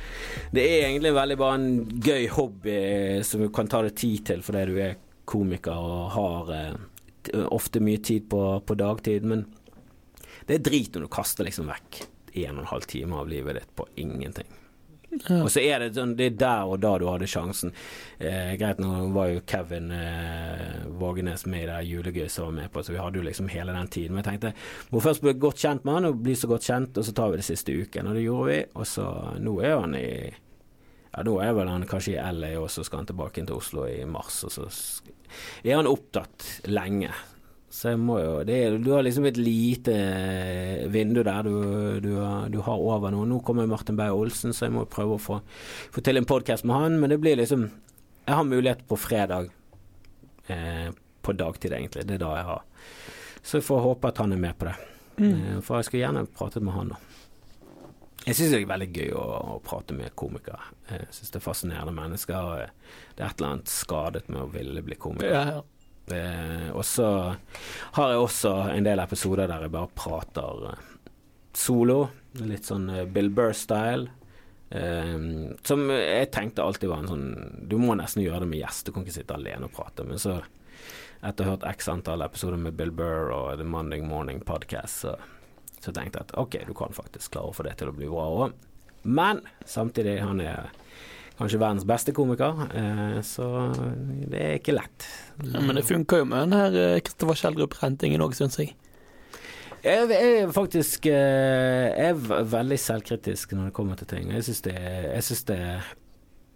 det, 0.54 0.64
er 0.64 0.88
egentlig 0.88 1.14
veldig 1.16 1.38
bare 1.40 1.58
en 1.58 2.00
gøy 2.04 2.28
hobby 2.32 2.78
som 3.26 3.42
du 3.44 3.50
kan 3.54 3.70
ta 3.70 3.82
deg 3.84 3.96
tid 3.98 4.24
til 4.32 4.44
fordi 4.46 4.64
du 4.70 4.78
er 4.82 4.98
komiker 5.28 5.76
og 5.76 6.12
har 6.14 6.54
eh, 6.56 6.76
ofte 7.52 7.82
mye 7.84 8.00
tid 8.00 8.28
på, 8.30 8.42
på 8.64 8.78
dagtid. 8.78 9.26
Men 9.28 9.44
det 10.48 10.58
er 10.58 10.64
drit 10.70 10.94
når 10.94 11.04
du 11.04 11.12
kaster 11.12 11.46
liksom 11.46 11.68
vekk 11.68 12.04
en 12.38 12.56
og 12.56 12.62
en 12.62 12.72
halv 12.72 12.86
time 12.88 13.18
av 13.18 13.28
livet 13.28 13.58
ditt 13.58 13.76
på 13.76 13.86
ingenting. 14.00 14.48
Og 15.08 15.48
så 15.50 15.62
er 15.64 15.80
det 15.80 15.94
sånn, 15.96 16.14
det 16.18 16.26
er 16.28 16.34
der 16.42 16.68
og 16.68 16.80
da 16.82 16.90
du 17.00 17.06
hadde 17.08 17.28
sjansen. 17.30 17.72
Eh, 18.20 18.54
greit, 18.60 18.80
nå 18.82 19.08
var 19.14 19.30
jo 19.32 19.44
Kevin 19.48 19.88
eh, 19.94 20.82
Vågenes 21.00 21.46
med 21.48 21.64
i 21.64 21.68
det 21.70 21.78
julegøy 21.88 22.26
som 22.30 22.50
var 22.50 22.58
med 22.58 22.72
på, 22.74 22.82
så 22.84 22.92
vi 22.92 23.00
hadde 23.00 23.20
jo 23.20 23.24
liksom 23.24 23.48
hele 23.52 23.74
den 23.76 23.88
tiden. 23.94 24.14
Men 24.14 24.22
jeg 24.22 24.28
tenkte 24.34 24.92
må 24.92 25.02
først 25.04 25.24
bli 25.24 25.34
godt 25.40 25.64
kjent 25.64 25.88
med 25.88 25.98
han, 25.98 26.10
og 26.10 26.20
bli 26.26 26.36
så 26.38 26.50
godt 26.50 26.68
kjent, 26.68 27.00
og 27.00 27.08
så 27.08 27.16
tar 27.16 27.32
vi 27.32 27.40
det 27.40 27.48
siste 27.48 27.72
uken. 27.72 28.10
Og 28.10 28.18
det 28.18 28.26
gjorde 28.26 28.50
vi. 28.50 28.60
Og 28.76 28.90
så 28.90 29.08
nå 29.40 29.56
er 29.64 29.78
han 29.78 29.96
i 29.98 30.10
ja, 31.08 31.24
nå 31.24 31.38
er 31.42 31.56
vel 31.56 31.72
han 31.72 31.88
kanskje 31.88 32.18
i 32.18 32.20
LA, 32.36 32.52
og 32.60 32.68
så 32.70 32.84
skal 32.86 33.02
han 33.02 33.08
tilbake 33.08 33.40
inn 33.40 33.48
til 33.48 33.58
Oslo 33.58 33.88
i 33.88 34.04
mars. 34.06 34.42
Og 34.44 34.52
så 34.54 34.68
er 35.64 35.78
han 35.80 35.88
opptatt 35.88 36.68
lenge. 36.68 37.10
Så 37.68 37.92
jeg 37.92 38.00
må 38.00 38.16
jo 38.22 38.30
er, 38.40 38.78
Du 38.80 38.92
har 38.94 39.04
liksom 39.04 39.26
et 39.28 39.36
lite 39.36 39.94
vindu 40.88 41.20
der 41.26 41.44
du, 41.44 41.56
du, 42.00 42.14
du 42.48 42.58
har 42.64 42.80
over 42.80 43.12
noe. 43.12 43.28
Nå 43.28 43.42
kommer 43.44 43.68
Martin 43.68 43.98
Beyer-Olsen, 43.98 44.54
så 44.56 44.66
jeg 44.66 44.76
må 44.76 44.86
prøve 44.88 45.18
å 45.18 45.22
få, 45.22 45.40
få 45.92 46.04
til 46.04 46.20
en 46.20 46.28
podkast 46.28 46.64
med 46.68 46.80
han. 46.80 46.98
Men 47.02 47.12
det 47.12 47.20
blir 47.22 47.36
liksom 47.40 47.68
Jeg 48.24 48.36
har 48.36 48.48
mulighet 48.48 48.86
på 48.88 48.96
fredag. 49.00 49.52
Eh, 50.48 50.88
på 51.22 51.32
dagtid, 51.36 51.72
egentlig. 51.76 52.06
Det 52.08 52.16
er 52.16 52.24
da 52.24 52.32
jeg 52.38 52.48
har. 52.48 52.64
Så 53.42 53.60
jeg 53.60 53.68
får 53.68 53.84
håpe 53.84 54.10
at 54.12 54.20
han 54.24 54.32
er 54.32 54.40
med 54.40 54.56
på 54.58 54.68
det. 54.68 54.74
Mm. 55.18 55.30
Eh, 55.32 55.60
for 55.64 55.76
jeg 55.78 55.88
skulle 55.88 56.04
gjerne 56.06 56.26
pratet 56.40 56.64
med 56.64 56.76
han, 56.76 56.92
da. 56.94 57.04
Jeg 58.26 58.36
syns 58.36 58.52
det 58.52 58.58
er 58.58 58.68
veldig 58.68 58.88
gøy 58.92 59.12
å, 59.16 59.24
å, 59.54 59.58
prate 59.64 59.94
med 59.96 60.12
komikere. 60.18 60.72
Jeg 60.90 61.06
syns 61.16 61.32
det 61.32 61.38
er 61.38 61.44
fascinerende 61.44 61.94
mennesker. 61.96 62.48
Det 63.16 63.22
er 63.22 63.28
et 63.30 63.38
eller 63.40 63.54
annet 63.54 63.72
skadet 63.72 64.26
med 64.28 64.42
å 64.42 64.50
ville 64.52 64.82
bli 64.84 64.98
komiker. 65.00 65.32
Ja, 65.32 65.44
ja. 65.58 65.62
Eh, 66.14 66.68
og 66.72 66.84
så 66.86 67.08
har 67.96 68.12
jeg 68.12 68.22
også 68.22 68.52
en 68.72 68.86
del 68.86 69.02
episoder 69.02 69.50
der 69.50 69.66
jeg 69.66 69.74
bare 69.74 69.90
prater 69.96 70.70
eh, 70.72 70.86
solo. 71.56 72.00
Litt 72.38 72.68
sånn 72.68 72.88
eh, 72.92 73.06
Bill 73.08 73.30
Burr-style. 73.34 74.10
Eh, 74.70 75.16
som 75.64 75.86
jeg 75.94 76.30
tenkte 76.34 76.64
alltid 76.64 76.90
var 76.90 77.00
en 77.00 77.08
sånn 77.08 77.28
Du 77.70 77.78
må 77.80 77.94
nesten 77.96 78.20
gjøre 78.20 78.42
det 78.42 78.50
med 78.50 78.60
gjest, 78.60 78.84
du 78.84 78.92
kan 78.92 79.06
ikke 79.06 79.16
sitte 79.20 79.38
alene 79.38 79.68
og 79.68 79.74
prate. 79.76 80.06
Men 80.08 80.20
så, 80.22 80.38
etter 81.22 81.44
å 81.44 81.48
ha 81.48 81.56
hørt 81.56 81.68
x 81.72 81.90
antall 81.92 82.24
episoder 82.26 82.60
med 82.60 82.76
Bill 82.78 82.92
Burr 82.94 83.32
og 83.34 83.50
The 83.60 83.66
Monday 83.66 84.04
Morning 84.04 84.42
Podcast, 84.44 85.04
så, 85.04 85.16
så 85.80 85.92
tenkte 85.94 86.20
jeg 86.20 86.28
at 86.28 86.36
ok, 86.40 86.60
du 86.68 86.74
kan 86.76 86.96
faktisk 86.96 87.34
klare 87.34 87.52
å 87.52 87.56
få 87.56 87.66
det 87.68 87.78
til 87.80 87.92
å 87.92 87.96
bli 87.96 88.10
bra 88.10 88.28
òg. 88.44 88.58
Men 89.08 89.40
samtidig, 89.64 90.18
han 90.20 90.42
er 90.42 90.68
kanskje 91.38 91.60
verdens 91.60 91.86
beste 91.88 92.12
komiker, 92.16 92.66
eh, 92.74 93.20
så 93.26 93.46
det 94.28 94.42
er 94.42 94.58
ikke 94.58 94.74
lett. 94.74 95.06
Ja, 95.44 95.62
men 95.62 95.78
det 95.78 95.86
funker 95.86 96.22
jo 96.22 96.28
med 96.28 96.48
den 96.48 96.58
her 96.58 97.00
Kristoffer 97.06 97.36
eh, 97.36 97.40
Schjelderup-rentingen 97.42 98.24
òg, 98.24 98.34
syns 98.38 98.58
jeg. 98.60 98.74
Jeg 99.84 100.10
er 100.10 100.50
faktisk 100.50 101.06
eh, 101.06 101.86
jeg 101.94 102.10
er 102.10 102.46
veldig 102.50 102.78
selvkritisk 102.82 103.54
når 103.54 103.68
det 103.68 103.76
kommer 103.76 103.98
til 104.00 104.10
ting. 104.10 104.32
Jeg 104.34 104.48
syns 104.48 104.64
det, 104.66 104.74
jeg 104.74 105.26
synes 105.28 105.44
det 105.52 105.58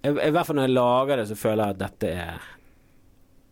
jeg, 0.02 0.16
I 0.16 0.32
hvert 0.34 0.48
fall 0.48 0.58
når 0.58 0.66
jeg 0.66 0.74
lager 0.74 1.20
det, 1.20 1.28
så 1.30 1.38
føler 1.38 1.62
jeg 1.62 1.76
at 1.76 1.82
dette 1.84 2.14
er 2.24 2.48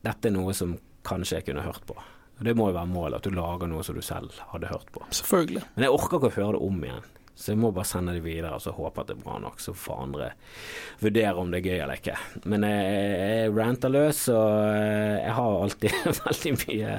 Dette 0.01 0.31
er 0.31 0.33
noe 0.33 0.55
som 0.57 0.73
kanskje 1.05 1.39
jeg 1.39 1.51
kunne 1.51 1.63
hørt 1.63 1.85
på. 1.87 1.95
Og 2.41 2.47
Det 2.47 2.55
må 2.57 2.71
jo 2.71 2.77
være 2.79 2.89
målet, 2.89 3.19
at 3.21 3.27
du 3.29 3.37
lager 3.37 3.69
noe 3.69 3.85
som 3.85 3.99
du 3.99 4.01
selv 4.01 4.33
hadde 4.49 4.71
hørt 4.71 4.89
på. 4.95 5.03
Selvfølgelig. 5.13 5.63
Men 5.75 5.85
jeg 5.85 5.93
orker 5.93 6.17
ikke 6.17 6.31
å 6.31 6.37
høre 6.39 6.55
det 6.57 6.63
om 6.65 6.79
igjen. 6.87 7.09
Så 7.41 7.55
jeg 7.55 7.61
må 7.63 7.71
bare 7.73 7.89
sende 7.89 8.13
det 8.13 8.21
videre 8.21 8.53
og 8.53 8.61
så 8.61 8.73
håpe 8.77 9.01
at 9.01 9.09
det 9.09 9.15
er 9.17 9.23
bra 9.23 9.39
nok, 9.41 9.63
så 9.65 9.73
får 9.73 10.03
andre 10.03 10.27
vurdere 11.01 11.41
om 11.41 11.49
det 11.53 11.63
er 11.63 11.69
gøy 11.71 11.79
eller 11.79 12.01
ikke. 12.01 12.17
Men 12.53 12.67
jeg, 12.69 12.91
jeg 13.17 13.55
ranter 13.57 13.93
løs, 13.95 14.21
og 14.35 14.51
eh, 14.67 15.15
jeg 15.23 15.37
har 15.39 15.57
alltid 15.63 15.97
veldig 16.27 16.53
mye 16.59 16.99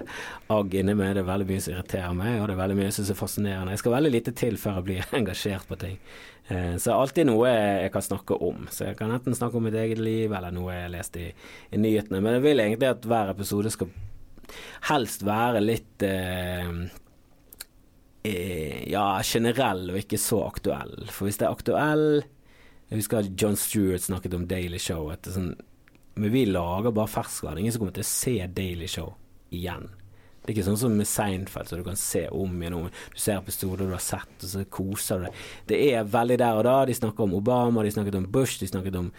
agg 0.57 0.77
inni 0.81 0.97
meg. 0.97 1.13
Det 1.13 1.21
er 1.21 1.29
veldig 1.29 1.49
mye 1.51 1.63
som 1.65 1.75
irriterer 1.75 2.17
meg, 2.17 2.39
og 2.39 2.49
det 2.49 2.55
er 2.55 2.61
veldig 2.63 2.77
mye 2.81 2.91
som 2.97 3.13
er 3.13 3.19
fascinerende. 3.21 3.75
Jeg 3.75 3.83
skal 3.83 3.97
veldig 3.97 4.13
lite 4.17 4.35
til 4.41 4.57
før 4.61 4.79
jeg 4.79 4.87
blir 4.89 5.11
engasjert 5.21 5.69
på 5.69 5.79
ting. 5.85 5.99
Eh, 6.47 6.73
så 6.77 6.89
det 6.89 6.93
er 6.95 7.01
alltid 7.03 7.29
noe 7.29 7.51
jeg 7.51 7.91
kan 7.93 8.07
snakke 8.07 8.39
om. 8.49 8.65
Så 8.73 8.89
jeg 8.89 8.97
kan 8.99 9.13
enten 9.13 9.37
snakke 9.37 9.59
om 9.59 9.67
mitt 9.69 9.77
eget 9.77 10.01
liv, 10.01 10.33
eller 10.33 10.55
noe 10.55 10.73
jeg 10.73 10.87
har 10.87 10.95
lest 10.95 11.21
i, 11.21 11.27
i 11.69 11.81
nyhetene. 11.85 12.23
Men 12.23 12.39
jeg 12.39 12.47
vil 12.47 12.65
egentlig 12.65 12.89
at 12.95 13.05
hver 13.05 13.35
episode 13.35 13.73
skal 13.73 13.93
helst 14.89 15.21
være 15.27 15.61
litt 15.63 16.03
eh, 16.07 16.73
ja, 18.23 19.05
generell 19.25 19.87
og 19.89 19.97
ikke 20.01 20.19
så 20.21 20.43
aktuell. 20.45 21.07
For 21.09 21.25
hvis 21.25 21.39
det 21.41 21.47
er 21.47 21.55
aktuell 21.55 22.05
Jeg 22.21 22.99
husker 22.99 23.21
at 23.23 23.31
John 23.39 23.55
Stewart 23.57 24.03
snakket 24.03 24.35
om 24.37 24.45
Daily 24.49 24.77
Show. 24.81 25.07
At 25.13 25.25
sånn, 25.31 25.55
men 26.19 26.33
vi 26.33 26.43
lager 26.49 26.93
bare 26.93 27.09
ferskvare. 27.09 27.61
Ingen 27.61 27.73
som 27.73 27.85
kommer 27.85 27.95
til 27.95 28.05
å 28.05 28.11
se 28.11 28.35
Daily 28.51 28.89
Show 28.91 29.13
igjen. 29.55 29.87
Det 30.41 30.49
er 30.49 30.55
ikke 30.55 30.65
sånn 30.65 30.79
som 30.81 30.95
med 30.97 31.05
Seinfeld, 31.05 31.69
så 31.69 31.77
du 31.77 31.83
kan 31.85 31.99
se 31.99 32.23
om 32.33 32.53
igjen 32.57 32.75
om. 32.75 32.87
Du 33.13 33.19
ser 33.21 33.37
episoder 33.37 33.85
du 33.85 33.93
har 33.93 34.01
sett, 34.01 34.31
og 34.41 34.49
så 34.49 34.63
koser 34.73 35.21
du 35.21 35.27
deg. 35.27 35.43
Det 35.69 35.79
er 35.93 36.07
veldig 36.09 36.37
der 36.41 36.57
og 36.57 36.65
da. 36.65 36.73
De 36.89 36.95
snakker 36.97 37.27
om 37.27 37.35
Obama, 37.37 37.83
de 37.85 37.93
snakket 37.93 38.17
om 38.17 38.25
Bush, 38.33 38.57
de 38.57 38.69
snakket 38.71 38.97
om 38.97 39.11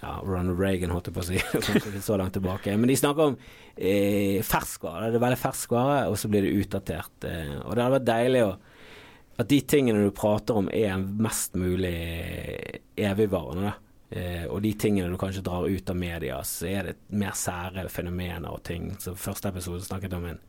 ja, 0.00 0.20
Ronald 0.22 0.60
Reagan, 0.60 0.92
holdt 0.92 1.08
jeg 1.10 1.16
på 1.16 1.22
å 1.22 1.26
si. 1.26 2.00
Så 2.06 2.18
langt 2.20 2.36
tilbake. 2.36 2.74
Men 2.76 2.90
de 2.90 2.98
snakker 3.00 3.32
om 3.32 3.38
eh, 3.76 4.42
ferskvare. 4.44 5.10
Det 5.10 5.20
er 5.20 5.24
veldig 5.24 5.40
ferskvare, 5.40 6.00
og 6.10 6.18
så 6.20 6.30
blir 6.32 6.44
det 6.44 6.54
utdatert. 6.60 7.28
Eh, 7.28 7.56
og 7.62 7.72
det 7.72 7.84
hadde 7.84 7.96
vært 7.96 8.10
deilig 8.10 8.44
å, 8.44 8.52
at 9.36 9.50
de 9.52 9.60
tingene 9.68 10.04
du 10.04 10.12
prater 10.16 10.60
om, 10.60 10.68
er 10.72 11.00
mest 11.00 11.56
mulig 11.60 11.96
evigvarende. 12.96 13.72
Eh, 14.10 14.44
og 14.46 14.60
de 14.62 14.74
tingene 14.78 15.10
du 15.10 15.18
kanskje 15.20 15.44
drar 15.46 15.66
ut 15.66 15.90
av 15.90 15.98
media, 15.98 16.42
så 16.46 16.68
er 16.70 16.90
det 16.90 16.98
mer 17.16 17.34
sære 17.36 17.88
fenomener 17.92 18.52
og 18.52 18.62
ting. 18.68 18.92
Så 19.02 19.16
første 19.18 19.50
episode 19.50 19.86
snakket 19.86 20.18
om 20.18 20.28
en 20.32 20.44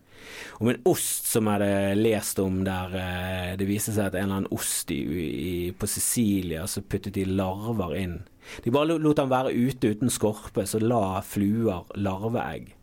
om 0.58 0.68
en 0.68 0.80
ost 0.90 1.28
som 1.30 1.48
jeg 1.48 1.60
hadde 1.62 1.98
lest 2.00 2.40
om 2.42 2.64
der 2.66 2.96
eh, 3.00 3.52
det 3.60 3.68
viste 3.70 3.94
seg 3.94 4.10
at 4.10 4.18
en 4.18 4.26
eller 4.26 4.40
annen 4.42 4.56
ost 4.58 4.92
i, 4.92 4.98
i, 4.98 5.52
på 5.78 5.88
Sicilia 5.88 6.66
så 6.68 6.82
puttet 6.82 7.16
de 7.16 7.28
larver 7.30 7.94
inn 8.02 8.18
de 8.64 8.74
bare 8.74 8.98
lot 9.00 9.20
han 9.22 9.32
være 9.32 9.54
ute 9.56 9.94
uten 9.94 10.12
skorpe, 10.14 10.66
så 10.68 10.80
la 10.82 11.20
fluer 11.26 11.88
larveegg. 11.96 12.74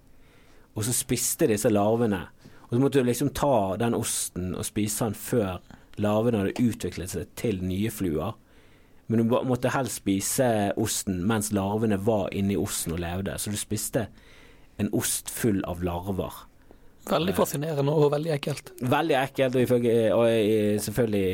Og 0.74 0.86
så 0.86 0.94
spiste 0.96 1.48
disse 1.50 1.70
larvene. 1.70 2.26
Og 2.66 2.74
så 2.74 2.80
måtte 2.82 3.02
du 3.02 3.08
liksom 3.08 3.30
ta 3.36 3.76
den 3.78 3.94
osten 3.94 4.54
og 4.58 4.66
spise 4.66 5.06
den 5.06 5.18
før 5.18 5.60
larvene 6.00 6.42
hadde 6.42 6.64
utviklet 6.64 7.12
seg 7.12 7.30
til 7.38 7.60
nye 7.62 7.92
fluer. 7.94 8.34
Men 9.06 9.20
du 9.20 9.36
måtte 9.46 9.72
helst 9.74 10.00
spise 10.00 10.46
osten 10.80 11.20
mens 11.28 11.52
larvene 11.54 12.00
var 12.00 12.32
inni 12.34 12.56
osten 12.56 12.96
og 12.96 13.02
levde. 13.04 13.36
Så 13.38 13.52
du 13.52 13.58
spiste 13.60 14.08
en 14.80 14.90
ost 14.96 15.30
full 15.30 15.60
av 15.68 15.84
larver. 15.84 16.44
Veldig 17.04 17.34
fascinerende 17.36 17.92
og 17.92 18.06
veldig 18.14 18.30
ekkelt. 18.32 18.70
Veldig 18.80 19.16
ekkelt, 19.18 19.56
og, 19.58 19.62
ifølge, 19.66 19.96
og 20.16 20.80
selvfølgelig 20.80 21.24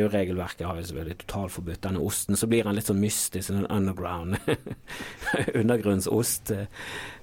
EU-regelverket 0.00 0.66
har 0.66 0.80
jo 0.80 0.86
selvfølgelig 0.88 1.18
totalforbudt 1.20 1.82
denne 1.86 2.02
osten. 2.02 2.38
Så 2.38 2.48
blir 2.50 2.66
han 2.66 2.74
litt 2.74 2.90
sånn 2.90 2.98
mystisk, 2.98 3.52
en 3.52 3.68
underground 3.70 4.40
undergrunnsost. 5.60 6.50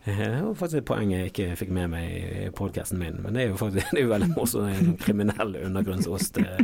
Det 0.08 0.30
var 0.40 0.56
faktisk 0.56 0.80
et 0.80 0.88
poeng 0.88 1.12
jeg 1.12 1.34
ikke 1.34 1.50
fikk 1.60 1.74
med 1.76 1.92
meg 1.92 2.14
i 2.16 2.50
podkasten 2.56 3.02
min, 3.02 3.20
men 3.24 3.36
det 3.36 3.44
er 3.44 3.52
jo 3.52 3.60
faktisk 3.60 3.90
det 3.92 4.00
er 4.00 4.08
jo 4.08 4.14
veldig 4.14 4.32
morsomt. 4.38 4.72
En 4.72 4.96
kriminell 5.02 5.58
undergrunnsost 5.66 6.40
eh, 6.46 6.64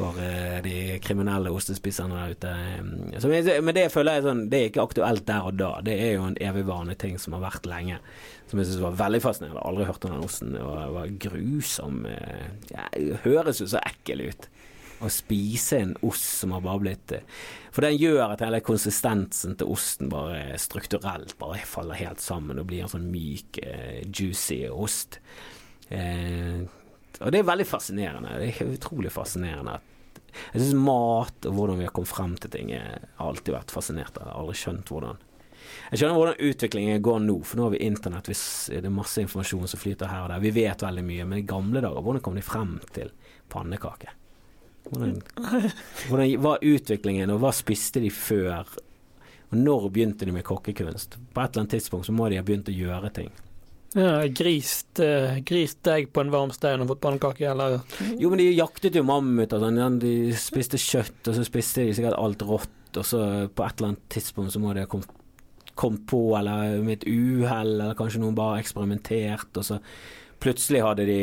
for 0.00 0.18
uh, 0.18 0.58
de 0.64 0.74
kriminelle 1.04 1.52
ostespiserne 1.54 2.16
der 2.16 2.34
ute. 2.34 2.54
Så, 3.22 3.30
men 3.62 3.76
det 3.76 3.86
føler 3.94 4.18
jeg 4.18 4.26
sånn, 4.26 4.44
det 4.50 4.60
er 4.60 4.72
ikke 4.72 4.86
aktuelt 4.88 5.26
der 5.28 5.48
og 5.48 5.58
da. 5.60 5.72
Det 5.86 5.96
er 6.00 6.14
jo 6.16 6.26
en 6.28 6.38
evigvarende 6.40 6.96
ting 7.00 7.20
som 7.20 7.36
har 7.36 7.46
vært 7.50 7.68
lenge 7.70 8.00
som 8.50 8.58
jeg 8.58 8.66
syns 8.66 8.82
var 8.82 8.96
veldig 8.98 9.20
fascinerende. 9.22 9.62
Aldri 9.62 9.86
hørt 9.86 10.04
om 10.06 10.14
den 10.16 10.24
osten. 10.26 10.54
Det 10.56 10.62
var, 10.64 10.88
var 10.90 11.12
grusom. 11.22 12.00
Ja, 12.72 12.88
det 12.96 13.20
høres 13.22 13.60
jo 13.62 13.68
så 13.70 13.82
ekkel 13.86 14.24
ut. 14.26 14.48
Å 15.00 15.08
spise 15.08 15.78
en 15.80 15.94
ost 16.04 16.26
som 16.42 16.52
har 16.52 16.64
bare 16.64 16.82
blitt 16.82 17.12
eh, 17.16 17.22
For 17.72 17.86
den 17.86 17.96
gjør 17.96 18.34
at 18.34 18.42
hele 18.44 18.58
konsistensen 18.60 19.54
til 19.56 19.70
osten 19.72 20.10
bare 20.12 20.58
strukturelt 20.60 21.38
bare 21.40 21.62
faller 21.64 21.96
helt 21.96 22.20
sammen 22.20 22.60
og 22.60 22.66
blir 22.68 22.84
en 22.84 22.92
sånn 22.92 23.06
myk, 23.08 23.62
juicy 24.10 24.66
ost. 24.68 25.20
Eh, 25.88 26.66
og 27.20 27.32
det 27.32 27.40
er 27.40 27.48
veldig 27.48 27.68
fascinerende. 27.68 28.36
Det 28.42 28.50
er 28.50 28.74
utrolig 28.74 29.12
fascinerende. 29.14 29.78
Jeg 30.52 30.62
syns 30.62 30.78
mat 30.86 31.48
og 31.48 31.56
hvordan 31.56 31.80
vi 31.80 31.88
har 31.88 31.94
kommet 31.96 32.12
frem 32.12 32.36
til 32.40 32.52
ting, 32.52 32.70
jeg 32.74 33.02
har 33.16 33.26
alltid 33.32 33.54
vært 33.54 33.74
fascinert 33.74 34.16
av. 34.16 34.28
Jeg 34.28 34.32
har 34.32 34.44
aldri 34.44 34.60
skjønt 34.62 34.94
hvordan 34.94 35.26
jeg 35.90 36.00
skjønner 36.00 36.16
hvordan 36.18 36.48
utviklingen 36.50 37.02
går 37.04 37.18
nå, 37.24 37.34
for 37.46 37.58
nå 37.58 37.66
har 37.66 37.74
vi 37.74 37.82
internett, 37.86 38.30
det 38.30 38.78
er 38.80 38.94
masse 38.94 39.22
informasjon 39.22 39.70
som 39.70 39.80
flyter 39.80 40.10
her 40.10 40.24
og 40.24 40.30
der. 40.32 40.42
Vi 40.42 40.52
vet 40.54 40.82
veldig 40.82 41.04
mye, 41.06 41.26
men 41.28 41.42
i 41.42 41.46
gamle 41.46 41.82
dager, 41.84 42.02
hvordan 42.06 42.24
kom 42.24 42.38
de 42.38 42.44
frem 42.46 42.76
til 42.94 43.12
pannekake? 43.52 44.14
Hvordan, 44.88 45.18
hvordan 46.08 46.32
var 46.46 46.64
utviklingen, 46.66 47.34
og 47.34 47.42
hva 47.44 47.52
spiste 47.54 48.02
de 48.02 48.10
før? 48.14 48.70
Og 49.50 49.58
når 49.58 49.88
begynte 49.90 50.26
de 50.26 50.34
med 50.34 50.46
kokkekunst? 50.46 51.18
På 51.34 51.42
et 51.42 51.50
eller 51.52 51.66
annet 51.66 51.76
tidspunkt 51.76 52.08
så 52.08 52.14
må 52.14 52.30
de 52.30 52.38
ha 52.38 52.46
begynt 52.46 52.70
å 52.70 52.74
gjøre 52.74 53.12
ting. 53.20 53.30
Ja, 53.98 54.20
grist, 54.30 55.00
uh, 55.02 55.40
grist 55.42 55.80
deg 55.86 56.12
på 56.14 56.22
en 56.22 56.30
varm 56.30 56.52
stein 56.54 56.82
og 56.84 56.92
fått 56.92 57.02
pannekake, 57.02 57.48
eller 57.50 57.80
Jo, 58.20 58.30
men 58.30 58.38
de 58.38 58.50
jaktet 58.52 58.98
jo 58.98 59.02
mammuter. 59.06 59.62
Sånn. 59.62 59.98
De 60.02 60.12
spiste 60.38 60.78
kjøtt, 60.78 61.24
og 61.26 61.34
så 61.34 61.46
spiste 61.46 61.88
de 61.88 61.96
sikkert 61.98 62.18
alt 62.20 62.44
rått, 62.46 62.76
og 62.94 63.06
så 63.06 63.24
på 63.50 63.66
et 63.66 63.80
eller 63.80 63.92
annet 63.92 64.06
tidspunkt 64.14 64.54
så 64.54 64.62
må 64.62 64.74
de 64.74 64.84
ha 64.84 64.90
kommet 64.90 65.16
kom 65.80 65.96
på, 66.04 66.34
eller 66.36 66.82
med 66.84 66.98
et 66.98 67.08
uhell, 67.08 67.78
eller 67.78 67.96
kanskje 67.96 68.20
noen 68.20 68.36
bare 68.36 68.60
eksperimentert, 68.60 69.48
og 69.56 69.64
så 69.64 69.80
plutselig 70.42 70.84
hadde 70.84 71.08
de 71.08 71.22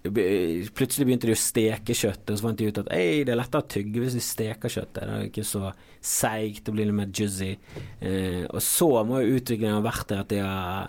Plutselig 0.00 1.04
begynte 1.04 1.28
de 1.28 1.34
å 1.36 1.36
steke 1.36 1.92
kjøttet, 1.92 2.30
og 2.32 2.38
så 2.38 2.44
fant 2.46 2.56
de 2.56 2.70
ut 2.70 2.78
at 2.80 2.86
Ei, 2.96 3.18
det 3.20 3.34
er 3.34 3.36
lettere 3.36 3.60
å 3.60 3.68
tygge 3.68 4.00
hvis 4.00 4.14
de 4.16 4.22
steker 4.24 4.72
kjøttet. 4.72 5.02
Det 5.02 5.16
er 5.18 5.26
ikke 5.26 5.44
så 5.44 5.74
seigt, 6.00 6.62
det 6.64 6.72
blir 6.72 6.88
litt 6.88 6.96
mer 6.96 7.10
juicy. 7.12 7.50
Eh, 8.00 8.46
og 8.46 8.62
så 8.64 8.88
må 9.04 9.20
jo 9.20 9.34
utviklingen 9.36 9.76
ha 9.76 9.82
vært 9.84 10.06
der 10.08 10.22
at 10.22 10.32
de 10.32 10.38
har 10.40 10.88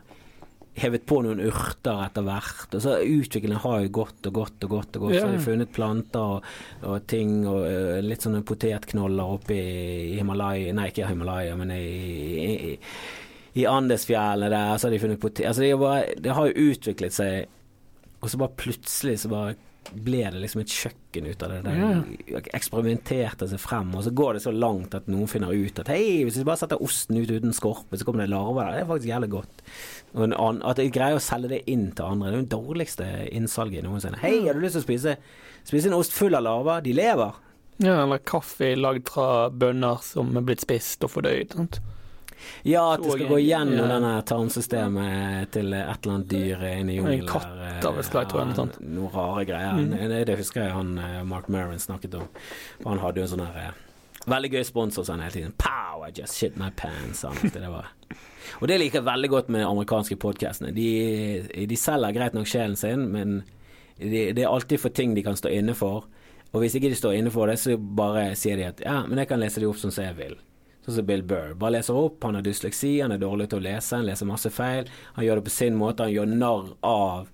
hevet 0.74 1.06
på 1.06 1.20
noen 1.24 1.42
urter 1.44 2.04
etter 2.06 2.26
hvert. 2.26 2.74
Og 2.74 2.84
så 2.84 2.98
Utviklingen 3.04 3.60
har 3.64 3.82
jo 3.84 3.94
gått 4.02 4.28
og 4.30 4.34
gått 4.34 4.68
og 4.68 4.76
gått. 4.78 4.96
og 4.96 5.08
gått, 5.08 5.14
Ja. 5.16 5.22
Så 5.22 5.28
har 5.28 5.38
de 5.38 5.44
funnet 5.44 5.74
planter 5.76 6.20
og, 6.20 6.46
og 6.84 7.08
ting 7.08 7.48
og 7.48 7.66
uh, 7.66 8.00
litt 8.02 8.24
sånne 8.24 8.44
potetknoller 8.48 9.36
oppe 9.38 9.58
i 9.58 10.16
Himalaya 10.18 10.74
Nei, 10.74 10.88
ikke 10.90 11.10
Himalaya, 11.10 11.58
men 11.60 11.74
i, 11.76 11.82
i, 11.82 12.54
i, 12.72 12.78
i 13.62 13.66
Andesfjellene 13.68 14.50
der. 14.50 14.78
Så 14.78 14.88
har 14.88 14.96
de 14.96 15.02
funnet 15.04 15.20
potet... 15.22 15.46
Altså, 15.48 15.66
det, 15.66 15.74
bare, 15.80 16.16
det 16.18 16.38
har 16.38 16.48
jo 16.48 16.72
utviklet 16.72 17.14
seg, 17.14 17.52
og 18.22 18.32
så 18.32 18.40
bare 18.40 18.60
plutselig 18.64 19.20
så 19.24 19.34
bare 19.34 19.58
ble 19.92 20.22
det 20.32 20.40
liksom 20.40 20.62
et 20.62 20.72
kjøkken 20.72 21.26
ut 21.28 21.44
av 21.44 21.52
det. 21.52 21.60
der 21.66 21.78
Ja. 21.80 22.42
Eksperimenterte 22.54 23.48
seg 23.50 23.60
frem, 23.60 23.90
og 23.96 24.04
så 24.06 24.14
går 24.14 24.34
det 24.38 24.44
så 24.44 24.54
langt 24.54 24.94
at 24.96 25.08
noen 25.08 25.28
finner 25.28 25.52
ut 25.52 25.80
at 25.80 25.90
hei, 25.92 26.24
hvis 26.24 26.38
vi 26.38 26.46
bare 26.48 26.62
setter 26.62 26.82
osten 26.82 27.18
ut 27.18 27.32
uten 27.32 27.52
skorpe, 27.52 27.98
så 27.98 28.06
kommer 28.06 28.24
det 28.24 28.30
larver 28.32 28.66
der. 28.66 28.72
Det 28.78 28.82
er 28.84 28.92
faktisk 28.92 29.10
jævlig 29.12 29.30
godt. 29.34 29.64
Annen, 30.16 30.62
at 30.64 30.78
jeg 30.78 30.94
greier 30.94 31.18
å 31.18 31.24
selge 31.24 31.50
det 31.50 31.64
inn 31.72 31.92
til 31.92 32.06
andre, 32.06 32.30
det 32.30 32.34
er 32.34 32.42
jo 32.42 32.48
det 32.48 32.58
dårligste 32.58 33.08
innsalget 33.32 33.84
noensinne. 33.84 34.22
Hei, 34.22 34.46
har 34.46 34.54
du 34.54 34.62
lyst 34.64 34.78
til 34.78 34.84
å 34.84 34.88
spise, 34.88 35.18
spise 35.64 35.90
en 35.92 35.98
ost 35.98 36.14
full 36.16 36.36
av 36.38 36.46
larver? 36.46 36.84
De 36.86 36.94
lever. 36.94 37.42
Ja, 37.82 38.04
eller 38.04 38.22
kaffe 38.22 38.76
lagd 38.78 39.10
fra 39.10 39.50
bønner 39.50 40.04
som 40.06 40.36
er 40.38 40.46
blitt 40.46 40.62
spist 40.62 41.04
og 41.04 41.16
fordøyd. 41.16 41.58
Sant? 41.58 41.82
Ja, 42.68 42.84
at 42.94 43.04
det 43.04 43.16
skal 43.16 43.30
gå 43.32 43.40
gjennom 43.42 43.80
ja. 43.80 43.88
denne 43.96 44.12
tarmsystemet 44.28 45.52
til 45.56 45.74
et 45.74 45.84
eller 45.84 46.16
annet 46.16 46.30
dyr 46.32 46.66
inni 46.72 46.98
jungelen. 46.98 47.24
En 47.26 47.30
katt 47.30 47.88
av 47.90 48.02
et 48.02 48.08
slag, 48.08 48.28
tror 48.30 48.44
jeg, 48.44 48.52
noe 48.52 48.60
sånt. 48.60 48.82
Noen 48.86 49.14
rare 49.16 49.46
greier. 49.50 49.80
Mm. 49.80 49.96
Det, 50.14 50.20
det 50.30 50.38
husker 50.42 50.66
jeg 50.66 50.76
han 50.76 50.92
eh, 51.02 51.22
Mark 51.28 51.50
Maron 51.54 51.82
snakket 51.82 52.20
om. 52.22 52.28
Han 52.86 53.02
hadde 53.02 53.22
jo 53.22 53.28
en 53.28 53.34
sånn 53.36 53.48
her 53.48 53.64
eh, 53.68 53.80
Veldig 54.30 54.52
gøy 54.54 54.66
sponsor 54.68 55.06
sånn 55.08 55.24
hele 55.24 55.34
tiden. 55.34 55.54
Pow, 55.58 56.04
I 56.06 56.12
just 56.14 56.38
shit 56.38 56.58
my 56.62 56.70
pants. 56.78 57.24
sa. 57.24 57.32
Det 57.42 57.72
var. 57.72 57.90
Og 58.62 58.68
det 58.70 58.78
liker 58.78 59.00
jeg 59.00 59.08
veldig 59.08 59.30
godt 59.32 59.50
med 59.50 59.64
de 59.64 59.70
amerikanske 59.70 60.18
podkastene. 60.22 60.70
De, 60.76 61.66
de 61.66 61.80
selger 61.80 62.14
greit 62.14 62.38
nok 62.38 62.50
sjelen 62.50 62.78
sin, 62.78 63.08
men 63.16 63.40
de, 63.98 64.28
det 64.36 64.44
er 64.44 64.52
alltid 64.52 64.82
for 64.84 64.94
ting 64.94 65.16
de 65.18 65.26
kan 65.26 65.38
stå 65.40 65.50
inne 65.50 65.74
for. 65.78 66.06
Og 66.52 66.62
hvis 66.62 66.76
ikke 66.78 66.92
de 66.92 67.00
står 67.00 67.18
inne 67.18 67.34
for 67.34 67.50
det, 67.50 67.58
så 67.62 67.78
bare 67.80 68.32
sier 68.38 68.60
de 68.60 68.68
at 68.68 68.82
ja, 68.84 69.00
men 69.08 69.22
jeg 69.24 69.32
kan 69.32 69.42
lese 69.42 69.64
de 69.64 69.70
opp 69.70 69.80
sånn 69.82 69.94
som 69.96 70.06
jeg 70.06 70.18
vil. 70.20 70.38
Sånn 70.86 70.98
som 70.98 71.06
Bill 71.06 71.22
Burr. 71.24 71.54
Bare 71.54 71.78
leser 71.78 71.98
opp. 71.98 72.24
Han 72.26 72.40
har 72.40 72.46
dysleksi, 72.46 72.96
han 73.04 73.14
er 73.14 73.22
dårlig 73.22 73.52
til 73.52 73.62
å 73.62 73.68
lese, 73.68 74.00
han 74.00 74.08
leser 74.08 74.30
masse 74.30 74.50
feil. 74.54 74.90
Han 75.18 75.28
gjør 75.28 75.40
det 75.40 75.46
på 75.50 75.54
sin 75.54 75.78
måte. 75.78 76.08
Han 76.08 76.16
gjør 76.16 76.32
narr 76.32 76.72
av 76.88 77.30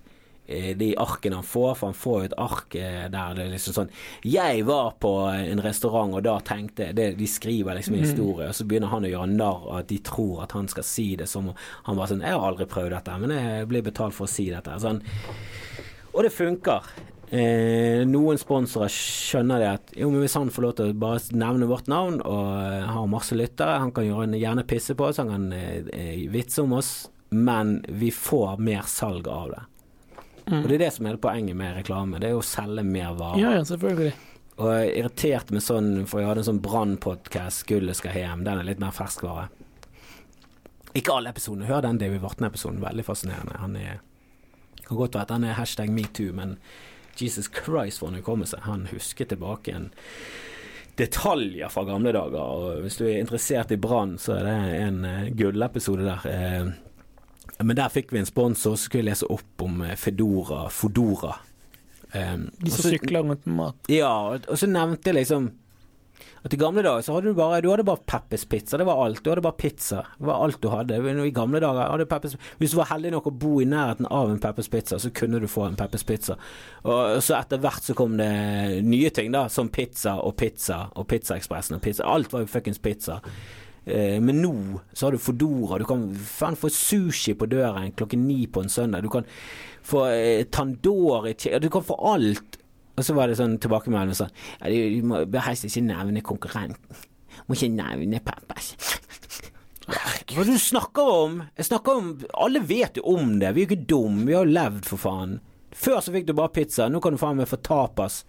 eh, 0.45 0.73
de 0.77 0.89
arkene 0.99 1.39
han 1.39 1.47
får, 1.47 1.71
for 1.79 1.87
han 1.87 1.97
får 2.01 2.17
jo 2.19 2.27
et 2.27 2.37
ark 2.43 2.77
eh, 2.81 3.05
der 3.13 3.39
det 3.39 3.45
er 3.45 3.55
liksom 3.55 3.77
sånn 3.79 3.95
Jeg 4.27 4.67
var 4.67 4.93
på 4.99 5.13
en 5.31 5.63
restaurant, 5.63 6.17
og 6.19 6.27
da 6.27 6.37
tenkte 6.43 6.91
det, 6.97 7.13
De 7.19 7.27
skriver 7.31 7.79
liksom 7.79 7.95
en 7.95 8.03
historie, 8.03 8.51
og 8.51 8.57
så 8.57 8.67
begynner 8.67 8.91
han 8.91 9.07
å 9.07 9.13
gjøre 9.15 9.31
narr 9.31 9.67
av 9.71 9.81
at 9.81 9.91
de 9.93 10.03
tror 10.11 10.43
at 10.43 10.55
han 10.57 10.67
skal 10.71 10.87
si 10.87 11.09
det 11.19 11.29
som 11.31 11.53
Han 11.87 11.99
var 11.99 12.11
sånn 12.11 12.25
Jeg 12.27 12.35
har 12.35 12.49
aldri 12.51 12.67
prøvd 12.67 12.97
dette, 12.97 13.19
men 13.23 13.37
jeg 13.37 13.71
blir 13.71 13.87
betalt 13.87 14.17
for 14.17 14.27
å 14.27 14.31
si 14.31 14.49
dette. 14.51 14.75
Sånn. 14.83 14.99
Og 16.11 16.25
det 16.25 16.35
funker. 16.35 16.91
Eh, 17.27 18.05
noen 18.07 18.39
sponsorer 18.39 18.91
skjønner 18.91 19.59
det 19.59 19.67
at 19.67 19.89
jo, 19.99 20.07
men 20.13 20.23
hvis 20.23 20.37
han 20.39 20.51
får 20.53 20.63
lov 20.63 20.75
til 20.77 20.93
å 20.93 20.99
bare 21.01 21.35
nevne 21.35 21.67
vårt 21.67 21.89
navn 21.91 22.21
og 22.21 22.53
eh, 22.61 22.85
har 22.87 23.09
masse 23.11 23.35
lyttere, 23.35 23.81
han 23.83 23.91
kan 23.95 24.07
gjøre, 24.07 24.29
gjerne 24.39 24.63
pisse 24.67 24.95
på 24.95 25.09
oss, 25.09 25.19
han 25.19 25.33
kan 25.33 25.49
eh, 25.55 25.89
eh, 25.91 26.21
vitse 26.31 26.63
om 26.63 26.77
oss, 26.79 26.93
men 27.35 27.81
vi 27.87 28.13
får 28.15 28.63
mer 28.63 28.87
salg 28.87 29.27
av 29.27 29.51
det. 29.51 29.65
Og 30.47 30.63
det 30.69 30.77
er 30.77 30.85
det 30.85 30.93
som 30.95 31.09
er 31.09 31.17
det 31.17 31.23
poenget 31.25 31.59
med 31.59 31.75
reklame, 31.75 32.21
det 32.23 32.31
er 32.31 32.39
å 32.39 32.45
selge 32.45 32.85
mer 32.87 33.17
varer. 33.19 33.41
Ja, 33.43 33.53
ja, 33.57 33.67
selvfølgelig. 33.67 34.13
Og 34.57 34.71
jeg 34.71 34.85
er 34.85 34.95
irritert 35.01 35.51
med 35.53 35.61
sånn, 35.61 35.89
for 36.07 36.23
jeg 36.23 36.31
hadde 36.31 36.45
en 36.45 36.51
sånn 36.53 36.63
brannpodkast, 36.63 37.65
'Gullet 37.67 37.99
skal 37.99 38.15
hjem', 38.15 38.45
den 38.47 38.61
er 38.61 38.69
litt 38.69 38.79
mer 38.79 38.95
ferskvare. 38.95 39.49
Ikke 40.95 41.19
alle 41.19 41.35
episodene. 41.35 41.67
Hør 41.67 41.83
den 41.83 41.99
David 41.99 42.23
Vartne-episoden, 42.23 42.79
veldig 42.81 43.05
fascinerende. 43.05 43.59
Han 43.59 43.75
er 43.75 43.99
kan 44.87 44.97
godt 44.97 45.17
være 45.17 45.27
at 45.27 45.33
han 45.35 45.43
er 45.43 45.57
hashtag 45.57 45.91
metoo, 45.91 46.31
men 46.35 46.55
Jesus 47.21 47.49
Christ 47.53 47.99
for 47.99 48.11
en 48.11 48.19
hukommelse. 48.21 48.59
Han 48.67 48.87
husker 48.91 49.25
tilbake 49.25 49.73
en 49.75 49.89
detaljer 50.97 51.69
fra 51.69 51.83
gamle 51.85 52.13
dager. 52.15 52.41
Og 52.41 52.81
hvis 52.83 52.97
du 52.99 53.05
er 53.07 53.19
interessert 53.21 53.71
i 53.71 53.79
brann, 53.81 54.17
så 54.21 54.39
er 54.39 54.47
det 54.47 54.57
en 54.81 55.03
uh, 55.05 55.27
gullepisode 55.37 56.07
der. 56.07 56.27
Eh, 56.31 57.63
men 57.63 57.77
der 57.77 57.93
fikk 57.93 58.13
vi 58.13 58.21
en 58.21 58.29
sponsor 58.29 58.75
så 58.75 58.87
skulle 58.89 59.11
lese 59.11 59.29
opp 59.33 59.65
om 59.65 59.81
eh, 59.85 59.95
Fedora, 59.97 60.67
Fodora. 60.73 61.35
Um, 62.13 62.47
De 62.63 62.71
som 62.71 62.87
sykler 62.87 63.25
rundt 63.25 63.45
med 63.45 63.55
mat. 63.57 63.89
ja, 63.91 64.11
og 64.37 64.57
så 64.57 64.69
nevnte 64.69 65.11
jeg 65.11 65.17
liksom 65.19 65.49
at 66.45 66.53
i 66.53 66.59
gamle 66.59 66.83
dager 66.85 67.01
så 67.05 67.15
hadde 67.15 67.31
du 67.31 67.37
bare 67.37 67.61
Du 67.61 67.69
hadde 67.71 67.85
bare 67.87 68.03
Peppers 68.05 68.45
Pizza, 68.45 68.77
det 68.77 68.85
var 68.87 68.99
alt. 69.03 69.23
Du 69.23 69.29
hadde 69.31 69.41
bare 69.45 69.57
pizza. 69.57 70.03
Det 70.19 70.27
var 70.29 70.43
alt 70.45 70.61
du 70.61 70.69
hadde. 70.69 70.99
I 71.25 71.31
gamle 71.35 71.59
dager 71.63 71.89
hadde 71.91 72.05
Peppers 72.09 72.37
Hvis 72.59 72.71
du 72.71 72.77
var 72.77 72.91
heldig 72.91 73.11
nok 73.15 73.29
å 73.31 73.35
bo 73.45 73.57
i 73.61 73.67
nærheten 73.69 74.07
av 74.09 74.31
en 74.31 74.39
Peppers 74.39 74.69
Pizza, 74.69 74.99
så 74.99 75.11
kunne 75.13 75.41
du 75.41 75.47
få 75.51 75.65
en 75.67 75.77
Peppers 75.79 76.03
Pizza. 76.07 76.37
Og 76.85 77.21
så 77.25 77.37
etter 77.39 77.61
hvert 77.63 77.83
så 77.83 77.95
kom 77.97 78.17
det 78.19 78.83
nye 78.85 79.09
ting, 79.13 79.31
da, 79.33 79.47
som 79.51 79.69
pizza 79.73 80.17
og 80.21 80.35
pizza 80.39 80.87
og 80.95 81.07
Pizzaekspressen 81.09 81.77
og 81.79 81.81
pizza. 81.83 82.05
Alt 82.07 82.33
var 82.33 82.45
jo 82.45 82.51
fuckings 82.51 82.79
pizza. 82.79 83.21
Eh, 83.87 84.19
Men 84.21 84.41
nå 84.43 84.53
så 84.93 85.07
har 85.07 85.15
du 85.15 85.21
Fodora. 85.21 85.79
Du 85.79 85.85
kan 85.87 86.09
faen 86.13 86.57
få 86.59 86.69
sushi 86.73 87.33
på 87.39 87.47
døren 87.49 87.93
klokken 87.95 88.27
ni 88.27 88.45
på 88.47 88.63
en 88.63 88.69
søndag. 88.69 89.03
Du 89.03 89.09
kan 89.09 89.25
få 89.87 90.05
eh, 90.11 90.43
Tandori 90.51 91.33
Du 91.61 91.69
kan 91.69 91.83
få 91.83 91.95
alt. 92.13 92.59
Og 92.97 93.05
så 93.05 93.13
var 93.13 93.29
det 93.29 93.37
sånn 93.37 93.59
tilbakemelding 93.61 94.17
sånn 94.17 94.33
ja, 94.33 94.71
Du, 94.71 94.77
du 94.97 95.05
må 95.05 95.21
helst 95.45 95.67
ikke 95.67 95.85
nevne 95.85 96.23
konkurrenten. 96.25 97.03
Må 97.45 97.57
ikke 97.57 97.69
nevne 97.75 98.21
Peppers. 98.25 98.73
Hva 99.87 100.43
du 100.43 100.57
snakker 100.59 101.11
om? 101.23 101.37
Jeg 101.55 101.69
snakker 101.69 101.99
om 102.01 102.07
Alle 102.43 102.59
vet 102.59 102.97
jo 102.99 103.05
om 103.13 103.37
det. 103.39 103.53
Vi 103.55 103.63
er 103.63 103.67
jo 103.67 103.69
ikke 103.69 103.87
dumme. 103.93 104.25
Vi 104.27 104.35
har 104.35 104.47
jo 104.47 104.55
levd, 104.57 104.87
for 104.89 104.99
faen. 104.99 105.37
Før 105.77 106.01
så 106.03 106.13
fikk 106.15 106.27
du 106.27 106.33
bare 106.35 106.51
pizza. 106.55 106.89
Nå 106.89 106.99
kan 107.03 107.15
du 107.15 107.21
faen 107.21 107.37
meg 107.39 107.47
få 107.51 107.59
tapas 107.63 108.23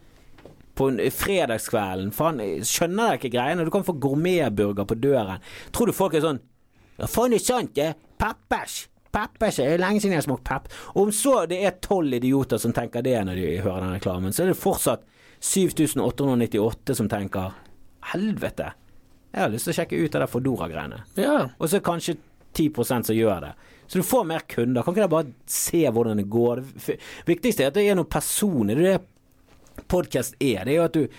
på 0.78 0.90
en 0.92 1.00
fredagskvelden. 1.10 2.12
Faen, 2.14 2.38
skjønner 2.66 3.14
jeg 3.14 3.22
ikke 3.22 3.32
greiene. 3.34 3.66
Du 3.66 3.72
kan 3.74 3.86
få 3.86 3.96
gourmetburger 3.98 4.86
på 4.86 4.98
døren. 5.00 5.42
Tror 5.74 5.90
du 5.90 5.96
folk 5.96 6.14
er 6.14 6.26
sånn 6.26 6.44
Ja, 6.98 7.06
faen, 7.06 7.34
det 7.34 7.40
er 7.40 7.46
sant, 7.46 7.74
det. 7.78 7.92
Peppers. 8.18 8.84
Peppers. 9.14 9.60
Det 9.60 9.66
er 9.66 9.82
lenge 9.82 10.02
siden 10.02 10.16
jeg 10.16 10.22
har 10.22 10.28
smakt 10.28 10.46
pepp. 10.48 10.68
Om 10.98 11.12
så 11.14 11.40
det 11.50 11.60
er 11.64 11.78
tolv 11.84 12.18
idioter 12.18 12.60
som 12.62 12.74
tenker 12.76 13.04
det 13.06 13.16
når 13.26 13.40
de 13.40 13.48
hører 13.64 13.86
den 13.86 13.96
reklamen, 13.96 14.34
så 14.34 14.44
er 14.44 14.52
det 14.52 14.60
fortsatt 14.60 15.06
7898 15.38 16.98
som 16.98 17.10
tenker 17.10 17.56
Helvete. 18.12 18.72
Jeg 19.34 19.42
har 19.42 19.52
lyst 19.52 19.68
til 19.68 19.74
å 19.74 19.78
sjekke 19.80 19.98
ut 20.00 20.14
av 20.16 20.24
det 20.24 20.30
Fodora-greiene. 20.32 21.02
Ja. 21.20 21.36
Og 21.58 21.68
så 21.70 21.82
kanskje 21.84 22.16
10% 22.56 23.10
som 23.10 23.16
gjør 23.16 23.44
det. 23.44 23.52
Så 23.88 24.00
du 24.00 24.06
får 24.06 24.24
mer 24.28 24.44
kunder. 24.48 24.82
Kan 24.82 24.94
ikke 24.94 25.04
dere 25.04 25.12
bare 25.12 25.32
se 25.48 25.82
hvordan 25.84 26.20
det 26.20 26.26
går? 26.32 26.62
Det 26.86 26.96
viktigste 27.28 27.64
er 27.64 27.70
at 27.70 27.76
det 27.76 27.84
er 27.88 27.96
noe 27.98 28.08
personlig. 28.08 28.76
Det 28.78 28.88
er 28.88 28.98
det 28.98 29.84
podkast 29.88 30.34
er. 30.40 30.64
Det 30.64 30.72
er 30.72 30.78
jo 30.78 30.86
at 30.86 30.96
du 30.96 31.02
er 31.04 31.12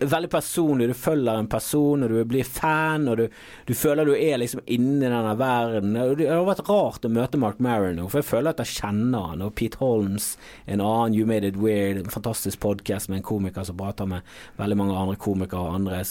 veldig 0.00 0.30
personlig. 0.30 0.88
Du 0.90 0.94
følger 0.98 1.38
en 1.38 1.48
person, 1.50 2.02
og 2.02 2.10
du 2.10 2.24
blir 2.28 2.46
fan, 2.46 3.06
og 3.08 3.18
du, 3.18 3.24
du 3.68 3.74
føler 3.78 4.08
du 4.08 4.14
er 4.16 4.40
liksom 4.40 4.62
inni 4.66 5.04
denne 5.06 5.34
verden. 5.38 5.94
Det 6.18 6.28
har 6.30 6.44
vært 6.46 6.64
rart 6.68 7.06
å 7.06 7.12
møte 7.12 7.40
Mark 7.40 7.60
Maron 7.62 7.98
nå, 8.00 8.08
for 8.10 8.20
jeg 8.20 8.28
føler 8.28 8.54
at 8.54 8.62
jeg 8.64 8.80
kjenner 8.80 9.30
han. 9.30 9.44
Og 9.46 9.54
Pete 9.58 9.78
Holmes, 9.82 10.34
en 10.66 10.82
annen 10.84 11.16
You 11.16 11.28
Made 11.30 11.48
It 11.48 11.58
Weird, 11.60 12.00
en 12.00 12.12
fantastisk 12.12 12.60
podkast 12.64 13.10
med 13.10 13.20
en 13.20 13.26
komiker 13.26 13.66
som 13.66 13.78
prater 13.78 14.08
med 14.10 14.26
veldig 14.60 14.78
mange 14.80 14.98
andre 14.98 15.18
komikere 15.20 15.62
og 15.62 15.78
andre. 15.78 16.02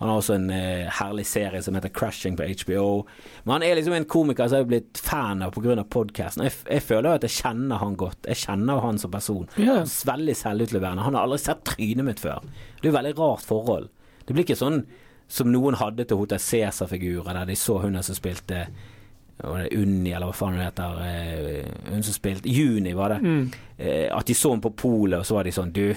Han 0.00 0.10
har 0.10 0.20
også 0.20 0.36
en 0.38 0.50
eh, 0.54 0.88
herlig 0.98 1.26
serie 1.28 1.62
som 1.64 1.78
heter 1.78 1.92
Crashing 1.94 2.38
på 2.38 2.48
HBO. 2.64 2.88
Men 3.44 3.58
han 3.58 3.66
er 3.68 3.78
liksom 3.78 3.96
en 3.96 4.08
komiker 4.08 4.48
som 4.48 4.60
jeg 4.60 4.66
har 4.66 4.72
blitt 4.72 5.02
fan 5.02 5.44
av 5.46 5.54
pga. 5.54 5.78
podkasten. 5.88 6.46
Jeg, 6.48 6.56
jeg 6.66 6.84
føler 6.84 7.14
at 7.14 7.26
jeg 7.26 7.36
kjenner 7.38 7.82
han 7.82 7.96
godt. 7.98 8.26
Jeg 8.26 8.42
kjenner 8.42 8.82
han 8.82 8.98
som 9.00 9.12
person. 9.14 9.46
Yeah. 9.56 9.84
Han 9.84 9.86
er 9.86 9.96
Veldig 10.08 10.34
selvutleverende. 10.40 11.04
Han 11.04 11.14
har 11.14 11.26
aldri 11.26 11.38
sett 11.42 11.60
trynet 11.68 12.06
mitt 12.06 12.20
før. 12.22 12.40
Det 12.80 12.88
er 12.88 12.94
veldig 12.94 13.12
rart 13.18 13.27
forhold. 13.36 13.88
Det 14.26 14.34
blir 14.34 14.44
ikke 14.44 14.56
sånn 14.56 14.86
som 15.28 15.50
noen 15.52 15.74
hadde 15.76 16.04
til 16.08 16.16
Hotel 16.16 16.38
Cæsar-figurer, 16.38 17.34
der 17.34 17.44
de 17.46 17.54
så 17.56 17.78
hun 17.82 18.02
som 18.02 18.14
spilte 18.16 18.66
Unni, 19.38 20.10
eller 20.10 20.26
hva 20.26 20.34
faen 20.34 20.56
hun 20.56 20.64
heter. 20.64 21.02
eh, 21.06 21.92
hun 21.92 22.02
som 22.02 22.12
spilte 22.16 22.48
Juni, 22.50 22.92
var 22.92 23.08
det. 23.10 23.18
Mm. 23.22 23.50
Eh, 23.78 24.08
at 24.16 24.26
de 24.26 24.34
så 24.34 24.50
henne 24.50 24.60
på 24.64 24.72
polet, 24.74 25.18
og 25.20 25.26
så 25.26 25.34
var 25.34 25.44
de 25.44 25.52
sånn 25.54 25.70
Du, 25.72 25.94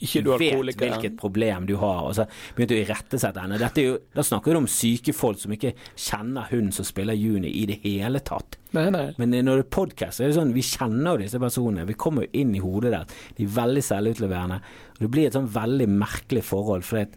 Ikke 0.00 0.22
du 0.22 0.30
du 0.30 0.36
vet 0.38 0.52
alkoholiker. 0.52 0.90
hvilket 0.92 1.16
problem 1.18 1.66
du 1.66 1.76
har. 1.76 2.04
Og 2.06 2.14
så 2.14 2.26
begynte 2.54 2.76
du 2.76 2.78
å 2.78 2.84
irettesette 2.86 3.40
henne. 3.40 3.58
Dette 3.58 3.78
er 3.82 3.84
jo, 3.88 3.98
da 4.14 4.22
snakker 4.22 4.52
du 4.52 4.58
om 4.58 4.66
syke 4.70 5.12
folk 5.12 5.38
som 5.40 5.50
ikke 5.56 5.72
kjenner 5.96 6.46
hun 6.52 6.70
som 6.70 6.84
spiller 6.84 7.14
Juni 7.18 7.50
i 7.50 7.66
det 7.66 7.80
hele 7.82 8.20
tatt. 8.20 8.57
Nei, 8.76 8.88
nei. 8.92 9.06
Men 9.16 9.32
når 9.32 9.62
det 9.62 9.64
er 9.64 9.70
podkast, 9.72 10.20
er 10.20 10.28
det 10.28 10.36
sånn 10.36 10.52
vi 10.56 10.64
kjenner 10.66 11.14
jo 11.14 11.22
disse 11.22 11.40
personene. 11.40 11.86
Vi 11.88 11.96
kommer 11.96 12.26
jo 12.26 12.42
inn 12.42 12.52
i 12.56 12.60
hodet 12.60 12.92
der. 12.92 13.16
De 13.38 13.46
er 13.46 13.54
veldig 13.54 13.84
selvutleverende. 13.86 14.60
Og 14.98 15.00
det 15.06 15.10
blir 15.14 15.28
et 15.28 15.38
sånn 15.38 15.48
veldig 15.54 15.88
merkelig 15.88 16.44
forhold. 16.44 16.84
For 16.84 17.08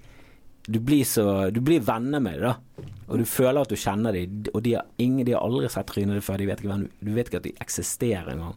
du 0.72 0.80
blir 0.80 1.04
så 1.08 1.49
Du 1.52 1.60
blir 1.60 1.84
venner 1.84 2.22
med 2.24 2.39
det, 2.39 2.54
da. 2.54 2.88
Og 3.12 3.20
du 3.20 3.26
føler 3.28 3.62
at 3.62 3.72
du 3.72 3.76
kjenner 3.76 4.16
dem, 4.16 4.45
og 4.54 4.64
de 4.64 4.78
har, 4.78 4.88
ingen, 4.97 5.26
de 5.28 5.34
har 5.36 5.43
aldri 5.43 5.68
sett 5.70 5.89
trynet 5.91 6.16
ditt 6.16 6.26
før. 6.26 6.39
De 6.39 6.47
vet 6.47 6.62
ikke 6.62 6.72
hvem 6.72 6.88
du 7.02 7.12
vet 7.12 7.28
ikke 7.28 7.41
at 7.41 7.49
de 7.49 7.56
eksisterer 7.66 8.32
engang. 8.32 8.56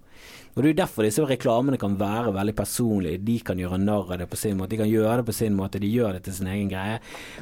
Og 0.54 0.62
det 0.62 0.70
er 0.70 0.76
derfor 0.84 1.02
disse 1.02 1.24
reklamene 1.26 1.80
kan 1.82 1.96
være 1.98 2.30
veldig 2.36 2.54
personlige. 2.54 3.24
De 3.26 3.40
kan 3.42 3.58
gjøre 3.58 3.80
narr 3.82 4.12
av 4.14 4.20
det 4.22 4.28
på 4.30 4.38
sin 4.38 4.54
måte. 4.60 4.70
De 4.76 4.84
kan 4.84 4.92
gjøre 4.92 5.16
det 5.18 5.26
på 5.26 5.34
sin 5.34 5.56
måte. 5.58 5.82
De 5.82 5.90
gjør 5.90 6.14
det 6.14 6.22
til 6.28 6.36
sin 6.36 6.52
egen 6.52 6.70
greie. 6.70 7.00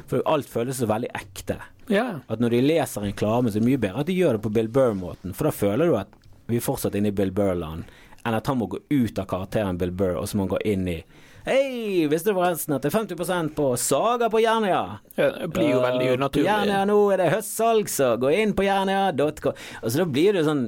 For 0.09 0.25
alt 0.25 0.49
føles 0.49 0.81
så 0.81 0.89
veldig 0.89 1.11
ekte. 1.21 1.59
Ja. 1.91 2.07
At 2.27 2.39
når 2.43 2.55
de 2.55 2.61
leser 2.63 3.07
reklame, 3.09 3.51
så 3.51 3.59
er 3.59 3.65
det 3.65 3.69
mye 3.71 3.81
bedre 3.81 4.03
at 4.03 4.09
de 4.09 4.15
gjør 4.17 4.37
det 4.37 4.43
på 4.45 4.53
Bill 4.55 4.69
Burr-måten. 4.71 5.35
For 5.35 5.49
da 5.49 5.53
føler 5.55 5.89
du 5.89 5.97
at 5.99 6.15
vi 6.47 6.59
er 6.59 6.65
fortsatt 6.65 6.95
inne 6.99 7.11
i 7.11 7.15
Bill 7.15 7.31
Burr-land, 7.35 7.89
enn 8.23 8.37
at 8.37 8.47
han 8.47 8.59
må 8.59 8.69
gå 8.71 8.79
ut 8.89 9.19
av 9.19 9.27
karakteren 9.29 9.79
Bill 9.79 9.91
Burr, 9.95 10.17
og 10.21 10.27
så 10.29 10.37
må 10.37 10.47
han 10.47 10.55
gå 10.55 10.63
inn 10.73 10.87
i 10.91 10.99
Hei, 11.43 12.05
visste 12.07 12.31
du 12.31 12.37
forresten 12.37 12.71
at 12.71 12.85
det 12.85 12.87
er 12.87 13.01
50% 13.01 13.49
på 13.57 13.65
Saga 13.75 14.29
på 14.31 14.39
Jernia? 14.39 15.01
ja. 15.17 15.25
Det 15.41 15.49
blir 15.51 15.73
jo 15.73 15.81
veldig 15.83 16.13
unaturlig. 16.15 16.47
Jernia 16.47 16.85
nå 16.87 16.95
er 17.11 17.19
det 17.19 17.33
høstsalg, 17.33 17.91
så 17.91 18.13
gå 18.15 18.31
inn 18.31 18.53
på 18.55 18.63
jernia.com. 18.63 19.59
Altså 19.81 19.99
da 19.99 20.05
blir 20.07 20.37
det 20.37 20.45
sånn 20.47 20.63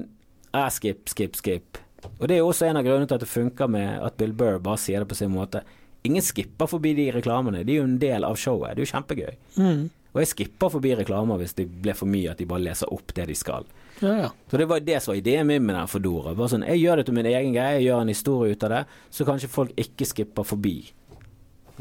ah, 0.51 0.67
skip, 0.67 1.07
skip, 1.07 1.39
skip. 1.39 1.79
Og 2.19 2.27
det 2.27 2.35
er 2.35 2.43
jo 2.43 2.49
også 2.51 2.67
en 2.67 2.81
av 2.81 2.83
grunnene 2.83 3.07
til 3.07 3.15
at 3.15 3.23
det 3.23 3.31
funker 3.31 3.71
med 3.71 4.03
at 4.03 4.17
Bill 4.19 4.35
Burr 4.35 4.59
bare 4.63 4.81
sier 4.83 4.99
det 5.03 5.09
på 5.13 5.17
sin 5.17 5.31
måte. 5.31 5.63
Ingen 6.05 6.21
skipper 6.27 6.67
forbi 6.69 6.91
de 6.99 7.07
reklamene. 7.15 7.63
De 7.63 7.77
er 7.77 7.79
jo 7.79 7.87
en 7.87 7.99
del 8.01 8.27
av 8.27 8.35
showet. 8.37 8.75
Det 8.75 8.83
er 8.83 8.85
jo 8.85 8.91
kjempegøy. 8.91 9.37
Mm. 9.55 9.85
Og 10.15 10.21
jeg 10.23 10.31
skipper 10.31 10.71
forbi 10.71 10.93
reklamer 10.95 11.41
hvis 11.41 11.57
det 11.57 11.67
blir 11.83 11.97
for 11.99 12.07
mye 12.07 12.31
at 12.31 12.39
de 12.39 12.47
bare 12.47 12.63
leser 12.63 12.91
opp 12.95 13.11
det 13.17 13.27
de 13.27 13.35
skal. 13.35 13.67
Ja, 13.99 14.13
ja. 14.23 14.29
Så 14.51 14.59
det 14.59 14.67
var 14.71 14.79
det 14.83 15.01
som 15.03 15.11
var 15.11 15.19
ideen 15.19 15.47
min 15.49 15.65
med 15.67 15.75
den 15.75 15.91
Fodora. 15.91 16.31
Bare 16.35 16.53
sånn, 16.53 16.63
jeg 16.67 16.81
gjør 16.81 17.01
det 17.01 17.05
til 17.09 17.17
min 17.17 17.27
egen 17.27 17.55
greie, 17.55 17.81
jeg 17.81 17.89
gjør 17.89 18.05
en 18.05 18.13
historie 18.13 18.55
ut 18.55 18.63
av 18.67 18.71
det, 18.71 18.81
så 19.11 19.27
kanskje 19.27 19.51
folk 19.51 19.75
ikke 19.79 20.07
skipper 20.07 20.47
forbi. 20.47 20.77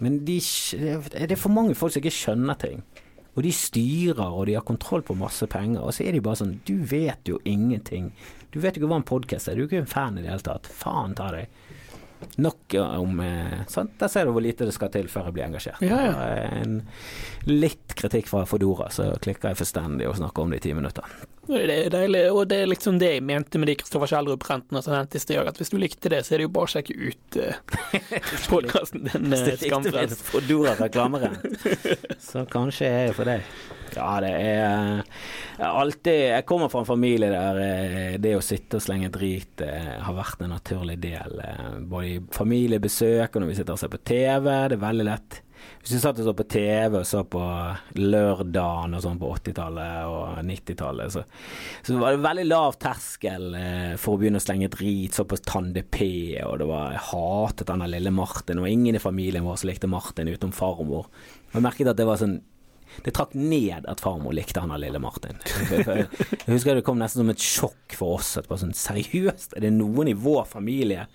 Men 0.03 0.21
de, 0.27 0.41
det 1.15 1.31
er 1.31 1.39
for 1.39 1.55
mange 1.55 1.77
folk 1.79 1.95
som 1.95 2.03
ikke 2.03 2.15
skjønner 2.15 2.59
ting. 2.59 2.83
Og 3.35 3.43
de 3.47 3.51
styrer, 3.55 4.27
og 4.27 4.47
de 4.47 4.55
har 4.59 4.67
kontroll 4.67 5.03
på 5.07 5.17
masse 5.19 5.47
penger. 5.51 5.83
Og 5.83 5.95
så 5.95 6.07
er 6.07 6.15
de 6.15 6.23
bare 6.23 6.39
sånn 6.39 6.57
Du 6.67 6.75
vet 6.91 7.27
jo 7.27 7.41
ingenting. 7.47 8.13
Du 8.55 8.61
vet 8.63 8.77
jo 8.77 8.85
ikke 8.85 8.91
hva 8.93 9.01
en 9.03 9.07
podkast 9.07 9.51
er. 9.51 9.59
Du 9.59 9.65
er 9.65 9.71
ikke 9.71 9.83
en 9.83 9.91
fan 9.91 10.19
i 10.19 10.23
det 10.23 10.31
hele 10.31 10.47
tatt. 10.47 10.71
Faen 10.71 11.17
ta 11.19 11.33
deg. 11.35 11.63
Nok 12.41 12.75
om 12.81 13.21
eh, 13.21 13.61
sant? 13.71 13.95
Der 14.01 14.11
ser 14.11 14.27
du 14.27 14.33
hvor 14.35 14.43
lite 14.43 14.67
det 14.67 14.75
skal 14.75 14.91
til 14.95 15.09
før 15.13 15.29
jeg 15.29 15.37
blir 15.37 15.47
engasjert. 15.47 15.83
Ja, 15.85 16.01
ja. 16.09 16.29
En, 16.61 16.81
litt 17.51 17.95
kritikk 17.99 18.31
fra 18.31 18.45
Fodora, 18.49 18.89
så 18.95 19.13
klikker 19.23 19.53
jeg 19.53 19.61
fullstendig 19.61 20.09
og 20.09 20.17
snakker 20.19 20.45
om 20.47 20.55
det 20.55 20.63
i 20.63 20.67
ti 20.69 20.75
minutter. 20.77 21.09
Det 21.49 21.61
er 21.61 21.91
deilig, 21.93 22.23
og 22.33 22.49
det 22.49 22.59
er 22.63 22.71
liksom 22.71 22.99
det 23.03 23.11
jeg 23.17 23.25
mente 23.27 23.61
med 23.61 23.69
de 23.69 23.77
Kristoffer 23.81 24.11
Kjellrup-rentene 24.15 24.81
som 24.85 24.95
nevnte 24.97 25.19
i 25.21 25.23
sted. 25.23 25.41
At 25.45 25.61
hvis 25.61 25.73
du 25.75 25.79
likte 25.81 26.13
det, 26.13 26.23
så 26.25 26.35
er 26.35 26.43
det 26.43 26.49
jo 26.49 26.53
bare 26.57 26.71
å 26.71 26.73
sjekke 26.75 26.97
ut 26.97 27.39
uh, 27.45 27.55
podkasten 28.53 29.05
din, 29.07 29.29
uh, 29.29 29.33
med 29.35 29.63
Skamfrelst. 29.63 30.27
Så 32.25 32.47
kanskje 32.53 32.89
jeg 32.89 33.13
er 33.13 33.17
for 33.17 33.29
deg. 33.29 33.49
Ja, 33.95 34.17
det 34.25 34.31
er 34.35 35.03
alltid 35.69 36.17
Jeg 36.33 36.47
kommer 36.49 36.71
fra 36.73 36.81
en 36.83 36.89
familie 36.89 37.29
der 37.31 37.61
eh, 37.63 38.17
det 38.19 38.33
å 38.35 38.43
sitte 38.43 38.81
og 38.81 38.83
slenge 38.83 39.11
drit 39.15 39.63
eh, 39.63 39.93
har 40.03 40.17
vært 40.17 40.43
en 40.43 40.51
naturlig 40.55 40.97
del. 41.03 41.39
eh, 41.45 41.77
Både 41.79 42.09
i 42.09 42.21
familiebesøk 42.35 43.37
og 43.37 43.45
når 43.45 43.53
vi 43.53 43.59
sitter 43.61 43.77
og 43.77 43.83
ser 43.85 43.93
på 43.93 44.03
TV. 44.03 44.49
Det 44.73 44.79
er 44.79 44.83
veldig 44.83 45.07
lett. 45.07 45.41
Hvis 45.85 45.99
vi 45.99 46.01
satt 46.01 46.21
og 46.23 46.25
så 46.25 46.33
på 46.33 46.47
TV 46.49 46.95
og 46.97 47.05
så 47.05 47.19
på 47.29 47.41
Lørdagen 48.01 48.97
og 48.97 49.03
sånn 49.05 49.19
på 49.21 49.29
80-tallet 49.37 50.07
og 50.09 50.39
90-tallet, 50.49 51.13
så, 51.13 51.25
så 51.85 51.99
var 52.01 52.15
det 52.15 52.23
veldig 52.25 52.47
lav 52.49 52.79
terskel 52.81 53.51
eh, 53.59 53.91
for 54.01 54.17
å 54.17 54.23
begynne 54.23 54.41
å 54.41 54.45
slenge 54.45 54.71
drit. 54.73 55.13
Så 55.13 55.27
på 55.29 55.37
Tande 55.45 55.85
P, 55.85 56.07
og 56.47 56.57
det 56.63 56.71
var, 56.71 56.95
jeg 56.97 57.05
hatet 57.11 57.69
den 57.69 57.85
der 57.85 57.93
lille 57.99 58.15
Martin. 58.17 58.63
Og 58.63 58.71
ingen 58.71 58.97
i 58.97 59.03
familien 59.03 59.45
vår 59.45 59.61
som 59.61 59.73
likte 59.73 59.91
Martin 59.93 60.33
utenom 60.33 60.57
farmor. 60.57 61.11
Og 61.53 61.59
jeg 61.59 61.67
merket 61.69 61.93
at 61.93 62.01
det 62.01 62.09
var 62.09 62.23
sånn 62.23 62.41
det 63.03 63.11
trakk 63.17 63.33
ned 63.35 63.89
at 63.91 64.01
farmor 64.01 64.35
likte 64.37 64.63
han 64.63 64.73
av 64.73 64.79
lille 64.81 65.01
Martin. 65.03 65.41
Jeg 65.73 66.07
husker 66.47 66.79
det 66.79 66.85
kom 66.87 67.01
nesten 67.01 67.25
som 67.25 67.33
et 67.33 67.43
sjokk 67.43 67.97
for 67.99 68.21
oss. 68.21 68.37
At 68.39 68.49
bare 68.49 68.63
sånn, 68.63 68.77
Seriøst, 68.77 69.57
er 69.57 69.67
det 69.67 69.73
noen 69.75 70.13
i 70.13 70.17
vår 70.17 70.45
familie 70.49 71.09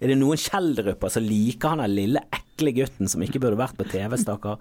Er 0.00 0.08
det 0.12 0.16
noen 0.20 0.40
Kjeldruper 0.40 1.12
som 1.12 1.26
liker 1.26 1.74
han 1.74 1.82
der 1.84 1.92
lille, 1.92 2.22
ekle 2.32 2.72
gutten 2.76 3.10
som 3.10 3.22
ikke 3.24 3.40
burde 3.42 3.60
vært 3.60 3.76
på 3.78 3.86
TV, 3.90 4.16
stakkar? 4.20 4.58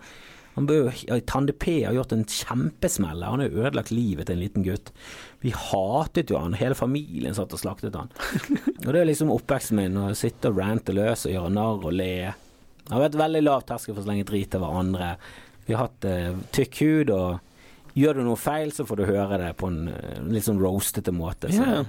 Han 0.58 0.66
bør, 0.68 0.90
Tande 1.30 1.54
P 1.56 1.78
har 1.86 1.94
gjort 1.96 2.12
en 2.12 2.26
kjempesmell. 2.28 3.22
Han 3.24 3.40
har 3.40 3.54
ødelagt 3.54 3.94
livet 3.96 4.28
til 4.28 4.36
en 4.36 4.42
liten 4.44 4.66
gutt. 4.66 4.90
Vi 5.40 5.54
hatet 5.56 6.34
jo 6.34 6.40
han, 6.42 6.58
hele 6.60 6.76
familien 6.76 7.38
satt 7.38 7.54
og 7.56 7.62
slaktet 7.62 7.96
han. 7.96 8.10
Og 8.84 8.90
det 8.90 8.98
er 9.00 9.08
liksom 9.08 9.32
oppveksten 9.32 9.80
min, 9.80 9.96
å 10.02 10.10
sitte 10.20 10.52
og 10.52 10.60
rante 10.60 10.96
løs 10.98 11.24
og 11.30 11.36
gjøre 11.36 11.54
narr 11.56 11.86
og 11.88 11.96
le. 11.96 12.10
Det 12.84 12.92
har 12.92 13.06
vært 13.06 13.20
veldig 13.22 13.44
lav 13.46 13.64
terskel 13.70 13.94
for 13.96 14.04
å 14.04 14.08
slenge 14.10 14.28
drit 14.28 14.58
over 14.60 14.82
andre. 14.82 15.14
Vi 15.70 15.78
har 15.78 15.86
hatt 15.86 16.10
eh, 16.10 16.34
tykk 16.58 16.82
hud, 16.84 17.14
og 17.16 17.96
gjør 18.02 18.20
du 18.20 18.26
noe 18.28 18.40
feil, 18.42 18.74
så 18.76 18.84
får 18.90 19.00
du 19.00 19.06
høre 19.14 19.40
det 19.46 19.54
på 19.62 19.70
en 19.70 19.84
eh, 19.94 20.20
litt 20.34 20.48
sånn 20.50 20.60
roastete 20.60 21.14
måte. 21.16 21.54
Så 21.54 21.64
Ja. 21.64 21.84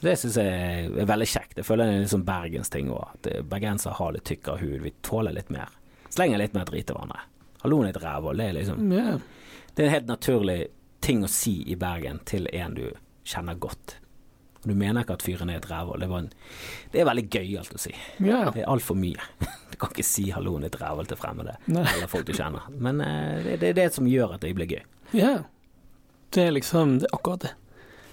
Det 0.00 0.14
syns 0.20 0.36
jeg 0.38 0.88
er 1.02 1.08
veldig 1.10 1.26
kjekt. 1.26 1.56
Jeg 1.58 1.66
føler 1.66 1.84
det 1.88 1.92
er 1.92 1.96
en 1.98 2.04
litt 2.04 2.12
sånn 2.12 2.26
bergensting 2.28 2.90
òg. 2.94 3.14
At 3.16 3.28
eh, 3.32 3.42
bergensere 3.42 3.96
har 3.98 4.14
litt 4.14 4.26
tykkere 4.28 4.60
hud. 4.62 4.78
Vi 4.84 4.92
tåler 5.06 5.34
litt 5.34 5.50
mer. 5.50 5.72
Slenger 6.14 6.38
litt 6.38 6.54
mer 6.54 6.68
drit 6.68 6.86
til 6.88 6.94
hverandre. 6.98 7.24
Halloen 7.64 7.88
er 7.88 7.96
et 7.96 8.02
rævhold. 8.02 8.38
Det 8.38 8.46
er 8.46 8.58
liksom 8.60 8.92
yeah. 8.94 9.16
Det 9.74 9.82
er 9.82 9.88
en 9.88 9.96
helt 9.96 10.10
naturlig 10.10 10.58
ting 11.04 11.24
å 11.26 11.30
si 11.30 11.56
i 11.70 11.76
Bergen 11.78 12.20
til 12.26 12.46
en 12.52 12.76
du 12.78 12.84
kjenner 13.28 13.58
godt. 13.58 13.98
Du 14.64 14.72
mener 14.74 15.04
ikke 15.04 15.14
at 15.18 15.22
fyren 15.22 15.50
er 15.52 15.60
et 15.60 15.68
rævhold. 15.70 16.02
Det, 16.02 16.48
det 16.94 17.02
er 17.02 17.06
veldig 17.06 17.26
gøyalt 17.30 17.74
å 17.74 17.78
si. 17.82 17.92
ja. 18.22 18.48
Det 18.54 18.64
er 18.64 18.70
altfor 18.70 18.98
mye. 18.98 19.28
Du 19.68 19.76
kan 19.78 19.92
ikke 19.92 20.02
si 20.02 20.24
'halloen 20.32 20.64
er 20.64 20.72
et 20.72 20.78
rævhold' 20.80 21.06
til 21.06 21.18
fremmede 21.20 21.52
eller 21.68 22.08
folk 22.10 22.24
du 22.26 22.32
kjenner. 22.32 22.64
Men 22.72 23.00
eh, 23.04 23.44
det, 23.44 23.58
det 23.60 23.68
er 23.68 23.76
det 23.76 23.84
som 23.94 24.08
gjør 24.10 24.32
at 24.34 24.42
det 24.42 24.54
blir 24.56 24.66
gøy. 24.66 24.82
ja. 25.14 25.36
Det 26.34 26.42
er 26.44 26.50
liksom 26.52 26.98
det 26.98 27.06
er 27.08 27.14
akkurat 27.16 27.40
det. 27.46 27.50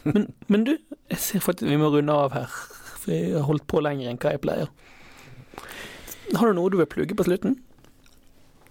Men, 0.05 0.27
men 0.47 0.65
du, 0.67 0.75
jeg 1.09 1.21
ser 1.21 1.43
faktisk 1.43 1.69
vi 1.69 1.79
må 1.81 1.89
runde 1.93 2.13
av 2.13 2.35
her. 2.35 2.57
For 3.01 3.13
jeg 3.13 3.35
har 3.35 3.47
holdt 3.47 3.67
på 3.69 3.81
lenger 3.85 4.11
enn 4.11 4.19
hva 4.21 4.35
jeg 4.35 4.43
pleier. 4.43 4.73
Har 6.35 6.49
du 6.49 6.57
noe 6.57 6.73
du 6.73 6.77
vil 6.81 6.89
plugge 6.89 7.17
på 7.17 7.25
slutten? 7.27 7.57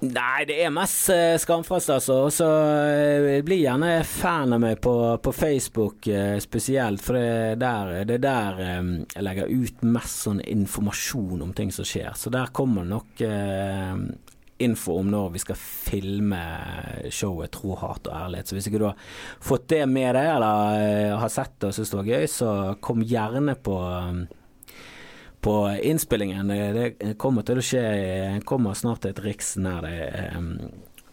Nei, 0.05 0.45
det 0.45 0.57
er 0.61 0.73
mest 0.75 1.09
eh, 1.15 1.37
skamfast, 1.41 1.89
altså. 1.95 2.17
Så 2.35 2.47
eh, 2.91 3.39
bli 3.47 3.61
gjerne 3.63 4.03
fan 4.05 4.53
av 4.53 4.61
meg 4.61 4.81
på, 4.85 4.93
på 5.23 5.33
Facebook 5.33 6.09
eh, 6.11 6.37
spesielt, 6.45 7.01
for 7.05 7.17
det 7.17 7.55
er 7.55 7.61
der, 7.63 7.93
det 8.09 8.19
er 8.19 8.25
der 8.27 8.61
eh, 8.67 8.83
jeg 9.15 9.25
legger 9.25 9.55
ut 9.55 9.87
mest 9.87 10.27
sånn 10.27 10.43
informasjon 10.43 11.47
om 11.47 11.55
ting 11.57 11.73
som 11.73 11.89
skjer. 11.89 12.13
Så 12.21 12.33
der 12.35 12.53
kommer 12.53 12.85
nok 12.89 13.23
eh, 13.25 13.95
info 14.65 14.99
om 15.01 15.11
når 15.13 15.35
vi 15.35 15.43
skal 15.43 15.59
filme 15.61 16.41
showet 17.13 17.53
Tro, 17.55 17.75
hat 17.81 18.09
og 18.09 18.17
ærlighet. 18.17 18.49
Så 18.51 18.57
hvis 18.59 18.69
ikke 18.71 18.81
du 18.83 18.89
har 18.89 19.11
fått 19.45 19.69
det 19.73 19.85
med 19.91 20.15
deg, 20.17 20.31
eller 20.37 20.81
eh, 20.81 21.19
har 21.21 21.33
sett 21.33 21.59
det 21.61 21.71
og 21.71 21.77
syns 21.77 21.93
det 21.93 22.01
var 22.01 22.11
gøy, 22.15 22.27
så 22.31 22.55
kom 22.85 23.05
gjerne 23.05 23.59
på 23.61 23.77
eh, 23.91 24.25
på 25.45 25.55
innspillingen. 25.85 26.49
Det 26.49 26.97
det 26.97 27.15
kommer 27.21 27.45
til 27.45 27.61
å 27.61 27.65
skje 27.65 27.85
kommer 28.49 28.77
snart 28.79 29.05
til 29.05 29.13
et 29.13 29.25
riks 29.27 29.57
nær 29.61 29.85
deg. 29.85 30.39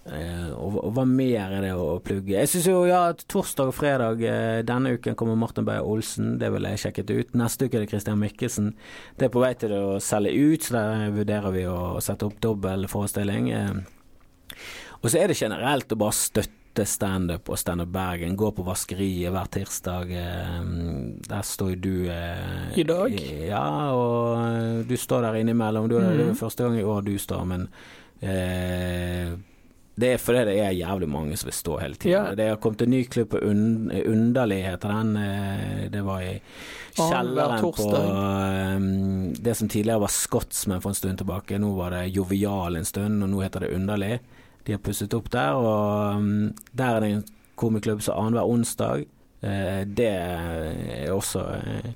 Eh, 0.05 0.49
og, 0.55 0.77
og 0.83 0.93
hva 0.95 1.03
mer 1.05 1.51
er 1.57 1.61
det 1.61 1.73
å 1.77 1.99
plugge? 2.03 2.33
Jeg 2.37 2.49
syns 2.49 2.67
jo 2.71 2.85
ja, 2.89 3.03
at 3.13 3.25
torsdag 3.29 3.69
og 3.69 3.75
fredag 3.77 4.23
eh, 4.25 4.61
denne 4.67 4.95
uken 4.97 5.15
kommer 5.19 5.35
Martin 5.37 5.65
Beyer 5.67 5.85
Olsen. 5.85 6.37
Det 6.41 6.49
vil 6.53 6.63
jeg 6.71 6.79
sjekket 6.85 7.11
ut. 7.15 7.33
Neste 7.37 7.65
uke 7.67 7.77
er 7.77 7.85
det 7.85 7.91
Christian 7.91 8.19
Mikkelsen. 8.21 8.71
Det 9.17 9.27
er 9.29 9.33
på 9.35 9.43
vei 9.43 9.53
til 9.61 9.75
å 9.77 9.99
selge 10.01 10.33
ut, 10.37 10.63
så 10.63 10.77
der 10.79 11.11
vurderer 11.19 11.51
vi 11.55 11.67
å 11.69 11.99
sette 12.01 12.25
opp 12.29 12.39
dobbel 12.41 12.87
forestilling. 12.91 13.51
Eh, 13.51 14.57
og 15.01 15.09
så 15.09 15.17
er 15.21 15.27
det 15.31 15.37
generelt 15.41 15.91
å 15.93 15.97
bare 15.97 16.13
støtte 16.13 16.57
standup 16.87 17.49
og 17.51 17.57
Standup 17.59 17.89
Bergen. 17.91 18.35
Gå 18.39 18.47
på 18.55 18.63
Vaskeriet 18.63 19.33
hver 19.33 19.49
tirsdag. 19.51 20.11
Der 21.27 21.41
står 21.43 21.73
jo 21.73 21.79
du 21.83 21.95
eh, 22.07 22.69
I 22.79 22.85
dag? 22.87 23.15
Ja, 23.49 23.63
og 23.91 24.85
du 24.87 24.93
står 24.95 25.25
der 25.25 25.39
innimellom. 25.41 25.89
Du, 25.91 25.97
Det 25.99 26.05
er 26.13 26.29
Mhm. 26.29 26.37
første 26.39 26.63
gang 26.63 26.77
i 26.79 26.85
år 26.87 27.01
du 27.03 27.17
står, 27.19 27.43
men 27.49 27.67
eh, 28.21 29.33
det 30.01 30.09
er 30.15 30.21
fordi 30.21 30.41
det 30.49 30.55
er 30.63 30.73
jævlig 30.75 31.07
mange 31.13 31.37
som 31.37 31.47
vil 31.49 31.55
stå 31.57 31.77
hele 31.81 31.95
tiden. 32.01 32.13
Ja. 32.15 32.35
Det 32.37 32.47
har 32.49 32.59
kommet 32.63 32.81
en 32.85 32.89
ny 32.95 33.03
klubb 33.05 33.29
på 33.35 33.41
Un 33.45 33.91
Underlig, 34.01 34.63
heter 34.65 34.89
den. 34.95 35.15
eh, 35.17 35.89
Det 35.93 36.01
var 36.07 36.21
i 36.25 36.33
kjelleren 36.97 37.61
på 37.61 37.87
eh, 37.99 38.79
det 39.45 39.55
som 39.57 39.69
tidligere 39.69 40.01
var 40.03 40.07
Scotsman 40.13 40.81
for 40.81 40.89
en 40.91 40.95
stund 40.99 41.17
tilbake. 41.21 41.59
Nå 41.61 41.71
var 41.77 41.91
det 41.95 42.07
Jovial 42.15 42.75
en 42.75 42.85
stund, 42.85 43.23
og 43.23 43.29
nå 43.29 43.41
heter 43.45 43.59
det 43.67 43.73
Underlig. 43.75 44.19
De 44.65 44.75
har 44.75 44.79
pusset 44.83 45.13
opp 45.17 45.29
der, 45.33 45.53
og 45.57 46.17
um, 46.17 46.53
der 46.77 46.95
er 46.95 46.99
det 47.01 47.11
en 47.15 47.23
komiklubb 47.57 48.01
som 48.05 48.17
annenhver 48.19 48.49
onsdag. 48.49 49.05
Eh, 49.41 49.81
det 49.85 50.07
er 50.07 51.09
også 51.09 51.41
eh, 51.55 51.93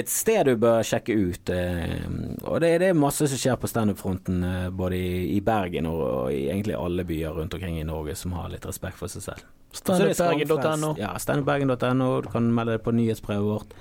et 0.00 0.08
sted 0.08 0.48
du 0.48 0.54
bør 0.60 0.80
sjekke 0.86 1.12
ut. 1.12 1.52
eh, 1.52 2.06
og 2.40 2.60
det, 2.64 2.72
er 2.80 2.96
masse 2.96 3.28
som 3.28 3.40
skjer 3.40 3.58
på 3.60 3.68
standup-fronten, 3.68 4.44
både 4.76 4.96
i, 4.96 5.10
i 5.36 5.40
Bergen 5.44 5.90
og, 5.90 6.32
i 6.32 6.46
egentlig 6.48 6.78
alle 6.78 7.04
byer 7.04 7.36
rundt 7.36 7.54
omkring 7.54 7.80
i 7.80 7.88
Norge 7.88 8.16
som 8.16 8.32
har 8.38 8.48
litt 8.52 8.64
respekt 8.68 9.00
for 9.00 9.12
seg 9.12 9.26
selv. 9.28 9.48
Er 9.70 9.82
Standupbergen.no. 9.82 10.94
Ja, 10.98 11.12
standupbergen.no. 11.20 12.08
Du 12.24 12.30
kan 12.32 12.48
melde 12.54 12.78
deg 12.78 12.86
på 12.86 12.96
nyhetsbrevet 12.96 13.46
vårt. 13.46 13.76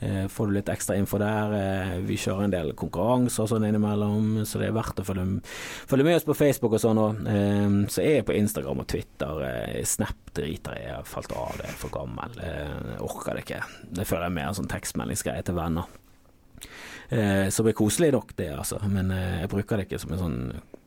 Eh, 0.00 0.28
får 0.28 0.46
du 0.46 0.52
litt 0.54 0.68
ekstra 0.70 0.96
info 0.96 1.18
der. 1.18 1.54
Eh, 1.58 1.94
vi 2.06 2.16
kjører 2.20 2.46
en 2.46 2.54
del 2.54 2.72
konkurranser 2.78 3.48
sånn 3.50 3.66
innimellom, 3.66 4.44
så 4.46 4.60
det 4.60 4.68
er 4.68 4.76
verdt 4.76 5.02
å 5.02 5.06
følge, 5.06 5.40
følge 5.90 6.06
med 6.06 6.18
oss 6.20 6.26
på 6.28 6.36
Facebook 6.38 6.76
og 6.76 6.82
sånn 6.82 7.00
òg. 7.02 7.22
Eh, 7.26 7.66
så 7.90 8.04
er 8.04 8.18
jeg 8.18 8.28
på 8.28 8.36
Instagram 8.38 8.84
og 8.84 8.88
Twitter. 8.92 9.42
Snap 9.88 10.32
driter 10.38 10.78
Jeg 10.78 10.94
har 10.94 11.08
falt 11.08 11.34
av, 11.34 11.56
det 11.58 11.66
er 11.66 11.78
for 11.80 11.90
gammel. 11.90 12.38
Jeg 12.38 13.00
orker 13.02 13.34
det 13.34 13.46
ikke. 13.46 13.62
Det 13.98 14.06
føler 14.06 14.28
jeg 14.28 14.38
mer 14.38 14.54
sånn 14.54 14.70
tekstmeldingsgreie 14.70 15.42
til 15.46 15.58
venner. 15.58 15.90
Som 17.08 17.66
er 17.66 17.72
koselig 17.72 18.10
nok, 18.12 18.34
det, 18.36 18.50
altså. 18.52 18.78
Men 18.86 19.08
jeg 19.10 19.48
bruker 19.48 19.78
det 19.78 19.86
ikke 19.86 20.00
som 20.02 20.12
en 20.12 20.20
sånn 20.20 20.40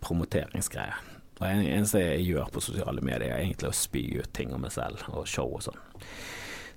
promoteringsgreie. 0.05 0.93
Det 1.41 1.49
eneste 1.49 2.03
jeg 2.03 2.27
gjør 2.29 2.51
på 2.53 2.61
sosiale 2.61 3.01
medier, 3.01 3.31
er 3.33 3.41
egentlig 3.41 3.71
å 3.71 3.75
spy 3.75 4.03
ut 4.21 4.29
ting 4.37 4.53
om 4.53 4.61
meg 4.61 4.75
selv 4.75 5.01
og 5.09 5.25
show 5.27 5.49
og 5.49 5.65
sånn. 5.65 5.79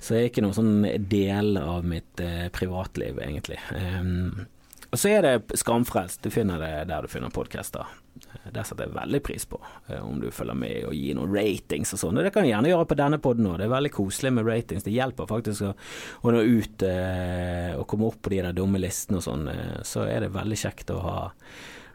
Så 0.05 0.13
det 0.13 0.21
er 0.21 0.27
ikke 0.29 0.43
noen 0.45 0.57
sånn 0.57 0.83
del 1.09 1.57
av 1.57 1.87
mitt 1.89 2.21
eh, 2.21 2.51
privatliv, 2.53 3.23
egentlig. 3.25 3.57
Um, 3.73 4.45
og 4.91 5.01
så 5.01 5.11
er 5.11 5.25
det 5.25 5.57
Skamfrelst. 5.59 6.21
Du 6.23 6.31
finner 6.31 6.61
det 6.61 6.73
der 6.91 7.07
du 7.07 7.09
finner 7.09 7.33
podcaster. 7.33 7.89
Det 8.45 8.63
setter 8.63 8.85
jeg 8.85 8.95
veldig 8.95 9.21
pris 9.27 9.47
på, 9.49 9.59
eh, 9.89 10.03
om 10.05 10.21
du 10.23 10.29
følger 10.31 10.55
med 10.55 10.85
og 10.87 10.95
gir 10.95 11.17
noen 11.17 11.33
ratings 11.35 11.97
og 11.97 12.03
sånn. 12.03 12.21
Det 12.23 12.31
kan 12.35 12.45
du 12.45 12.51
gjerne 12.53 12.71
gjøre 12.71 12.87
på 12.93 12.99
denne 13.01 13.19
poden 13.25 13.49
òg. 13.49 13.57
Det 13.59 13.67
er 13.67 13.73
veldig 13.73 13.93
koselig 13.97 14.35
med 14.37 14.47
ratings. 14.47 14.85
Det 14.87 14.95
hjelper 14.95 15.31
faktisk 15.31 15.65
å, 15.67 15.73
å 16.21 16.35
nå 16.37 16.45
ut 16.45 16.85
eh, 16.87 17.73
og 17.79 17.89
komme 17.91 18.13
opp 18.13 18.21
på 18.23 18.35
de 18.37 18.43
der 18.45 18.55
dumme 18.55 18.79
listene 18.83 19.19
og 19.19 19.27
sånn. 19.27 19.49
Eh, 19.51 19.81
så 19.89 20.05
er 20.05 20.27
det 20.27 20.35
veldig 20.37 20.61
kjekt 20.63 20.93
å 20.95 21.01
ha 21.01 21.17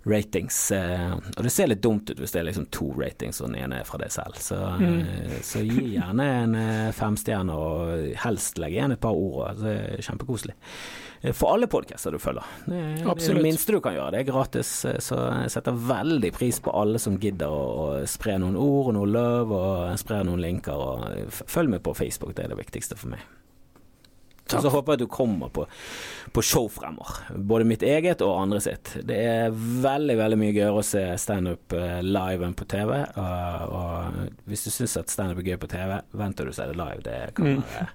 ratings. 0.03 0.71
Eh, 0.71 1.13
og 1.37 1.43
det 1.43 1.51
ser 1.53 1.69
litt 1.69 1.83
dumt 1.83 2.09
ut 2.09 2.19
hvis 2.19 2.33
det 2.33 2.41
er 2.41 2.49
liksom 2.49 2.69
to 2.73 2.91
ratings 2.97 3.41
og 3.41 3.51
den 3.51 3.59
ene 3.63 3.81
er 3.81 3.87
fra 3.87 3.99
deg 4.01 4.13
selv. 4.13 4.39
Så, 4.41 4.57
mm. 4.79 4.99
Eh, 4.99 5.35
så 5.45 5.63
gi 5.65 5.95
gjerne 5.95 6.27
en 6.43 6.57
eh, 6.59 6.89
femstjerne, 6.95 7.55
og 7.55 8.09
helst 8.23 8.59
legg 8.61 8.77
igjen 8.77 8.95
et 8.95 9.03
par 9.03 9.17
ord. 9.17 9.59
Det 9.59 9.75
er 9.75 10.05
kjempekoselig. 10.05 10.55
For 11.35 11.51
alle 11.51 11.67
podcaster 11.67 12.15
du 12.15 12.19
følger. 12.23 12.45
Det, 12.63 12.77
det 13.03 13.09
er 13.11 13.35
det 13.35 13.43
minste 13.43 13.73
du 13.75 13.81
kan 13.83 13.97
gjøre. 13.97 14.13
Det 14.15 14.21
er 14.21 14.29
gratis. 14.29 14.69
Så 15.03 15.17
jeg 15.19 15.51
setter 15.51 15.81
veldig 15.89 16.29
pris 16.31 16.61
på 16.63 16.71
alle 16.71 17.01
som 17.03 17.17
gidder 17.19 17.51
å, 17.51 17.89
spre 18.07 18.37
noen 18.39 18.55
ord 18.55 18.93
og 18.93 18.95
noe 18.95 19.09
love 19.11 19.59
og 19.59 19.99
spre 19.99 20.21
noen 20.23 20.39
linker. 20.39 20.79
Og 20.79 21.35
følg 21.43 21.75
med 21.75 21.83
på 21.83 21.97
Facebook, 21.97 22.37
det 22.37 22.47
er 22.47 22.55
det 22.55 22.61
viktigste 22.61 22.95
for 22.95 23.11
meg. 23.11 23.27
Og 24.55 24.63
så 24.63 24.71
håper 24.73 24.93
jeg 24.93 24.99
at 24.99 25.03
du 25.03 25.11
kommer 25.11 25.51
på, 25.53 25.65
på 26.33 26.43
show 26.45 26.67
fremover. 26.71 27.21
Både 27.35 27.67
mitt 27.69 27.83
eget 27.85 28.23
og 28.25 28.35
andre 28.41 28.61
sitt. 28.63 28.95
Det 29.05 29.17
er 29.29 29.53
veldig 29.53 30.17
veldig 30.19 30.39
mye 30.41 30.55
gøyere 30.55 30.81
å 30.81 30.85
se 30.85 31.03
standup 31.21 31.75
eh, 31.77 31.99
live 32.05 32.47
enn 32.47 32.57
på 32.57 32.67
TV. 32.69 32.95
Og, 33.21 33.77
og 33.79 34.49
hvis 34.49 34.67
du 34.67 34.71
syns 34.73 34.97
at 34.99 35.13
standup 35.13 35.41
er 35.43 35.53
gøy 35.53 35.61
på 35.61 35.71
TV, 35.71 35.95
vent 36.23 36.39
til 36.39 36.49
du 36.49 36.55
ser 36.55 36.73
det 36.73 36.79
live. 36.79 37.01
Det 37.05 37.17
kan, 37.37 37.53
mm. 37.53 37.63
være, 37.73 37.87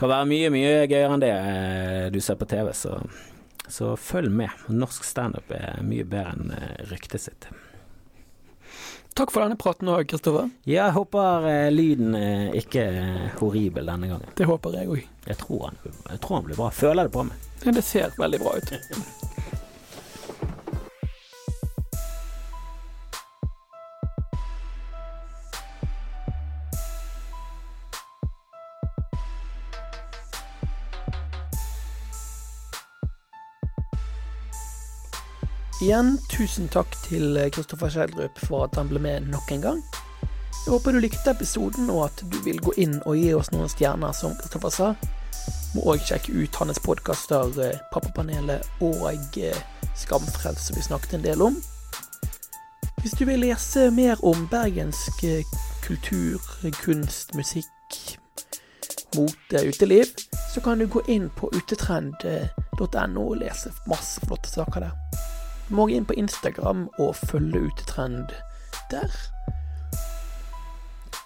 kan 0.00 0.14
være 0.14 0.30
mye, 0.32 0.52
mye 0.54 0.74
gøyere 0.86 1.14
enn 1.14 1.24
det 1.24 1.32
eh, 1.36 2.04
du 2.14 2.20
ser 2.24 2.40
på 2.40 2.48
TV. 2.50 2.72
Så, 2.76 2.98
så 3.68 3.94
følg 4.00 4.32
med. 4.32 4.68
Norsk 4.72 5.06
standup 5.06 5.52
er 5.54 5.82
mye 5.86 6.08
bedre 6.08 6.36
enn 6.36 6.54
eh, 6.56 6.84
ryktet 6.92 7.28
sitt. 7.28 7.50
Takk 9.14 9.32
for 9.34 9.42
denne 9.42 9.58
praten 9.58 9.90
òg, 9.90 10.04
Kristoffer. 10.10 10.50
Ja, 10.68 10.88
jeg 10.88 10.96
håper 10.98 11.48
eh, 11.50 11.70
lyden 11.74 12.14
er 12.18 12.58
ikke 12.58 12.84
er 12.84 13.32
horribel 13.40 13.88
denne 13.90 14.10
gangen. 14.12 14.34
Det 14.38 14.46
håper 14.48 14.78
jeg 14.78 14.92
òg. 14.92 15.00
Jeg, 15.26 15.34
jeg, 15.34 15.38
tror 15.40 16.36
han 16.36 16.46
blir 16.46 16.58
bra. 16.58 16.70
Føler 16.74 17.08
det 17.08 17.14
på 17.16 17.26
meg. 17.26 17.48
Det 17.64 17.84
ser 17.84 18.14
veldig 18.20 18.44
bra 18.44 18.54
ut. 18.60 18.76
Igjen, 35.78 36.16
tusen 36.26 36.66
takk 36.74 36.90
til 37.04 37.38
Kristoffer 37.54 37.92
Schjelderup 37.92 38.40
for 38.42 38.64
at 38.66 38.74
han 38.74 38.88
ble 38.90 38.98
med 38.98 39.28
nok 39.30 39.52
en 39.54 39.62
gang. 39.62 39.82
Jeg 40.68 40.72
håper 40.72 40.92
du 40.92 40.98
likte 40.98 41.30
episoden, 41.30 41.86
og 41.94 42.08
at 42.08 42.22
du 42.32 42.34
vil 42.42 42.58
gå 42.58 42.72
inn 42.82 42.96
og 43.06 43.14
gi 43.14 43.30
oss 43.38 43.52
noen 43.54 43.70
stjerner, 43.70 44.10
som 44.12 44.34
Kristoffer 44.40 44.74
sa. 44.74 44.88
Må 45.76 45.84
òg 45.92 46.02
sjekke 46.02 46.34
ut 46.34 46.58
hans 46.58 46.80
podkaster 46.82 47.54
eh, 47.62 47.78
Pappapanelet 47.92 48.66
og 48.82 49.38
eh, 49.38 49.62
Skamfrelst, 49.96 50.66
som 50.66 50.76
vi 50.76 50.82
snakket 50.82 51.14
en 51.14 51.24
del 51.28 51.46
om. 51.46 51.56
Hvis 53.04 53.14
du 53.14 53.22
vil 53.30 53.44
lese 53.46 53.86
mer 53.94 54.18
om 54.26 54.48
bergensk 54.50 55.22
eh, 55.30 55.56
kultur, 55.86 56.42
kunst, 56.82 57.38
musikk, 57.38 58.02
mote, 59.14 59.62
uteliv, 59.62 60.10
så 60.50 60.60
kan 60.60 60.82
du 60.82 60.90
gå 60.90 61.06
inn 61.06 61.30
på 61.38 61.54
utetrend.no 61.54 63.28
og 63.30 63.40
lese 63.46 63.70
masse 63.86 64.26
flotte 64.26 64.50
saker 64.50 64.88
der. 64.88 65.27
Må 65.68 65.88
inn 65.92 66.06
på 66.08 66.16
Instagram 66.16 66.86
og 66.98 67.16
følge 67.16 67.60
Utetrend 67.68 68.32
der. 68.90 69.12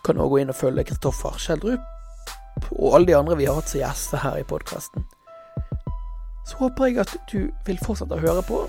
Kan 0.03 0.19
òg 0.19 0.33
gå 0.33 0.43
inn 0.43 0.51
og 0.51 0.59
følge 0.59 0.85
Kristoffer 0.89 1.39
Schjelderup 1.39 1.89
og 2.71 2.95
alle 2.97 3.07
de 3.07 3.17
andre 3.17 3.37
vi 3.39 3.47
har 3.47 3.59
hatt 3.61 3.71
som 3.71 3.81
gjester 3.81 4.23
her 4.23 4.41
i 4.41 4.47
podkasten. 4.47 5.07
Så 6.47 6.59
håper 6.59 6.91
jeg 6.91 7.05
at 7.05 7.15
du 7.31 7.51
vil 7.67 7.79
fortsette 7.87 8.19
å 8.19 8.23
høre 8.23 8.43
på, 8.47 8.65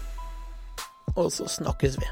og 1.15 1.31
så 1.33 1.49
snakkes 1.49 1.97
vi. 2.01 2.09